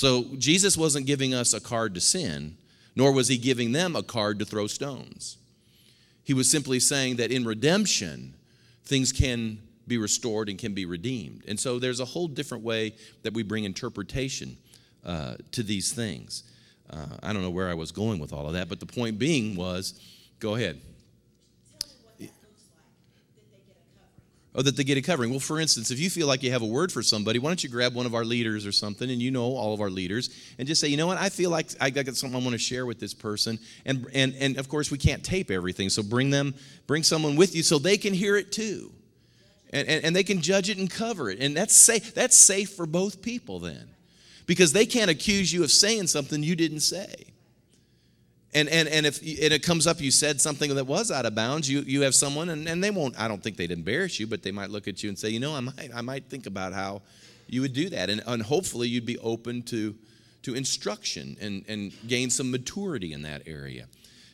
So 0.00 0.24
Jesus 0.38 0.78
wasn't 0.78 1.04
giving 1.04 1.34
us 1.34 1.52
a 1.52 1.60
card 1.60 1.94
to 1.94 2.00
sin, 2.00 2.56
nor 2.96 3.12
was 3.12 3.28
he 3.28 3.36
giving 3.36 3.72
them 3.72 3.94
a 3.94 4.02
card 4.02 4.38
to 4.38 4.46
throw 4.46 4.66
stones. 4.66 5.36
He 6.24 6.32
was 6.32 6.50
simply 6.50 6.80
saying 6.80 7.16
that 7.16 7.30
in 7.30 7.44
redemption, 7.44 8.32
things 8.82 9.12
can 9.12 9.58
be 9.86 9.98
restored 9.98 10.48
and 10.48 10.58
can 10.58 10.72
be 10.72 10.86
redeemed. 10.86 11.44
And 11.46 11.60
so 11.60 11.78
there's 11.78 12.00
a 12.00 12.06
whole 12.06 12.28
different 12.28 12.64
way 12.64 12.94
that 13.24 13.34
we 13.34 13.42
bring 13.42 13.64
interpretation 13.64 14.56
uh, 15.04 15.34
to 15.52 15.62
these 15.62 15.92
things. 15.92 16.44
Uh, 16.88 17.04
I 17.22 17.34
don't 17.34 17.42
know 17.42 17.50
where 17.50 17.68
I 17.68 17.74
was 17.74 17.92
going 17.92 18.20
with 18.20 18.32
all 18.32 18.46
of 18.46 18.54
that, 18.54 18.70
but 18.70 18.80
the 18.80 18.86
point 18.86 19.18
being 19.18 19.54
was 19.54 20.00
go 20.38 20.54
ahead. 20.54 20.80
Oh, 24.52 24.62
that 24.62 24.76
they 24.76 24.82
get 24.82 24.98
a 24.98 25.02
covering. 25.02 25.30
Well, 25.30 25.38
for 25.38 25.60
instance, 25.60 25.92
if 25.92 26.00
you 26.00 26.10
feel 26.10 26.26
like 26.26 26.42
you 26.42 26.50
have 26.50 26.62
a 26.62 26.66
word 26.66 26.90
for 26.90 27.04
somebody, 27.04 27.38
why 27.38 27.50
don't 27.50 27.62
you 27.62 27.70
grab 27.70 27.94
one 27.94 28.04
of 28.04 28.16
our 28.16 28.24
leaders 28.24 28.66
or 28.66 28.72
something, 28.72 29.08
and 29.08 29.22
you 29.22 29.30
know 29.30 29.44
all 29.44 29.72
of 29.72 29.80
our 29.80 29.90
leaders, 29.90 30.28
and 30.58 30.66
just 30.66 30.80
say, 30.80 30.88
you 30.88 30.96
know 30.96 31.06
what, 31.06 31.18
I 31.18 31.28
feel 31.28 31.50
like 31.50 31.68
I 31.80 31.90
got 31.90 32.16
something 32.16 32.40
I 32.40 32.42
want 32.42 32.54
to 32.54 32.58
share 32.58 32.84
with 32.84 32.98
this 32.98 33.14
person, 33.14 33.60
and 33.86 34.06
and 34.12 34.34
and 34.40 34.58
of 34.58 34.68
course 34.68 34.90
we 34.90 34.98
can't 34.98 35.22
tape 35.22 35.52
everything, 35.52 35.88
so 35.88 36.02
bring 36.02 36.30
them, 36.30 36.54
bring 36.88 37.04
someone 37.04 37.36
with 37.36 37.54
you 37.54 37.62
so 37.62 37.78
they 37.78 37.96
can 37.96 38.12
hear 38.12 38.36
it 38.36 38.50
too, 38.50 38.90
and 39.72 39.86
and, 39.86 40.04
and 40.04 40.16
they 40.16 40.24
can 40.24 40.40
judge 40.40 40.68
it 40.68 40.78
and 40.78 40.90
cover 40.90 41.30
it, 41.30 41.38
and 41.38 41.56
that's 41.56 41.76
safe. 41.76 42.12
That's 42.12 42.36
safe 42.36 42.70
for 42.70 42.86
both 42.86 43.22
people 43.22 43.60
then, 43.60 43.88
because 44.46 44.72
they 44.72 44.84
can't 44.84 45.12
accuse 45.12 45.52
you 45.52 45.62
of 45.62 45.70
saying 45.70 46.08
something 46.08 46.42
you 46.42 46.56
didn't 46.56 46.80
say. 46.80 47.14
And, 48.52 48.68
and, 48.68 48.88
and 48.88 49.06
if 49.06 49.20
and 49.20 49.52
it 49.52 49.62
comes 49.62 49.86
up, 49.86 50.00
you 50.00 50.10
said 50.10 50.40
something 50.40 50.74
that 50.74 50.86
was 50.86 51.12
out 51.12 51.24
of 51.24 51.34
bounds, 51.36 51.70
you, 51.70 51.80
you 51.80 52.02
have 52.02 52.16
someone, 52.16 52.48
and, 52.48 52.68
and 52.68 52.82
they 52.82 52.90
won't, 52.90 53.18
I 53.18 53.28
don't 53.28 53.40
think 53.40 53.56
they'd 53.56 53.70
embarrass 53.70 54.18
you, 54.18 54.26
but 54.26 54.42
they 54.42 54.50
might 54.50 54.70
look 54.70 54.88
at 54.88 55.02
you 55.02 55.08
and 55.08 55.16
say, 55.16 55.28
you 55.28 55.38
know, 55.38 55.54
I 55.54 55.60
might, 55.60 55.90
I 55.94 56.00
might 56.00 56.24
think 56.24 56.46
about 56.46 56.72
how 56.72 57.02
you 57.46 57.60
would 57.60 57.72
do 57.72 57.88
that. 57.90 58.10
And, 58.10 58.22
and 58.26 58.42
hopefully 58.42 58.88
you'd 58.88 59.06
be 59.06 59.18
open 59.18 59.62
to, 59.64 59.94
to 60.42 60.54
instruction 60.54 61.36
and, 61.40 61.64
and 61.68 61.92
gain 62.08 62.28
some 62.28 62.50
maturity 62.50 63.12
in 63.12 63.22
that 63.22 63.42
area. 63.46 63.86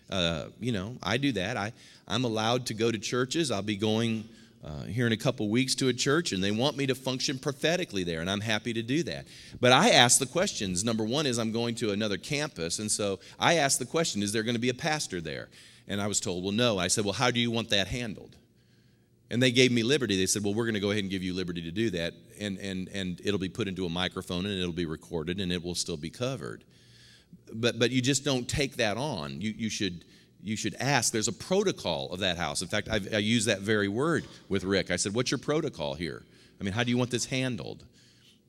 Uh, 0.08 0.46
you 0.60 0.72
know, 0.72 0.96
I 1.02 1.18
do 1.18 1.32
that. 1.32 1.58
I, 1.58 1.72
I'm 2.08 2.24
allowed 2.24 2.66
to 2.66 2.74
go 2.74 2.90
to 2.90 2.98
churches. 2.98 3.50
I'll 3.50 3.60
be 3.60 3.76
going 3.76 4.26
uh, 4.64 4.82
here 4.84 5.06
in 5.06 5.12
a 5.12 5.16
couple 5.16 5.48
weeks 5.48 5.74
to 5.76 5.88
a 5.88 5.92
church 5.92 6.32
and 6.32 6.42
they 6.42 6.50
want 6.50 6.76
me 6.76 6.86
to 6.86 6.94
function 6.94 7.38
prophetically 7.38 8.04
there, 8.04 8.20
and 8.20 8.30
I'm 8.30 8.40
happy 8.40 8.72
to 8.72 8.82
do 8.82 9.02
that. 9.04 9.26
But 9.60 9.72
I 9.72 9.90
ask 9.90 10.18
the 10.18 10.26
questions. 10.26 10.84
Number 10.84 11.04
one 11.04 11.26
is 11.26 11.38
I'm 11.38 11.52
going 11.52 11.74
to 11.76 11.92
another 11.92 12.16
campus, 12.16 12.78
and 12.78 12.90
so 12.90 13.20
I 13.38 13.54
asked 13.54 13.78
the 13.78 13.86
question 13.86 14.22
is 14.22 14.32
there 14.32 14.42
going 14.42 14.54
to 14.54 14.60
be 14.60 14.70
a 14.70 14.74
pastor 14.74 15.20
there? 15.20 15.48
And 15.88 16.00
I 16.00 16.06
was 16.08 16.18
told, 16.20 16.42
well, 16.42 16.52
no. 16.52 16.78
I 16.78 16.88
said, 16.88 17.04
well, 17.04 17.14
how 17.14 17.30
do 17.30 17.38
you 17.38 17.50
want 17.50 17.70
that 17.70 17.86
handled? 17.86 18.36
And 19.30 19.42
they 19.42 19.50
gave 19.50 19.72
me 19.72 19.82
liberty. 19.82 20.16
They 20.16 20.26
said, 20.26 20.44
well, 20.44 20.54
we're 20.54 20.64
going 20.64 20.74
to 20.74 20.80
go 20.80 20.90
ahead 20.90 21.02
and 21.02 21.10
give 21.10 21.22
you 21.22 21.34
liberty 21.34 21.62
to 21.62 21.70
do 21.70 21.90
that, 21.90 22.14
and, 22.40 22.58
and, 22.58 22.88
and 22.88 23.20
it'll 23.24 23.38
be 23.38 23.48
put 23.48 23.68
into 23.68 23.86
a 23.86 23.88
microphone 23.88 24.46
and 24.46 24.58
it'll 24.58 24.72
be 24.72 24.86
recorded 24.86 25.40
and 25.40 25.52
it 25.52 25.62
will 25.62 25.74
still 25.74 25.96
be 25.96 26.10
covered. 26.10 26.64
But, 27.52 27.78
but 27.78 27.90
you 27.90 28.00
just 28.00 28.24
don't 28.24 28.48
take 28.48 28.76
that 28.76 28.96
on. 28.96 29.40
You, 29.40 29.54
you 29.56 29.70
should 29.70 30.04
you 30.42 30.56
should 30.56 30.74
ask. 30.78 31.12
There's 31.12 31.28
a 31.28 31.32
protocol 31.32 32.12
of 32.12 32.20
that 32.20 32.36
house. 32.36 32.62
In 32.62 32.68
fact, 32.68 32.88
I've, 32.90 33.12
i 33.14 33.18
use 33.18 33.46
that 33.46 33.60
very 33.60 33.88
word 33.88 34.26
with 34.48 34.64
Rick. 34.64 34.90
I 34.90 34.96
said, 34.96 35.14
What's 35.14 35.30
your 35.30 35.38
protocol 35.38 35.94
here? 35.94 36.22
I 36.60 36.64
mean, 36.64 36.72
how 36.72 36.84
do 36.84 36.90
you 36.90 36.98
want 36.98 37.10
this 37.10 37.26
handled? 37.26 37.84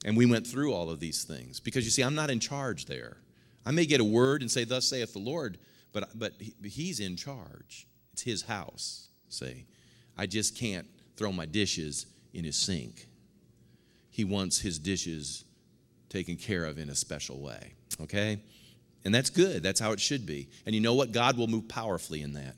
And 0.06 0.15
we 0.15 0.26
went 0.26 0.45
through 0.45 0.73
all 0.73 0.90
of 0.90 1.00
these 1.00 1.23
things 1.23 1.60
because 1.60 1.83
you 1.83 1.92
see, 1.92 2.04
I'm 2.04 2.15
not 2.15 2.29
in 2.29 2.40
charge 2.40 2.85
there. 2.85 3.17
I 3.65 3.71
may 3.71 3.85
get 3.85 4.00
a 4.00 4.06
word 4.06 4.42
and 4.42 4.50
say, 4.50 4.63
Thus 4.63 4.85
saith 4.85 5.13
the 5.13 5.19
Lord, 5.19 5.58
but, 5.92 6.10
but 6.17 6.33
he, 6.40 6.54
he's 6.69 7.00
in 7.00 7.17
charge. 7.17 7.88
It's 8.13 8.21
his 8.21 8.44
house, 8.44 9.10
say. 9.29 9.65
I 10.17 10.25
just 10.25 10.58
can't 10.58 10.88
throw 11.15 11.31
my 11.31 11.46
dishes 11.46 12.08
in 12.33 12.44
his 12.44 12.56
sink. 12.56 13.08
He 14.10 14.23
wants 14.23 14.60
his 14.60 14.79
dishes 14.79 15.44
taken 16.10 16.38
care 16.38 16.65
of 16.65 16.77
in 16.77 16.90
a 16.90 16.96
special 16.96 17.40
way, 17.40 17.73
okay? 18.02 18.40
And 19.06 19.13
that's 19.13 19.29
good. 19.29 19.63
That's 19.63 19.79
how 19.79 19.91
it 19.91 20.00
should 20.00 20.25
be. 20.25 20.50
And 20.65 20.75
you 20.75 20.81
know 20.81 20.93
what? 20.93 21.12
God 21.12 21.37
will 21.37 21.48
move 21.48 21.67
powerfully 21.67 22.21
in 22.21 22.33
that. 22.33 22.56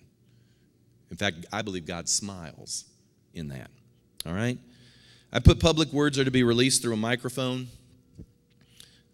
In 1.11 1.17
fact, 1.17 1.45
I 1.51 1.61
believe 1.61 1.85
God 1.85 2.09
smiles 2.09 2.85
in 3.33 3.49
that. 3.49 3.69
All 4.25 4.33
right? 4.33 4.57
I 5.31 5.39
put 5.39 5.59
public 5.59 5.91
words 5.93 6.17
are 6.17 6.23
to 6.23 6.31
be 6.31 6.43
released 6.43 6.81
through 6.81 6.93
a 6.93 6.97
microphone. 6.97 7.67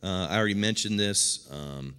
Uh, 0.02 0.28
I 0.30 0.38
already 0.38 0.54
mentioned 0.54 1.00
this. 1.00 1.50
Um, 1.52 1.96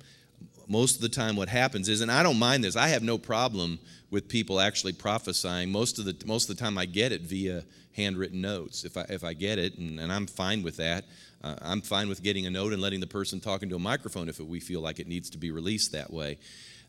most 0.68 0.96
of 0.96 1.02
the 1.02 1.08
time, 1.08 1.36
what 1.36 1.48
happens 1.48 1.88
is, 1.88 2.00
and 2.00 2.10
I 2.10 2.22
don't 2.22 2.38
mind 2.38 2.64
this, 2.64 2.76
I 2.76 2.88
have 2.88 3.02
no 3.02 3.18
problem 3.18 3.78
with 4.10 4.28
people 4.28 4.60
actually 4.60 4.92
prophesying. 4.92 5.70
Most 5.70 5.98
of 5.98 6.04
the, 6.04 6.16
most 6.24 6.48
of 6.48 6.56
the 6.56 6.62
time, 6.62 6.78
I 6.78 6.86
get 6.86 7.12
it 7.12 7.22
via 7.22 7.64
handwritten 7.92 8.40
notes 8.40 8.84
if 8.84 8.96
I, 8.96 9.06
if 9.08 9.24
I 9.24 9.32
get 9.32 9.58
it, 9.58 9.78
and, 9.78 9.98
and 10.00 10.12
I'm 10.12 10.26
fine 10.26 10.62
with 10.62 10.76
that. 10.76 11.04
Uh, 11.46 11.54
I'm 11.62 11.80
fine 11.80 12.08
with 12.08 12.22
getting 12.22 12.46
a 12.46 12.50
note 12.50 12.72
and 12.72 12.82
letting 12.82 12.98
the 12.98 13.06
person 13.06 13.38
talk 13.38 13.62
into 13.62 13.76
a 13.76 13.78
microphone 13.78 14.28
if 14.28 14.40
we 14.40 14.58
feel 14.58 14.80
like 14.80 14.98
it 14.98 15.06
needs 15.06 15.30
to 15.30 15.38
be 15.38 15.52
released 15.52 15.92
that 15.92 16.12
way. 16.12 16.38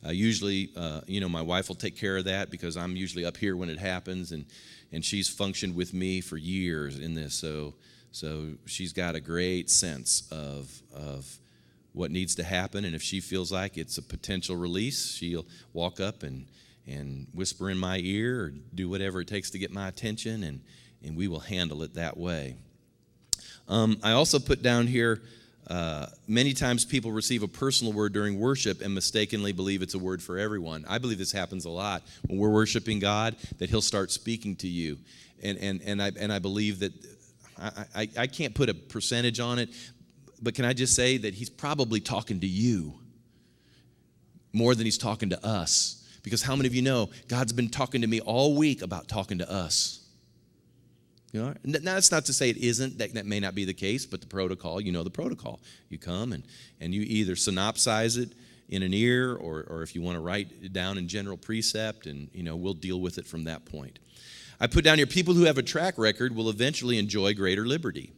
Uh, 0.05 0.09
usually, 0.09 0.69
uh, 0.75 1.01
you 1.05 1.19
know, 1.19 1.29
my 1.29 1.41
wife 1.41 1.67
will 1.67 1.75
take 1.75 1.95
care 1.95 2.17
of 2.17 2.25
that 2.25 2.49
because 2.49 2.75
I'm 2.75 2.95
usually 2.95 3.23
up 3.23 3.37
here 3.37 3.55
when 3.55 3.69
it 3.69 3.77
happens, 3.77 4.31
and 4.31 4.45
and 4.91 5.03
she's 5.03 5.27
functioned 5.27 5.75
with 5.75 5.93
me 5.93 6.21
for 6.21 6.37
years 6.37 6.97
in 6.97 7.13
this, 7.13 7.35
so 7.35 7.73
so 8.11 8.53
she's 8.65 8.93
got 8.93 9.15
a 9.15 9.19
great 9.19 9.69
sense 9.69 10.27
of 10.31 10.81
of 10.95 11.37
what 11.93 12.09
needs 12.09 12.35
to 12.35 12.43
happen. 12.43 12.85
And 12.85 12.95
if 12.95 13.01
she 13.01 13.19
feels 13.19 13.51
like 13.51 13.77
it's 13.77 13.97
a 13.97 14.03
potential 14.03 14.55
release, 14.55 15.13
she'll 15.13 15.45
walk 15.73 15.99
up 15.99 16.23
and, 16.23 16.45
and 16.85 17.27
whisper 17.33 17.69
in 17.69 17.77
my 17.77 17.97
ear 17.97 18.41
or 18.41 18.53
do 18.73 18.87
whatever 18.87 19.21
it 19.21 19.27
takes 19.27 19.49
to 19.51 19.59
get 19.59 19.71
my 19.71 19.87
attention, 19.87 20.43
and, 20.43 20.61
and 21.03 21.17
we 21.17 21.27
will 21.27 21.39
handle 21.39 21.81
it 21.81 21.95
that 21.95 22.17
way. 22.17 22.55
Um, 23.67 23.97
I 24.01 24.11
also 24.11 24.39
put 24.39 24.61
down 24.61 24.87
here 24.87 25.21
uh, 25.69 26.05
many 26.27 26.53
times 26.53 26.85
people 26.85 27.11
receive 27.11 27.43
a 27.43 27.47
personal 27.47 27.91
word 27.91 28.13
during 28.13 28.39
worship 28.39 28.81
and 28.81 28.93
mistakenly 28.93 29.51
believe 29.51 29.81
it's 29.81 29.95
a 29.95 29.99
word 29.99 30.23
for 30.23 30.37
everyone. 30.37 30.85
I 30.87 30.97
believe 30.97 31.17
this 31.17 31.33
happens 31.33 31.65
a 31.65 31.69
lot 31.69 32.03
when 32.27 32.39
we're 32.39 32.49
worshiping 32.49 32.99
God, 32.99 33.35
that 33.57 33.69
He'll 33.69 33.81
start 33.81 34.11
speaking 34.11 34.55
to 34.57 34.67
you. 34.67 34.97
And, 35.43 35.57
and, 35.57 35.81
and, 35.81 36.01
I, 36.01 36.11
and 36.17 36.31
I 36.31 36.39
believe 36.39 36.79
that 36.79 36.93
I, 37.59 37.85
I, 37.95 38.09
I 38.17 38.27
can't 38.27 38.55
put 38.55 38.69
a 38.69 38.73
percentage 38.73 39.41
on 39.41 39.59
it, 39.59 39.69
but 40.41 40.55
can 40.55 40.63
I 40.63 40.71
just 40.71 40.95
say 40.95 41.17
that 41.17 41.33
He's 41.33 41.49
probably 41.49 41.99
talking 41.99 42.39
to 42.39 42.47
you 42.47 42.93
more 44.53 44.73
than 44.73 44.85
He's 44.85 44.97
talking 44.97 45.31
to 45.31 45.45
us? 45.45 46.07
Because 46.23 46.43
how 46.43 46.55
many 46.55 46.67
of 46.67 46.75
you 46.75 46.81
know 46.81 47.09
God's 47.27 47.51
been 47.51 47.69
talking 47.69 48.01
to 48.01 48.07
me 48.07 48.21
all 48.21 48.55
week 48.55 48.81
about 48.81 49.09
talking 49.09 49.39
to 49.39 49.51
us? 49.51 50.06
You 51.37 51.43
know, 51.43 51.79
now 51.83 51.93
that's 51.93 52.11
not 52.11 52.25
to 52.25 52.33
say 52.33 52.49
it 52.49 52.57
isn't, 52.57 52.97
that, 52.97 53.13
that 53.13 53.25
may 53.25 53.39
not 53.39 53.53
be 53.53 53.65
the 53.65 53.73
case, 53.73 54.05
but 54.05 54.21
the 54.21 54.27
protocol, 54.27 54.81
you 54.81 54.91
know 54.91 55.03
the 55.03 55.09
protocol. 55.09 55.59
You 55.89 55.97
come 55.97 56.33
and, 56.33 56.43
and 56.81 56.93
you 56.93 57.01
either 57.01 57.33
synopsize 57.33 58.17
it 58.17 58.33
in 58.69 58.83
an 58.83 58.93
ear 58.93 59.35
or, 59.35 59.63
or 59.69 59.83
if 59.83 59.95
you 59.95 60.01
want 60.01 60.15
to 60.15 60.21
write 60.21 60.49
it 60.61 60.73
down 60.73 60.97
in 60.97 61.07
general 61.07 61.37
precept, 61.37 62.05
and 62.05 62.29
you 62.33 62.43
know, 62.43 62.55
we'll 62.55 62.73
deal 62.73 62.99
with 62.99 63.17
it 63.17 63.25
from 63.25 63.43
that 63.43 63.65
point. 63.65 63.99
I 64.59 64.67
put 64.67 64.83
down 64.83 64.97
here 64.97 65.05
people 65.05 65.35
who 65.35 65.43
have 65.43 65.57
a 65.57 65.63
track 65.63 65.97
record 65.97 66.35
will 66.35 66.49
eventually 66.49 66.97
enjoy 66.97 67.33
greater 67.33 67.65
liberty. 67.65 68.11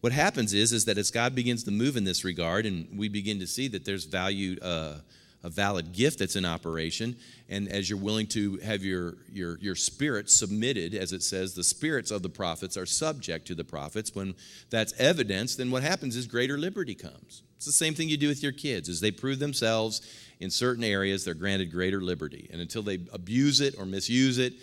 What 0.00 0.12
happens 0.12 0.54
is, 0.54 0.72
is 0.72 0.84
that 0.86 0.96
as 0.96 1.10
God 1.10 1.34
begins 1.34 1.64
to 1.64 1.70
move 1.70 1.96
in 1.96 2.04
this 2.04 2.24
regard, 2.24 2.64
and 2.64 2.86
we 2.96 3.08
begin 3.08 3.38
to 3.40 3.46
see 3.46 3.68
that 3.68 3.84
there's 3.84 4.04
value, 4.04 4.56
uh, 4.62 4.98
a 5.42 5.48
valid 5.48 5.92
gift 5.92 6.18
that's 6.18 6.36
in 6.36 6.44
operation, 6.44 7.16
and 7.48 7.68
as 7.68 7.88
you're 7.88 7.98
willing 7.98 8.26
to 8.26 8.58
have 8.58 8.84
your, 8.84 9.16
your, 9.32 9.58
your 9.58 9.74
spirit 9.74 10.28
submitted, 10.28 10.94
as 10.94 11.12
it 11.12 11.22
says, 11.22 11.54
the 11.54 11.64
spirits 11.64 12.10
of 12.10 12.22
the 12.22 12.28
prophets 12.28 12.76
are 12.76 12.86
subject 12.86 13.46
to 13.46 13.54
the 13.54 13.64
prophets, 13.64 14.14
when 14.14 14.34
that's 14.68 14.92
evidence, 15.00 15.56
then 15.56 15.70
what 15.70 15.82
happens 15.82 16.14
is 16.14 16.26
greater 16.26 16.58
liberty 16.58 16.94
comes. 16.94 17.42
It's 17.56 17.66
the 17.66 17.72
same 17.72 17.94
thing 17.94 18.08
you 18.08 18.16
do 18.16 18.28
with 18.28 18.42
your 18.42 18.52
kids. 18.52 18.88
As 18.88 19.00
they 19.00 19.10
prove 19.10 19.38
themselves 19.38 20.02
in 20.40 20.50
certain 20.50 20.84
areas, 20.84 21.24
they're 21.24 21.34
granted 21.34 21.70
greater 21.70 22.00
liberty. 22.00 22.48
And 22.52 22.60
until 22.60 22.82
they 22.82 23.00
abuse 23.12 23.60
it 23.60 23.74
or 23.78 23.84
misuse 23.84 24.38
it, 24.38 24.54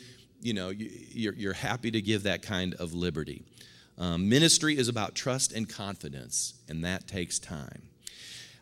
you 0.41 0.53
know, 0.53 0.69
you're, 0.69 1.33
you're 1.33 1.53
happy 1.53 1.91
to 1.91 2.01
give 2.01 2.23
that 2.23 2.41
kind 2.41 2.75
of 2.75 2.93
liberty. 2.93 3.43
Um, 3.97 4.29
ministry 4.29 4.77
is 4.77 4.87
about 4.87 5.15
trust 5.15 5.53
and 5.53 5.67
confidence, 5.67 6.53
and 6.69 6.83
that 6.85 7.07
takes 7.07 7.39
time. 7.39 7.81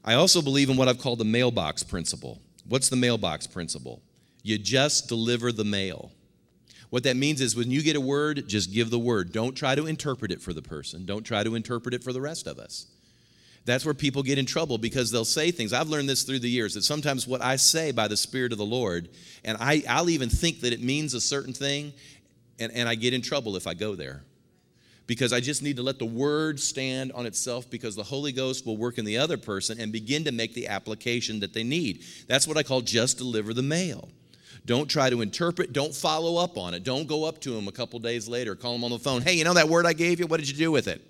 I 0.05 0.13
also 0.13 0.43
believe 0.43 0.69
in 0.69 0.77
what 0.77 0.87
I've 0.87 0.99
called 0.99 1.17
the 1.17 1.25
mailbox 1.25 1.81
principle. 1.81 2.39
What's 2.69 2.89
the 2.89 2.95
mailbox 2.95 3.47
principle? 3.47 4.03
You 4.43 4.59
just 4.59 5.09
deliver 5.09 5.51
the 5.51 5.65
mail. 5.65 6.11
What 6.91 7.03
that 7.03 7.17
means 7.17 7.41
is 7.41 7.55
when 7.55 7.71
you 7.71 7.81
get 7.81 7.95
a 7.95 8.01
word, 8.01 8.47
just 8.47 8.71
give 8.71 8.91
the 8.91 8.99
word. 8.99 9.31
Don't 9.31 9.55
try 9.55 9.73
to 9.73 9.87
interpret 9.87 10.31
it 10.31 10.43
for 10.43 10.53
the 10.53 10.61
person, 10.61 11.05
don't 11.05 11.23
try 11.23 11.43
to 11.43 11.55
interpret 11.55 11.95
it 11.95 12.03
for 12.03 12.13
the 12.13 12.21
rest 12.21 12.45
of 12.45 12.59
us. 12.59 12.85
That's 13.65 13.83
where 13.83 13.95
people 13.95 14.21
get 14.21 14.37
in 14.37 14.45
trouble 14.45 14.77
because 14.77 15.09
they'll 15.09 15.25
say 15.25 15.49
things. 15.49 15.73
I've 15.73 15.89
learned 15.89 16.07
this 16.07 16.21
through 16.21 16.37
the 16.37 16.49
years 16.49 16.75
that 16.75 16.83
sometimes 16.83 17.25
what 17.25 17.41
I 17.41 17.55
say 17.55 17.91
by 17.91 18.07
the 18.07 18.15
Spirit 18.15 18.51
of 18.51 18.59
the 18.59 18.65
Lord, 18.65 19.09
and 19.43 19.57
I, 19.59 19.81
I'll 19.89 20.11
even 20.11 20.29
think 20.29 20.61
that 20.61 20.71
it 20.71 20.83
means 20.83 21.15
a 21.15 21.21
certain 21.21 21.51
thing, 21.51 21.91
and, 22.59 22.71
and 22.73 22.87
I 22.87 22.93
get 22.93 23.15
in 23.15 23.23
trouble 23.23 23.55
if 23.55 23.65
I 23.65 23.73
go 23.73 23.95
there 23.95 24.21
because 25.07 25.33
I 25.33 25.39
just 25.39 25.61
need 25.61 25.77
to 25.77 25.83
let 25.83 25.99
the 25.99 26.05
word 26.05 26.59
stand 26.59 27.11
on 27.11 27.25
itself 27.25 27.69
because 27.69 27.95
the 27.95 28.03
Holy 28.03 28.31
Ghost 28.31 28.65
will 28.65 28.77
work 28.77 28.97
in 28.97 29.05
the 29.05 29.17
other 29.17 29.37
person 29.37 29.79
and 29.79 29.91
begin 29.91 30.23
to 30.23 30.31
make 30.31 30.53
the 30.53 30.67
application 30.67 31.39
that 31.41 31.53
they 31.53 31.63
need. 31.63 32.03
That's 32.27 32.47
what 32.47 32.57
I 32.57 32.63
call 32.63 32.81
just 32.81 33.17
deliver 33.17 33.53
the 33.53 33.61
mail. 33.61 34.09
Don't 34.65 34.89
try 34.89 35.11
to 35.11 35.21
interpret, 35.21 35.73
don't 35.73 35.93
follow 35.93 36.37
up 36.43 36.57
on 36.57 36.73
it. 36.73 36.83
Don't 36.83 37.07
go 37.07 37.23
up 37.23 37.39
to 37.41 37.51
them 37.51 37.67
a 37.67 37.71
couple 37.71 37.99
days 37.99 38.27
later, 38.27 38.55
call 38.55 38.73
them 38.73 38.83
on 38.83 38.89
the 38.89 38.97
phone. 38.97 39.21
Hey, 39.21 39.33
you 39.35 39.43
know 39.43 39.53
that 39.53 39.69
word 39.69 39.85
I 39.85 39.93
gave 39.93 40.19
you? 40.19 40.25
What 40.25 40.39
did 40.39 40.49
you 40.49 40.57
do 40.57 40.71
with 40.71 40.87
it? 40.87 41.01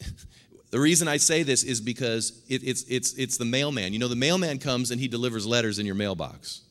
the 0.70 0.78
reason 0.78 1.08
I 1.08 1.16
say 1.16 1.42
this 1.42 1.64
is 1.64 1.80
because 1.80 2.40
it, 2.48 2.62
it's, 2.62 2.84
it's, 2.84 3.14
it's 3.14 3.36
the 3.36 3.44
mailman. 3.44 3.92
You 3.92 3.98
know, 3.98 4.06
the 4.06 4.14
mailman 4.14 4.60
comes 4.60 4.92
and 4.92 5.00
he 5.00 5.08
delivers 5.08 5.44
letters 5.44 5.80
in 5.80 5.86
your 5.86 5.96
mailbox. 5.96 6.62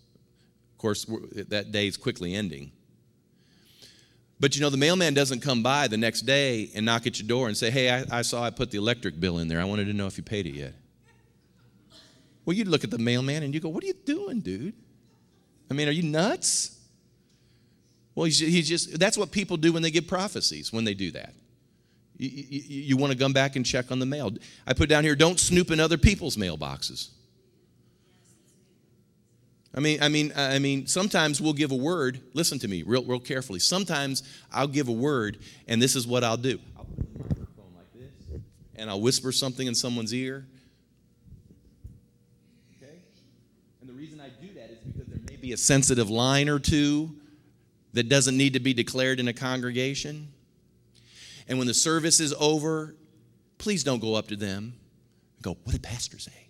Of 0.72 0.78
course, 0.78 1.06
that 1.50 1.74
day 1.74 1.88
is 1.88 1.98
quickly 1.98 2.34
ending. 2.34 2.72
But 4.40 4.56
you 4.56 4.62
know, 4.62 4.70
the 4.70 4.78
mailman 4.78 5.14
doesn't 5.14 5.42
come 5.42 5.62
by 5.62 5.88
the 5.88 5.98
next 5.98 6.22
day 6.22 6.70
and 6.74 6.86
knock 6.86 7.06
at 7.06 7.20
your 7.20 7.28
door 7.28 7.48
and 7.48 7.58
say, 7.58 7.70
Hey, 7.70 7.90
I, 7.90 8.20
I, 8.20 8.22
saw 8.22 8.44
I 8.44 8.50
put 8.50 8.72
the 8.72 8.78
electric 8.78 9.20
bill 9.20 9.40
in 9.40 9.48
there. 9.48 9.60
I 9.60 9.66
wanted 9.66 9.86
to 9.86 9.94
know 9.94 10.08
if 10.08 10.18
you 10.18 10.24
paid 10.24 10.46
it 10.46 10.54
yet. 10.54 10.74
Well, 12.46 12.56
you'd 12.56 12.68
look 12.68 12.84
at 12.84 12.90
the 12.90 12.98
mailman 12.98 13.44
and 13.44 13.54
you 13.54 13.60
go, 13.60 13.70
What 13.70 13.84
are 13.84 13.88
you 13.88 13.96
doing, 14.06 14.40
dude? 14.40 14.74
I 15.70 15.74
mean, 15.74 15.88
are 15.88 15.92
you 15.92 16.04
nuts? 16.04 16.78
Well, 18.16 18.26
he's, 18.26 18.40
he's 18.40 18.68
just, 18.68 19.00
that's 19.00 19.18
what 19.18 19.32
people 19.32 19.56
do 19.56 19.72
when 19.72 19.84
they 19.84 19.92
give 19.92 20.08
prophecies, 20.08 20.74
when 20.74 20.84
they 20.84 20.94
do 20.94 21.12
that. 21.12 21.34
You, 22.18 22.30
you, 22.30 22.82
you 22.82 22.98
want 22.98 23.14
to 23.14 23.18
come 23.18 23.34
back 23.34 23.56
and 23.56 23.66
check 23.66 23.92
on 23.92 24.00
the 24.00 24.06
mail. 24.06 24.32
I 24.66 24.74
put 24.74 24.90
down 24.90 25.04
here, 25.04 25.16
don't 25.16 25.40
snoop 25.40 25.72
in 25.72 25.80
other 25.80 25.98
people's 25.98 26.36
mailboxes. 26.36 27.10
I 29.74 29.80
mean, 29.80 30.02
I 30.02 30.10
mean, 30.10 30.34
I 30.36 30.58
mean, 30.58 30.88
sometimes 30.88 31.40
we'll 31.40 31.54
give 31.54 31.72
a 31.72 31.76
word. 31.76 32.22
Listen 32.34 32.58
to 32.60 32.68
me 32.68 32.82
real, 32.82 33.04
real 33.04 33.20
carefully. 33.20 33.60
Sometimes 33.60 34.24
I'll 34.52 34.68
give 34.68 34.88
a 34.88 34.94
word, 34.94 35.38
and 35.68 35.82
this 35.82 35.96
is 35.96 36.08
what 36.08 36.24
I'll 36.24 36.38
do. 36.38 36.60
I'll 36.76 36.86
put 36.86 37.14
the 37.14 37.20
microphone 37.20 37.72
like 37.76 37.94
this, 37.94 38.42
and 38.76 38.90
I'll 38.90 39.02
whisper 39.02 39.32
something 39.32 39.68
in 39.68 39.76
someone's 39.76 40.14
ear. 40.14 40.48
Okay? 42.78 42.94
And 43.82 43.90
the 43.90 43.94
reason 43.94 44.20
I 44.20 44.30
do 44.42 44.52
that 44.56 44.72
is 44.72 44.80
because 44.80 45.08
there 45.08 45.22
may 45.30 45.36
be 45.36 45.54
a 45.54 45.58
sensitive 45.58 46.10
line 46.10 46.50
or 46.50 46.58
two 46.58 47.16
that 47.94 48.10
doesn't 48.10 48.38
need 48.38 48.54
to 48.54 48.60
be 48.60 48.74
declared 48.74 49.20
in 49.20 49.28
a 49.28 49.34
congregation. 49.34 50.30
And 51.48 51.60
when 51.60 51.68
the 51.68 51.74
service 51.76 52.20
is 52.20 52.34
over, 52.40 52.96
please 53.60 53.84
don't 53.84 54.00
go 54.00 54.16
up 54.16 54.28
to 54.30 54.36
them 54.36 54.74
and 55.36 55.44
go, 55.44 55.58
What 55.64 55.74
did 55.74 55.84
Pastor 55.84 56.18
say? 56.18 56.49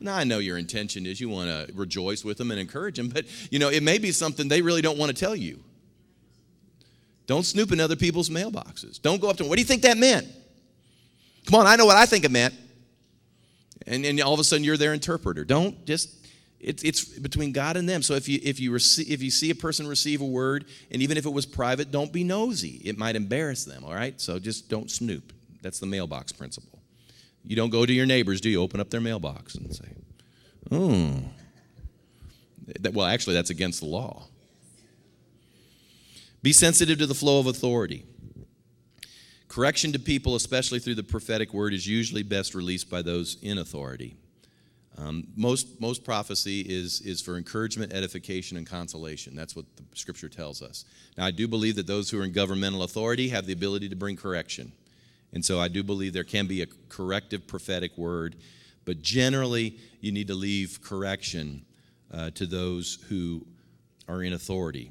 Now, 0.00 0.16
I 0.16 0.24
know 0.24 0.38
your 0.38 0.58
intention 0.58 1.06
is 1.06 1.20
you 1.20 1.28
want 1.28 1.48
to 1.48 1.72
rejoice 1.74 2.24
with 2.24 2.38
them 2.38 2.50
and 2.50 2.60
encourage 2.60 2.96
them, 2.96 3.08
but 3.08 3.24
you 3.50 3.58
know, 3.58 3.68
it 3.68 3.82
may 3.82 3.98
be 3.98 4.12
something 4.12 4.48
they 4.48 4.62
really 4.62 4.82
don't 4.82 4.98
want 4.98 5.14
to 5.14 5.18
tell 5.18 5.34
you. 5.34 5.62
Don't 7.26 7.44
snoop 7.44 7.72
in 7.72 7.80
other 7.80 7.96
people's 7.96 8.30
mailboxes. 8.30 9.02
Don't 9.02 9.20
go 9.20 9.28
up 9.28 9.36
to 9.36 9.42
them. 9.42 9.50
What 9.50 9.56
do 9.56 9.62
you 9.62 9.66
think 9.66 9.82
that 9.82 9.98
meant? 9.98 10.26
Come 11.46 11.60
on, 11.60 11.66
I 11.66 11.76
know 11.76 11.84
what 11.84 11.96
I 11.96 12.06
think 12.06 12.24
it 12.24 12.30
meant. 12.30 12.54
And, 13.86 14.04
and 14.04 14.20
all 14.20 14.34
of 14.34 14.40
a 14.40 14.44
sudden 14.44 14.64
you're 14.64 14.76
their 14.76 14.94
interpreter. 14.94 15.44
Don't 15.44 15.84
just 15.84 16.14
it's, 16.60 16.82
it's 16.82 17.04
between 17.04 17.52
God 17.52 17.76
and 17.76 17.88
them. 17.88 18.02
So 18.02 18.14
if 18.14 18.28
you 18.28 18.40
if 18.42 18.58
you 18.58 18.72
receive 18.72 19.10
if 19.10 19.22
you 19.22 19.30
see 19.30 19.50
a 19.50 19.54
person 19.54 19.86
receive 19.86 20.20
a 20.20 20.26
word, 20.26 20.64
and 20.90 21.00
even 21.02 21.16
if 21.16 21.24
it 21.24 21.32
was 21.32 21.46
private, 21.46 21.90
don't 21.90 22.12
be 22.12 22.24
nosy. 22.24 22.80
It 22.84 22.98
might 22.98 23.16
embarrass 23.16 23.64
them. 23.64 23.84
All 23.84 23.94
right. 23.94 24.20
So 24.20 24.38
just 24.38 24.68
don't 24.68 24.90
snoop. 24.90 25.32
That's 25.62 25.78
the 25.78 25.86
mailbox 25.86 26.32
principle. 26.32 26.77
You 27.44 27.56
don't 27.56 27.70
go 27.70 27.86
to 27.86 27.92
your 27.92 28.06
neighbors, 28.06 28.40
do 28.40 28.48
you? 28.50 28.60
Open 28.60 28.80
up 28.80 28.90
their 28.90 29.00
mailbox 29.00 29.54
and 29.54 29.74
say, 29.74 29.88
oh. 30.70 31.22
Well, 32.92 33.06
actually, 33.06 33.34
that's 33.34 33.50
against 33.50 33.80
the 33.80 33.86
law. 33.86 34.26
Be 36.42 36.52
sensitive 36.52 36.98
to 36.98 37.06
the 37.06 37.14
flow 37.14 37.40
of 37.40 37.46
authority. 37.46 38.04
Correction 39.48 39.92
to 39.92 39.98
people, 39.98 40.36
especially 40.36 40.78
through 40.78 40.96
the 40.96 41.02
prophetic 41.02 41.54
word, 41.54 41.72
is 41.72 41.86
usually 41.86 42.22
best 42.22 42.54
released 42.54 42.90
by 42.90 43.02
those 43.02 43.38
in 43.42 43.58
authority. 43.58 44.16
Um, 44.98 45.28
most, 45.36 45.80
most 45.80 46.04
prophecy 46.04 46.60
is, 46.60 47.00
is 47.00 47.22
for 47.22 47.36
encouragement, 47.36 47.92
edification, 47.92 48.56
and 48.56 48.66
consolation. 48.66 49.34
That's 49.34 49.56
what 49.56 49.64
the 49.76 49.84
scripture 49.94 50.28
tells 50.28 50.60
us. 50.60 50.84
Now, 51.16 51.24
I 51.24 51.30
do 51.30 51.48
believe 51.48 51.76
that 51.76 51.86
those 51.86 52.10
who 52.10 52.20
are 52.20 52.24
in 52.24 52.32
governmental 52.32 52.82
authority 52.82 53.28
have 53.28 53.46
the 53.46 53.52
ability 53.52 53.88
to 53.88 53.96
bring 53.96 54.16
correction. 54.16 54.72
And 55.32 55.44
so 55.44 55.60
I 55.60 55.68
do 55.68 55.82
believe 55.82 56.12
there 56.12 56.24
can 56.24 56.46
be 56.46 56.62
a 56.62 56.66
corrective 56.88 57.46
prophetic 57.46 57.96
word, 57.98 58.36
but 58.84 59.02
generally 59.02 59.78
you 60.00 60.12
need 60.12 60.28
to 60.28 60.34
leave 60.34 60.80
correction 60.82 61.64
uh, 62.12 62.30
to 62.30 62.46
those 62.46 62.98
who 63.08 63.46
are 64.08 64.22
in 64.22 64.32
authority. 64.32 64.90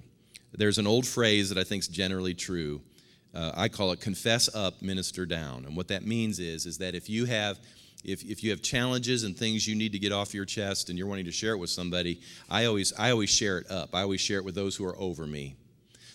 There's 0.53 0.77
an 0.77 0.87
old 0.87 1.05
phrase 1.05 1.49
that 1.49 1.57
I 1.57 1.63
think 1.63 1.81
is 1.81 1.87
generally 1.87 2.33
true. 2.33 2.81
Uh, 3.33 3.51
I 3.55 3.67
call 3.67 3.91
it 3.91 3.99
confess 3.99 4.53
up, 4.55 4.81
minister 4.81 5.25
down. 5.25 5.65
And 5.65 5.75
what 5.75 5.87
that 5.89 6.05
means 6.05 6.39
is, 6.39 6.65
is 6.65 6.77
that 6.77 6.95
if 6.95 7.09
you 7.09 7.25
have 7.25 7.59
if, 8.03 8.23
if 8.23 8.43
you 8.43 8.51
have 8.51 8.61
challenges 8.61 9.23
and 9.23 9.35
things 9.35 9.67
you 9.67 9.75
need 9.75 9.91
to 9.91 9.99
get 9.99 10.11
off 10.11 10.33
your 10.33 10.45
chest 10.45 10.89
and 10.89 10.97
you're 10.97 11.07
wanting 11.07 11.25
to 11.25 11.31
share 11.31 11.53
it 11.53 11.57
with 11.57 11.71
somebody, 11.71 12.21
I 12.49 12.65
always, 12.65 12.93
I 12.93 13.11
always 13.11 13.29
share 13.29 13.57
it 13.57 13.69
up. 13.69 13.93
I 13.93 14.03
always 14.03 14.21
share 14.21 14.37
it 14.37 14.45
with 14.45 14.55
those 14.55 14.75
who 14.75 14.85
are 14.85 14.97
over 14.97 15.25
me. 15.25 15.55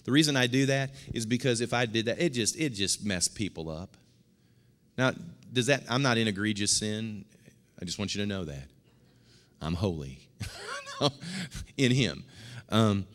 The 0.04 0.12
reason 0.12 0.36
I 0.36 0.46
do 0.46 0.66
that 0.66 0.90
is 1.12 1.26
because 1.26 1.60
if 1.60 1.74
I 1.74 1.86
did 1.86 2.06
that, 2.06 2.20
it 2.20 2.30
just 2.30 2.56
it 2.58 2.70
just 2.70 3.04
messed 3.04 3.34
people 3.34 3.70
up. 3.70 3.96
Now, 4.96 5.12
does 5.52 5.66
that, 5.66 5.84
I'm 5.88 6.02
not 6.02 6.18
in 6.18 6.28
egregious 6.28 6.76
sin. 6.76 7.24
I 7.80 7.84
just 7.84 7.98
want 7.98 8.14
you 8.14 8.20
to 8.22 8.26
know 8.26 8.44
that. 8.44 8.68
I'm 9.60 9.74
holy 9.74 10.18
in 11.76 11.92
Him. 11.92 12.24
Um, 12.68 13.06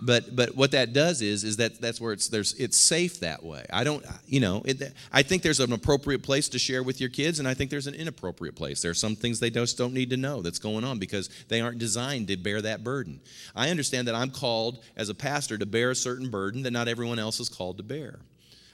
but 0.00 0.34
but 0.34 0.56
what 0.56 0.70
that 0.72 0.92
does 0.92 1.22
is 1.22 1.44
is 1.44 1.56
that 1.56 1.80
that's 1.80 2.00
where 2.00 2.12
it's 2.12 2.28
there's 2.28 2.54
it's 2.54 2.76
safe 2.76 3.20
that 3.20 3.42
way 3.42 3.64
i 3.72 3.82
don't 3.82 4.04
you 4.26 4.40
know 4.40 4.62
it, 4.64 4.94
i 5.12 5.22
think 5.22 5.42
there's 5.42 5.60
an 5.60 5.72
appropriate 5.72 6.22
place 6.22 6.48
to 6.48 6.58
share 6.58 6.82
with 6.82 7.00
your 7.00 7.10
kids 7.10 7.38
and 7.38 7.48
i 7.48 7.54
think 7.54 7.70
there's 7.70 7.86
an 7.86 7.94
inappropriate 7.94 8.54
place 8.54 8.80
there's 8.80 9.00
some 9.00 9.16
things 9.16 9.40
they 9.40 9.50
just 9.50 9.76
don't 9.76 9.92
need 9.92 10.10
to 10.10 10.16
know 10.16 10.42
that's 10.42 10.58
going 10.58 10.84
on 10.84 10.98
because 10.98 11.28
they 11.48 11.60
aren't 11.60 11.78
designed 11.78 12.28
to 12.28 12.36
bear 12.36 12.62
that 12.62 12.84
burden 12.84 13.20
i 13.56 13.70
understand 13.70 14.06
that 14.06 14.14
i'm 14.14 14.30
called 14.30 14.82
as 14.96 15.08
a 15.08 15.14
pastor 15.14 15.58
to 15.58 15.66
bear 15.66 15.90
a 15.90 15.96
certain 15.96 16.30
burden 16.30 16.62
that 16.62 16.70
not 16.70 16.88
everyone 16.88 17.18
else 17.18 17.40
is 17.40 17.48
called 17.48 17.76
to 17.76 17.82
bear 17.82 18.20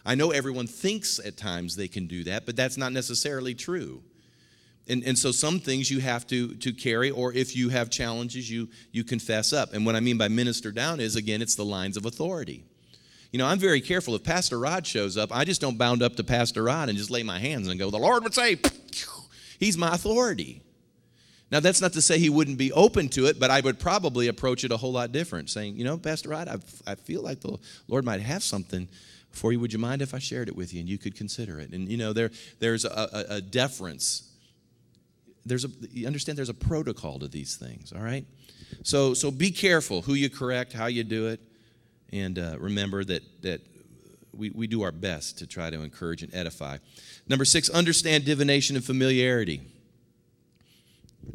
i 0.04 0.14
know 0.14 0.30
everyone 0.30 0.66
thinks 0.66 1.18
at 1.18 1.36
times 1.36 1.76
they 1.76 1.88
can 1.88 2.06
do 2.06 2.24
that 2.24 2.46
but 2.46 2.56
that's 2.56 2.76
not 2.76 2.92
necessarily 2.92 3.54
true 3.54 4.02
and, 4.86 5.02
and 5.04 5.18
so 5.18 5.32
some 5.32 5.60
things 5.60 5.90
you 5.90 6.00
have 6.00 6.26
to, 6.26 6.54
to 6.56 6.72
carry, 6.72 7.10
or 7.10 7.32
if 7.32 7.56
you 7.56 7.70
have 7.70 7.88
challenges, 7.88 8.50
you, 8.50 8.68
you 8.92 9.02
confess 9.02 9.52
up. 9.52 9.72
And 9.72 9.86
what 9.86 9.96
I 9.96 10.00
mean 10.00 10.18
by 10.18 10.28
minister 10.28 10.70
down 10.72 11.00
is, 11.00 11.16
again, 11.16 11.40
it's 11.40 11.54
the 11.54 11.64
lines 11.64 11.96
of 11.96 12.04
authority. 12.04 12.64
You 13.32 13.38
know, 13.38 13.46
I'm 13.46 13.58
very 13.58 13.80
careful. 13.80 14.14
If 14.14 14.22
Pastor 14.22 14.58
Rod 14.58 14.86
shows 14.86 15.16
up, 15.16 15.34
I 15.34 15.44
just 15.44 15.60
don't 15.60 15.78
bound 15.78 16.02
up 16.02 16.16
to 16.16 16.24
Pastor 16.24 16.64
Rod 16.64 16.88
and 16.88 16.98
just 16.98 17.10
lay 17.10 17.22
my 17.22 17.38
hands 17.38 17.66
and 17.66 17.78
go, 17.78 17.90
the 17.90 17.98
Lord 17.98 18.22
would 18.24 18.34
say, 18.34 18.58
he's 19.58 19.78
my 19.78 19.94
authority. 19.94 20.60
Now, 21.50 21.60
that's 21.60 21.80
not 21.80 21.94
to 21.94 22.02
say 22.02 22.18
he 22.18 22.30
wouldn't 22.30 22.58
be 22.58 22.72
open 22.72 23.08
to 23.10 23.26
it, 23.26 23.40
but 23.40 23.50
I 23.50 23.60
would 23.60 23.78
probably 23.78 24.28
approach 24.28 24.64
it 24.64 24.72
a 24.72 24.76
whole 24.76 24.92
lot 24.92 25.12
different, 25.12 25.50
saying, 25.50 25.76
you 25.76 25.84
know, 25.84 25.96
Pastor 25.96 26.28
Rod, 26.28 26.48
I, 26.48 26.58
I 26.90 26.94
feel 26.94 27.22
like 27.22 27.40
the 27.40 27.58
Lord 27.88 28.04
might 28.04 28.20
have 28.20 28.42
something 28.42 28.88
for 29.34 29.52
you. 29.52 29.60
Would 29.60 29.72
you 29.72 29.78
mind 29.78 30.02
if 30.02 30.14
I 30.14 30.18
shared 30.18 30.48
it 30.48 30.56
with 30.56 30.72
you 30.72 30.80
and 30.80 30.88
you 30.88 30.98
could 30.98 31.16
consider 31.16 31.58
it? 31.60 31.72
And, 31.72 31.88
you 31.88 31.96
know, 31.96 32.12
there, 32.12 32.30
there's 32.60 32.84
a, 32.84 32.88
a, 33.28 33.34
a 33.36 33.40
deference. 33.40 34.30
There's 35.44 35.64
a 35.64 35.68
you 35.90 36.06
understand 36.06 36.38
there's 36.38 36.48
a 36.48 36.54
protocol 36.54 37.18
to 37.18 37.28
these 37.28 37.56
things 37.56 37.92
all 37.92 38.00
right? 38.00 38.24
So 38.82 39.12
so 39.12 39.30
be 39.30 39.50
careful 39.50 40.00
who 40.00 40.14
you 40.14 40.30
correct 40.30 40.72
how 40.72 40.86
you 40.86 41.04
do 41.04 41.26
it 41.26 41.40
and 42.12 42.38
uh, 42.38 42.56
remember 42.58 43.04
that 43.04 43.42
that 43.42 43.60
we, 44.32 44.50
we 44.50 44.66
do 44.66 44.82
our 44.82 44.90
best 44.90 45.38
to 45.38 45.46
try 45.46 45.68
to 45.68 45.82
encourage 45.82 46.22
and 46.22 46.34
edify. 46.34 46.78
Number 47.28 47.44
six 47.44 47.68
understand 47.68 48.24
divination 48.24 48.74
and 48.74 48.84
familiarity. 48.84 49.60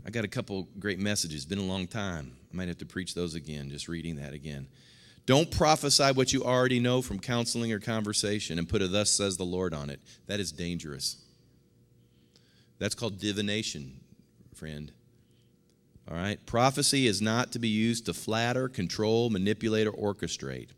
I 0.06 0.10
got 0.10 0.26
a 0.26 0.28
couple 0.28 0.68
great 0.80 1.00
messages. 1.00 1.45
Been 1.45 1.60
a 1.60 1.62
long 1.62 1.86
time. 1.86 2.34
I 2.52 2.58
might 2.58 2.68
have 2.68 2.80
to 2.80 2.86
preach 2.86 3.14
those 3.14 3.36
again 3.36 3.70
just 3.70 3.88
reading 3.88 4.16
that 4.16 4.34
again 4.34 4.68
don't 5.30 5.51
prophesy 5.51 6.11
what 6.13 6.34
you 6.34 6.43
already 6.43 6.80
know 6.80 7.01
from 7.01 7.19
counseling 7.19 7.71
or 7.71 7.80
conversation 7.80 8.57
and 8.57 8.67
put 8.67 8.82
a 8.82 8.88
thus 8.88 9.11
says 9.11 9.38
the 9.38 9.43
lord 9.43 9.73
on 9.73 9.89
it 9.89 9.99
that 10.27 10.39
is 10.39 10.51
dangerous 10.51 11.17
that's 12.80 12.95
called 12.95 13.19
divination, 13.19 13.99
friend. 14.55 14.91
All 16.09 16.15
right? 16.15 16.43
Prophecy 16.45 17.05
is 17.05 17.21
not 17.21 17.51
to 17.51 17.59
be 17.59 17.67
used 17.67 18.05
to 18.07 18.13
flatter, 18.13 18.67
control, 18.67 19.30
manipulate, 19.30 19.86
or 19.86 19.91
orchestrate. 19.91 20.69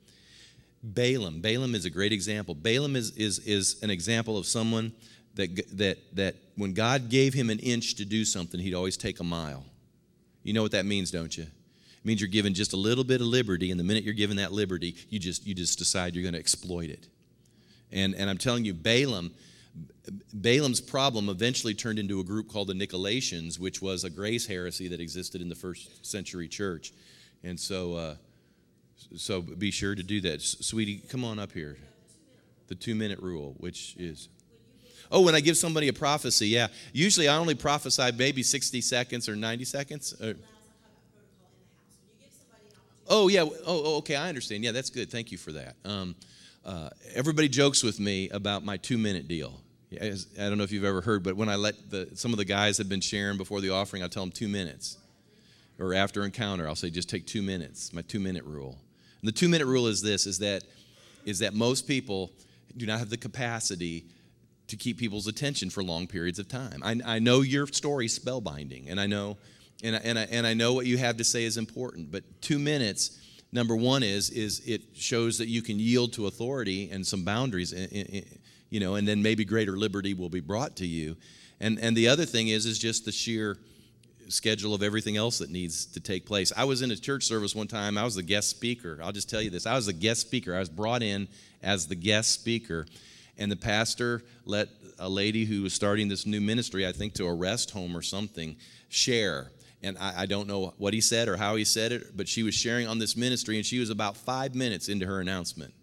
Balaam. 0.84 1.42
Balaam 1.42 1.76
is 1.76 1.86
a 1.86 1.92
great 1.92 2.12
example. 2.12 2.56
Balaam 2.56 2.96
is, 2.96 3.12
is, 3.12 3.40
is 3.40 3.82
an 3.84 3.92
example 3.92 4.38
of 4.38 4.48
someone 4.48 4.92
that, 5.36 5.78
that, 5.78 6.00
that 6.16 6.36
when 6.56 6.74
God 6.74 7.10
gave 7.10 7.36
him 7.36 7.52
an 7.52 7.60
inch 7.60 7.96
to 7.96 8.06
do 8.06 8.26
something, 8.26 8.60
he'd 8.60 8.74
always 8.74 8.98
take 8.98 9.20
a 9.20 9.24
mile. 9.24 9.64
You 10.44 10.54
know 10.54 10.64
what 10.64 10.72
that 10.72 10.86
means, 10.86 11.12
don't 11.12 11.38
you? 11.38 11.46
It 12.02 12.06
means 12.06 12.20
you're 12.20 12.30
given 12.30 12.54
just 12.54 12.74
a 12.74 12.78
little 12.78 13.04
bit 13.04 13.22
of 13.22 13.28
liberty, 13.28 13.72
and 13.72 13.80
the 13.80 13.84
minute 13.84 14.04
you're 14.04 14.14
given 14.14 14.38
that 14.38 14.52
liberty, 14.52 14.96
you 15.10 15.20
just, 15.20 15.46
you 15.46 15.54
just 15.54 15.78
decide 15.78 16.16
you're 16.16 16.24
going 16.24 16.34
to 16.34 16.40
exploit 16.40 16.90
it. 16.90 17.08
And, 17.92 18.16
and 18.16 18.30
I'm 18.30 18.38
telling 18.38 18.66
you, 18.66 18.74
Balaam 18.74 19.32
Balaam's 20.34 20.82
problem 20.82 21.30
eventually 21.30 21.74
turned 21.74 22.00
into 22.00 22.20
a 22.20 22.24
group 22.24 22.50
called 22.50 22.68
the 22.68 22.74
Nicolaitans, 22.74 23.60
which 23.60 23.82
was 23.82 24.04
a 24.04 24.10
grace 24.10 24.48
heresy 24.48 24.88
that 24.88 25.00
existed 25.00 25.42
in 25.42 25.50
the 25.50 25.56
first 25.56 26.06
century 26.06 26.48
church. 26.48 26.92
And 27.44 27.60
so, 27.60 27.94
uh, 27.96 28.16
so 29.16 29.42
be 29.42 29.72
sure 29.72 29.96
to 29.96 30.04
do 30.04 30.22
that. 30.22 30.42
Sweetie, 30.42 31.02
come 31.10 31.24
on 31.24 31.40
up 31.40 31.52
here. 31.52 31.78
The 32.68 32.76
two 32.76 32.96
minute 32.96 33.20
rule, 33.20 33.56
which 33.58 33.96
is. 33.98 34.30
Oh, 35.12 35.22
when 35.22 35.36
I 35.36 35.42
give 35.42 35.58
somebody 35.58 35.90
a 35.90 35.94
prophecy, 35.94 36.48
yeah. 36.48 36.68
Usually 36.94 37.28
I 37.28 37.36
only 37.36 37.56
prophesy 37.56 38.12
maybe 38.18 38.44
60 38.44 38.80
seconds 38.82 39.28
or 39.28 39.36
90 39.36 39.66
seconds. 39.66 40.20
Or, 40.22 40.36
oh, 43.12 43.28
yeah. 43.28 43.44
Oh, 43.44 43.58
oh, 43.66 43.98
okay. 43.98 44.16
I 44.16 44.30
understand. 44.30 44.64
Yeah, 44.64 44.72
that's 44.72 44.90
good. 44.90 45.12
Thank 45.12 45.32
you 45.32 45.38
for 45.38 45.52
that. 45.52 45.76
Um, 45.86 46.16
uh, 46.66 46.90
everybody 47.14 47.50
jokes 47.50 47.84
with 47.84 48.00
me 48.00 48.30
about 48.30 48.64
my 48.64 48.78
two 48.78 48.98
minute 48.98 49.28
deal. 49.28 49.62
I 49.94 50.16
don't 50.38 50.58
know 50.58 50.64
if 50.64 50.72
you've 50.72 50.86
ever 50.86 51.02
heard, 51.02 51.22
but 51.22 51.36
when 51.36 51.50
I 51.50 51.56
let 51.56 51.90
the, 51.90 52.10
some 52.14 52.32
of 52.32 52.38
the 52.38 52.46
guys 52.46 52.78
have 52.78 52.88
been 52.88 53.02
sharing 53.02 53.38
before 53.38 53.60
the 53.60 53.72
offering, 53.72 54.04
I 54.04 54.08
tell 54.08 54.24
them 54.24 54.32
two 54.32 54.48
minutes. 54.48 54.98
Or 55.80 55.94
after 55.94 56.24
encounter, 56.24 56.68
I'll 56.68 56.76
say 56.76 56.90
just 56.90 57.10
take 57.10 57.26
two 57.26 57.42
minutes, 57.42 57.92
my 57.92 58.02
two 58.02 58.20
minute 58.20 58.46
rule. 58.46 58.78
And 59.22 59.28
the 59.28 59.34
two 59.34 59.50
minute 59.50 59.66
rule 59.66 59.88
is 59.88 60.02
this 60.02 60.26
is 60.26 60.40
that, 60.40 60.64
is 61.26 61.40
that 61.40 61.54
most 61.54 61.88
people 61.88 62.32
do 62.78 62.86
not 62.86 63.00
have 63.00 63.10
the 63.10 63.18
capacity 63.18 64.06
to 64.68 64.78
keep 64.78 64.98
people's 64.98 65.28
attention 65.28 65.70
for 65.70 65.84
long 65.84 66.08
periods 66.08 66.40
of 66.40 66.48
time. 66.48 66.82
I, 66.84 67.16
I 67.16 67.20
know 67.20 67.42
your 67.42 67.68
story's 67.68 68.18
spellbinding, 68.18 68.90
and 68.90 69.02
I 69.02 69.08
know 69.08 69.38
and 69.84 69.96
I, 69.96 70.00
and, 70.00 70.20
I, 70.20 70.24
and 70.24 70.48
I 70.48 70.54
know 70.54 70.74
what 70.74 70.86
you 70.86 70.98
have 70.98 71.18
to 71.18 71.24
say 71.24 71.44
is 71.44 71.58
important, 71.58 72.12
but 72.12 72.24
two 72.42 72.60
minutes 72.60 73.20
number 73.52 73.76
one 73.76 74.04
is 74.04 74.30
is 74.30 74.62
it 74.66 74.82
shows 74.96 75.38
that 75.38 75.48
you 75.48 75.62
can 75.62 75.78
yield 75.78 76.14
to 76.14 76.28
authority 76.28 76.90
and 76.90 77.06
some 77.06 77.24
boundaries 77.24 77.74
eh, 77.74 77.88
eh, 77.92 78.04
eh, 78.14 78.22
you 78.70 78.80
know 78.80 78.96
and 78.96 79.08
then 79.08 79.22
maybe 79.22 79.44
greater 79.44 79.78
liberty 79.78 80.14
will 80.14 80.30
be 80.30 80.40
brought 80.40 80.76
to 80.78 80.88
you. 80.88 81.16
And 81.60 81.80
and 81.80 81.96
the 81.96 82.08
other 82.08 82.26
thing 82.26 82.48
is 82.48 82.66
is 82.66 82.80
just 82.80 83.06
the 83.06 83.12
sheer 83.12 83.58
schedule 84.30 84.74
of 84.74 84.82
everything 84.82 85.18
else 85.18 85.40
that 85.40 85.50
needs 85.50 85.86
to 85.86 86.00
take 86.00 86.26
place. 86.26 86.54
I 86.56 86.64
was 86.64 86.82
in 86.82 86.92
a 86.92 86.96
church 86.96 87.26
service 87.26 87.54
one 87.54 87.68
time. 87.68 87.98
I 87.98 88.04
was 88.04 88.16
the 88.16 88.24
guest 88.24 88.50
speaker. 88.50 88.98
I'll 89.04 89.12
just 89.12 89.30
tell 89.30 89.42
you 89.42 89.50
this. 89.50 89.66
I 89.66 89.76
was 89.76 89.88
the 89.88 89.94
guest 89.94 90.22
speaker. 90.22 90.56
I 90.56 90.60
was 90.60 90.70
brought 90.70 91.04
in 91.04 91.28
as 91.62 91.88
the 91.88 91.96
guest 91.96 92.32
speaker. 92.32 92.88
And 93.38 93.52
the 93.52 93.58
pastor 93.58 94.24
let 94.46 94.70
a 95.00 95.10
lady 95.10 95.46
who 95.46 95.64
was 95.64 95.74
starting 95.74 96.08
this 96.08 96.28
new 96.28 96.40
ministry 96.40 96.86
i 96.88 96.92
think 96.92 97.14
to 97.14 97.26
a 97.26 97.34
rest 97.34 97.72
home 97.72 97.98
or 97.98 98.04
something 98.04 98.56
share 98.88 99.52
and 99.84 99.98
I, 99.98 100.22
I, 100.22 100.26
don't 100.26 100.48
know 100.48 100.74
what 100.78 100.94
he 100.94 101.02
said 101.02 101.28
or 101.28 101.38
how 101.38 101.56
he 101.56 101.64
said 101.64 101.92
it, 101.92 102.16
but 102.16 102.28
she 102.28 102.44
was 102.44 102.54
sharing 102.54 102.88
on 102.88 103.00
this 103.00 103.18
ministry, 103.18 103.58
and 103.58 103.66
she 103.66 103.80
was 103.80 103.90
about 103.90 104.16
five 104.16 104.54
minutes 104.54 104.90
into 104.90 105.06
her 105.06 105.20
announcement. 105.20 105.74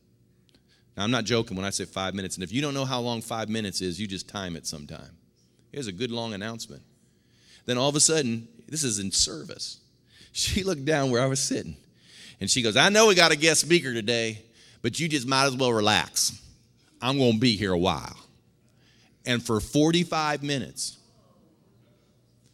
Now, 0.96 1.04
I'm 1.04 1.10
not 1.10 1.24
joking 1.24 1.56
when 1.56 1.66
I 1.66 1.70
say 1.70 1.84
five 1.84 2.14
minutes, 2.14 2.36
and 2.36 2.44
if 2.44 2.52
you 2.52 2.60
don't 2.60 2.74
know 2.74 2.84
how 2.84 3.00
long 3.00 3.20
five 3.22 3.48
minutes 3.48 3.80
is, 3.80 4.00
you 4.00 4.06
just 4.06 4.28
time 4.28 4.56
it 4.56 4.66
sometime. 4.66 5.16
Here's 5.72 5.86
a 5.86 5.92
good 5.92 6.10
long 6.10 6.32
announcement. 6.32 6.82
Then 7.66 7.78
all 7.78 7.88
of 7.88 7.96
a 7.96 8.00
sudden, 8.00 8.48
this 8.68 8.84
is 8.84 8.98
in 8.98 9.10
service. 9.12 9.78
She 10.30 10.62
looked 10.62 10.84
down 10.84 11.10
where 11.10 11.22
I 11.22 11.26
was 11.26 11.40
sitting, 11.40 11.76
and 12.40 12.48
she 12.48 12.62
goes, 12.62 12.76
I 12.76 12.90
know 12.90 13.08
we 13.08 13.14
got 13.14 13.32
a 13.32 13.36
guest 13.36 13.62
speaker 13.62 13.92
today, 13.92 14.42
but 14.82 15.00
you 15.00 15.08
just 15.08 15.26
might 15.26 15.46
as 15.46 15.56
well 15.56 15.72
relax. 15.72 16.40
I'm 17.00 17.18
going 17.18 17.32
to 17.32 17.38
be 17.38 17.56
here 17.56 17.72
a 17.72 17.78
while. 17.78 18.16
And 19.26 19.42
for 19.44 19.58
45 19.58 20.42
minutes, 20.42 20.97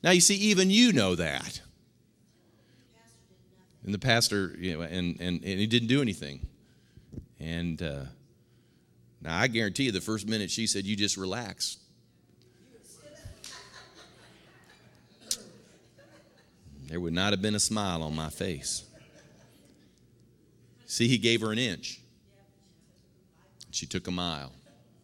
now, 0.04 0.10
you 0.10 0.20
see, 0.20 0.34
even 0.34 0.68
you 0.68 0.92
know 0.92 1.14
that. 1.14 1.62
And 3.84 3.94
the 3.94 3.98
pastor, 3.98 4.54
you 4.58 4.74
know, 4.74 4.82
and, 4.82 5.18
and, 5.18 5.42
and 5.42 5.42
he 5.42 5.66
didn't 5.66 5.88
do 5.88 6.02
anything. 6.02 6.46
And 7.40 7.80
uh, 7.80 8.02
now 9.22 9.34
I 9.34 9.46
guarantee 9.46 9.84
you, 9.84 9.92
the 9.92 10.02
first 10.02 10.28
minute 10.28 10.50
she 10.50 10.66
said, 10.66 10.84
You 10.84 10.94
just 10.94 11.16
relax. 11.16 11.78
There 16.86 17.00
would 17.00 17.14
not 17.14 17.32
have 17.32 17.40
been 17.40 17.54
a 17.54 17.60
smile 17.60 18.02
on 18.02 18.14
my 18.14 18.28
face. 18.28 18.84
See, 20.84 21.08
he 21.08 21.16
gave 21.16 21.40
her 21.40 21.50
an 21.50 21.58
inch. 21.58 21.98
She 23.70 23.86
took 23.86 24.06
a 24.06 24.10
mile. 24.10 24.52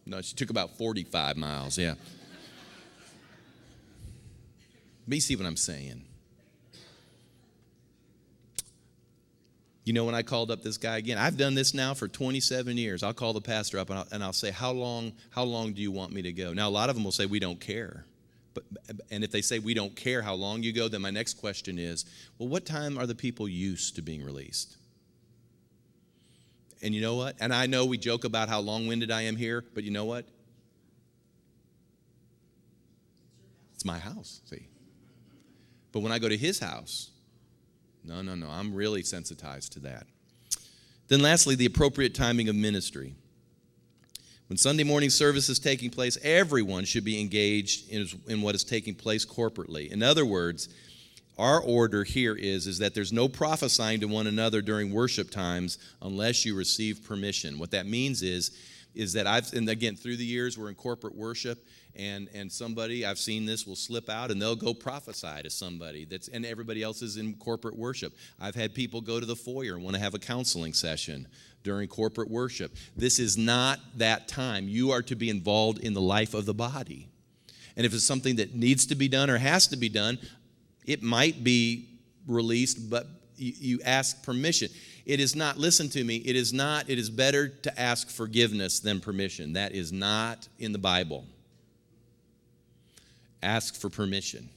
No, 0.05 0.21
she 0.21 0.35
took 0.35 0.51
about 0.51 0.77
45 0.77 1.37
miles, 1.37 1.79
yeah. 1.79 1.95
Let 5.11 5.15
me 5.15 5.19
see 5.19 5.35
what 5.35 5.45
I'm 5.45 5.57
saying. 5.57 6.05
You 9.83 9.91
know, 9.91 10.05
when 10.05 10.15
I 10.15 10.21
called 10.21 10.49
up 10.51 10.63
this 10.63 10.77
guy 10.77 10.95
again, 10.99 11.17
I've 11.17 11.35
done 11.35 11.53
this 11.53 11.73
now 11.73 11.93
for 11.93 12.07
27 12.07 12.77
years. 12.77 13.03
I'll 13.03 13.13
call 13.13 13.33
the 13.33 13.41
pastor 13.41 13.77
up 13.77 13.89
and 13.89 13.99
I'll, 13.99 14.07
and 14.13 14.23
I'll 14.23 14.31
say, 14.31 14.51
how 14.51 14.71
long, 14.71 15.11
how 15.31 15.43
long 15.43 15.73
do 15.73 15.81
you 15.81 15.91
want 15.91 16.13
me 16.13 16.21
to 16.21 16.31
go? 16.31 16.53
Now, 16.53 16.69
a 16.69 16.71
lot 16.71 16.87
of 16.87 16.95
them 16.95 17.03
will 17.03 17.11
say, 17.11 17.25
we 17.25 17.41
don't 17.41 17.59
care. 17.59 18.05
But, 18.53 18.63
and 19.11 19.21
if 19.21 19.31
they 19.31 19.41
say 19.41 19.59
we 19.59 19.73
don't 19.73 19.93
care 19.97 20.21
how 20.21 20.33
long 20.33 20.63
you 20.63 20.71
go, 20.71 20.87
then 20.87 21.01
my 21.01 21.11
next 21.11 21.33
question 21.33 21.77
is, 21.77 22.05
well, 22.37 22.47
what 22.47 22.65
time 22.65 22.97
are 22.97 23.05
the 23.05 23.13
people 23.13 23.49
used 23.49 23.97
to 23.97 24.01
being 24.01 24.23
released? 24.23 24.77
And 26.81 26.95
you 26.95 27.01
know 27.01 27.15
what? 27.15 27.35
And 27.41 27.53
I 27.53 27.65
know 27.65 27.85
we 27.85 27.97
joke 27.97 28.23
about 28.23 28.47
how 28.47 28.61
long 28.61 28.87
winded 28.87 29.11
I 29.11 29.23
am 29.23 29.35
here, 29.35 29.65
but 29.73 29.83
you 29.83 29.91
know 29.91 30.05
what? 30.05 30.23
It's 33.73 33.83
my 33.83 33.99
house, 33.99 34.39
see? 34.45 34.69
But 35.91 36.01
when 36.01 36.11
I 36.11 36.19
go 36.19 36.29
to 36.29 36.37
his 36.37 36.59
house, 36.59 37.09
no, 38.03 38.21
no, 38.21 38.35
no, 38.35 38.47
I'm 38.49 38.73
really 38.73 39.03
sensitized 39.03 39.73
to 39.73 39.79
that. 39.81 40.07
Then, 41.07 41.21
lastly, 41.21 41.55
the 41.55 41.65
appropriate 41.65 42.15
timing 42.15 42.49
of 42.49 42.55
ministry. 42.55 43.13
When 44.47 44.57
Sunday 44.57 44.83
morning 44.83 45.09
service 45.09 45.49
is 45.49 45.59
taking 45.59 45.89
place, 45.89 46.17
everyone 46.23 46.85
should 46.85 47.05
be 47.05 47.21
engaged 47.21 47.89
in, 47.89 48.07
in 48.27 48.41
what 48.41 48.55
is 48.55 48.63
taking 48.63 48.95
place 48.95 49.25
corporately. 49.25 49.91
In 49.91 50.03
other 50.03 50.25
words, 50.25 50.69
our 51.37 51.61
order 51.61 52.03
here 52.03 52.35
is, 52.35 52.67
is 52.67 52.79
that 52.79 52.93
there's 52.93 53.13
no 53.13 53.27
prophesying 53.27 53.99
to 54.01 54.07
one 54.07 54.27
another 54.27 54.61
during 54.61 54.91
worship 54.91 55.31
times 55.31 55.77
unless 56.01 56.45
you 56.45 56.55
receive 56.55 57.03
permission. 57.05 57.59
What 57.59 57.71
that 57.71 57.85
means 57.85 58.21
is, 58.21 58.51
is 58.93 59.13
that 59.13 59.27
I've, 59.27 59.51
and 59.53 59.69
again, 59.69 59.95
through 59.95 60.17
the 60.17 60.25
years, 60.25 60.57
we're 60.57 60.69
in 60.69 60.75
corporate 60.75 61.15
worship, 61.15 61.65
and, 61.95 62.29
and 62.33 62.51
somebody, 62.51 63.05
I've 63.05 63.17
seen 63.17 63.45
this, 63.45 63.65
will 63.65 63.75
slip 63.75 64.09
out 64.09 64.31
and 64.31 64.41
they'll 64.41 64.55
go 64.55 64.73
prophesy 64.73 65.43
to 65.43 65.49
somebody 65.49 66.05
that's, 66.05 66.27
and 66.27 66.45
everybody 66.45 66.83
else 66.83 67.01
is 67.01 67.17
in 67.17 67.33
corporate 67.35 67.77
worship. 67.77 68.13
I've 68.39 68.55
had 68.55 68.73
people 68.73 69.01
go 69.01 69.19
to 69.19 69.25
the 69.25 69.35
foyer 69.35 69.75
and 69.75 69.83
want 69.83 69.95
to 69.95 70.01
have 70.01 70.13
a 70.13 70.19
counseling 70.19 70.73
session 70.73 71.27
during 71.63 71.87
corporate 71.87 72.29
worship. 72.29 72.75
This 72.95 73.19
is 73.19 73.37
not 73.37 73.79
that 73.97 74.27
time. 74.27 74.67
You 74.67 74.91
are 74.91 75.01
to 75.03 75.15
be 75.15 75.29
involved 75.29 75.79
in 75.79 75.93
the 75.93 76.01
life 76.01 76.33
of 76.33 76.45
the 76.45 76.53
body. 76.53 77.07
And 77.75 77.85
if 77.85 77.93
it's 77.93 78.05
something 78.05 78.37
that 78.37 78.55
needs 78.55 78.85
to 78.87 78.95
be 78.95 79.07
done 79.07 79.29
or 79.29 79.37
has 79.37 79.67
to 79.67 79.77
be 79.77 79.89
done, 79.89 80.17
it 80.85 81.03
might 81.03 81.43
be 81.43 81.89
released, 82.27 82.89
but 82.89 83.07
you, 83.41 83.53
you 83.57 83.79
ask 83.83 84.23
permission. 84.23 84.69
It 85.05 85.19
is 85.19 85.35
not, 85.35 85.57
listen 85.57 85.89
to 85.89 86.03
me, 86.03 86.17
it 86.17 86.35
is 86.35 86.53
not, 86.53 86.89
it 86.89 86.99
is 86.99 87.09
better 87.09 87.49
to 87.49 87.79
ask 87.79 88.09
forgiveness 88.09 88.79
than 88.79 88.99
permission. 88.99 89.53
That 89.53 89.73
is 89.73 89.91
not 89.91 90.47
in 90.59 90.71
the 90.71 90.77
Bible. 90.77 91.25
Ask 93.41 93.75
for 93.75 93.89
permission. 93.89 94.49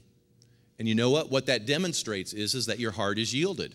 And 0.79 0.87
you 0.87 0.95
know 0.95 1.11
what? 1.11 1.31
What 1.31 1.47
that 1.47 1.67
demonstrates 1.67 2.33
is, 2.33 2.55
is 2.55 2.67
that 2.67 2.79
your 2.79 2.91
heart 2.91 3.19
is 3.19 3.35
yielded. 3.35 3.75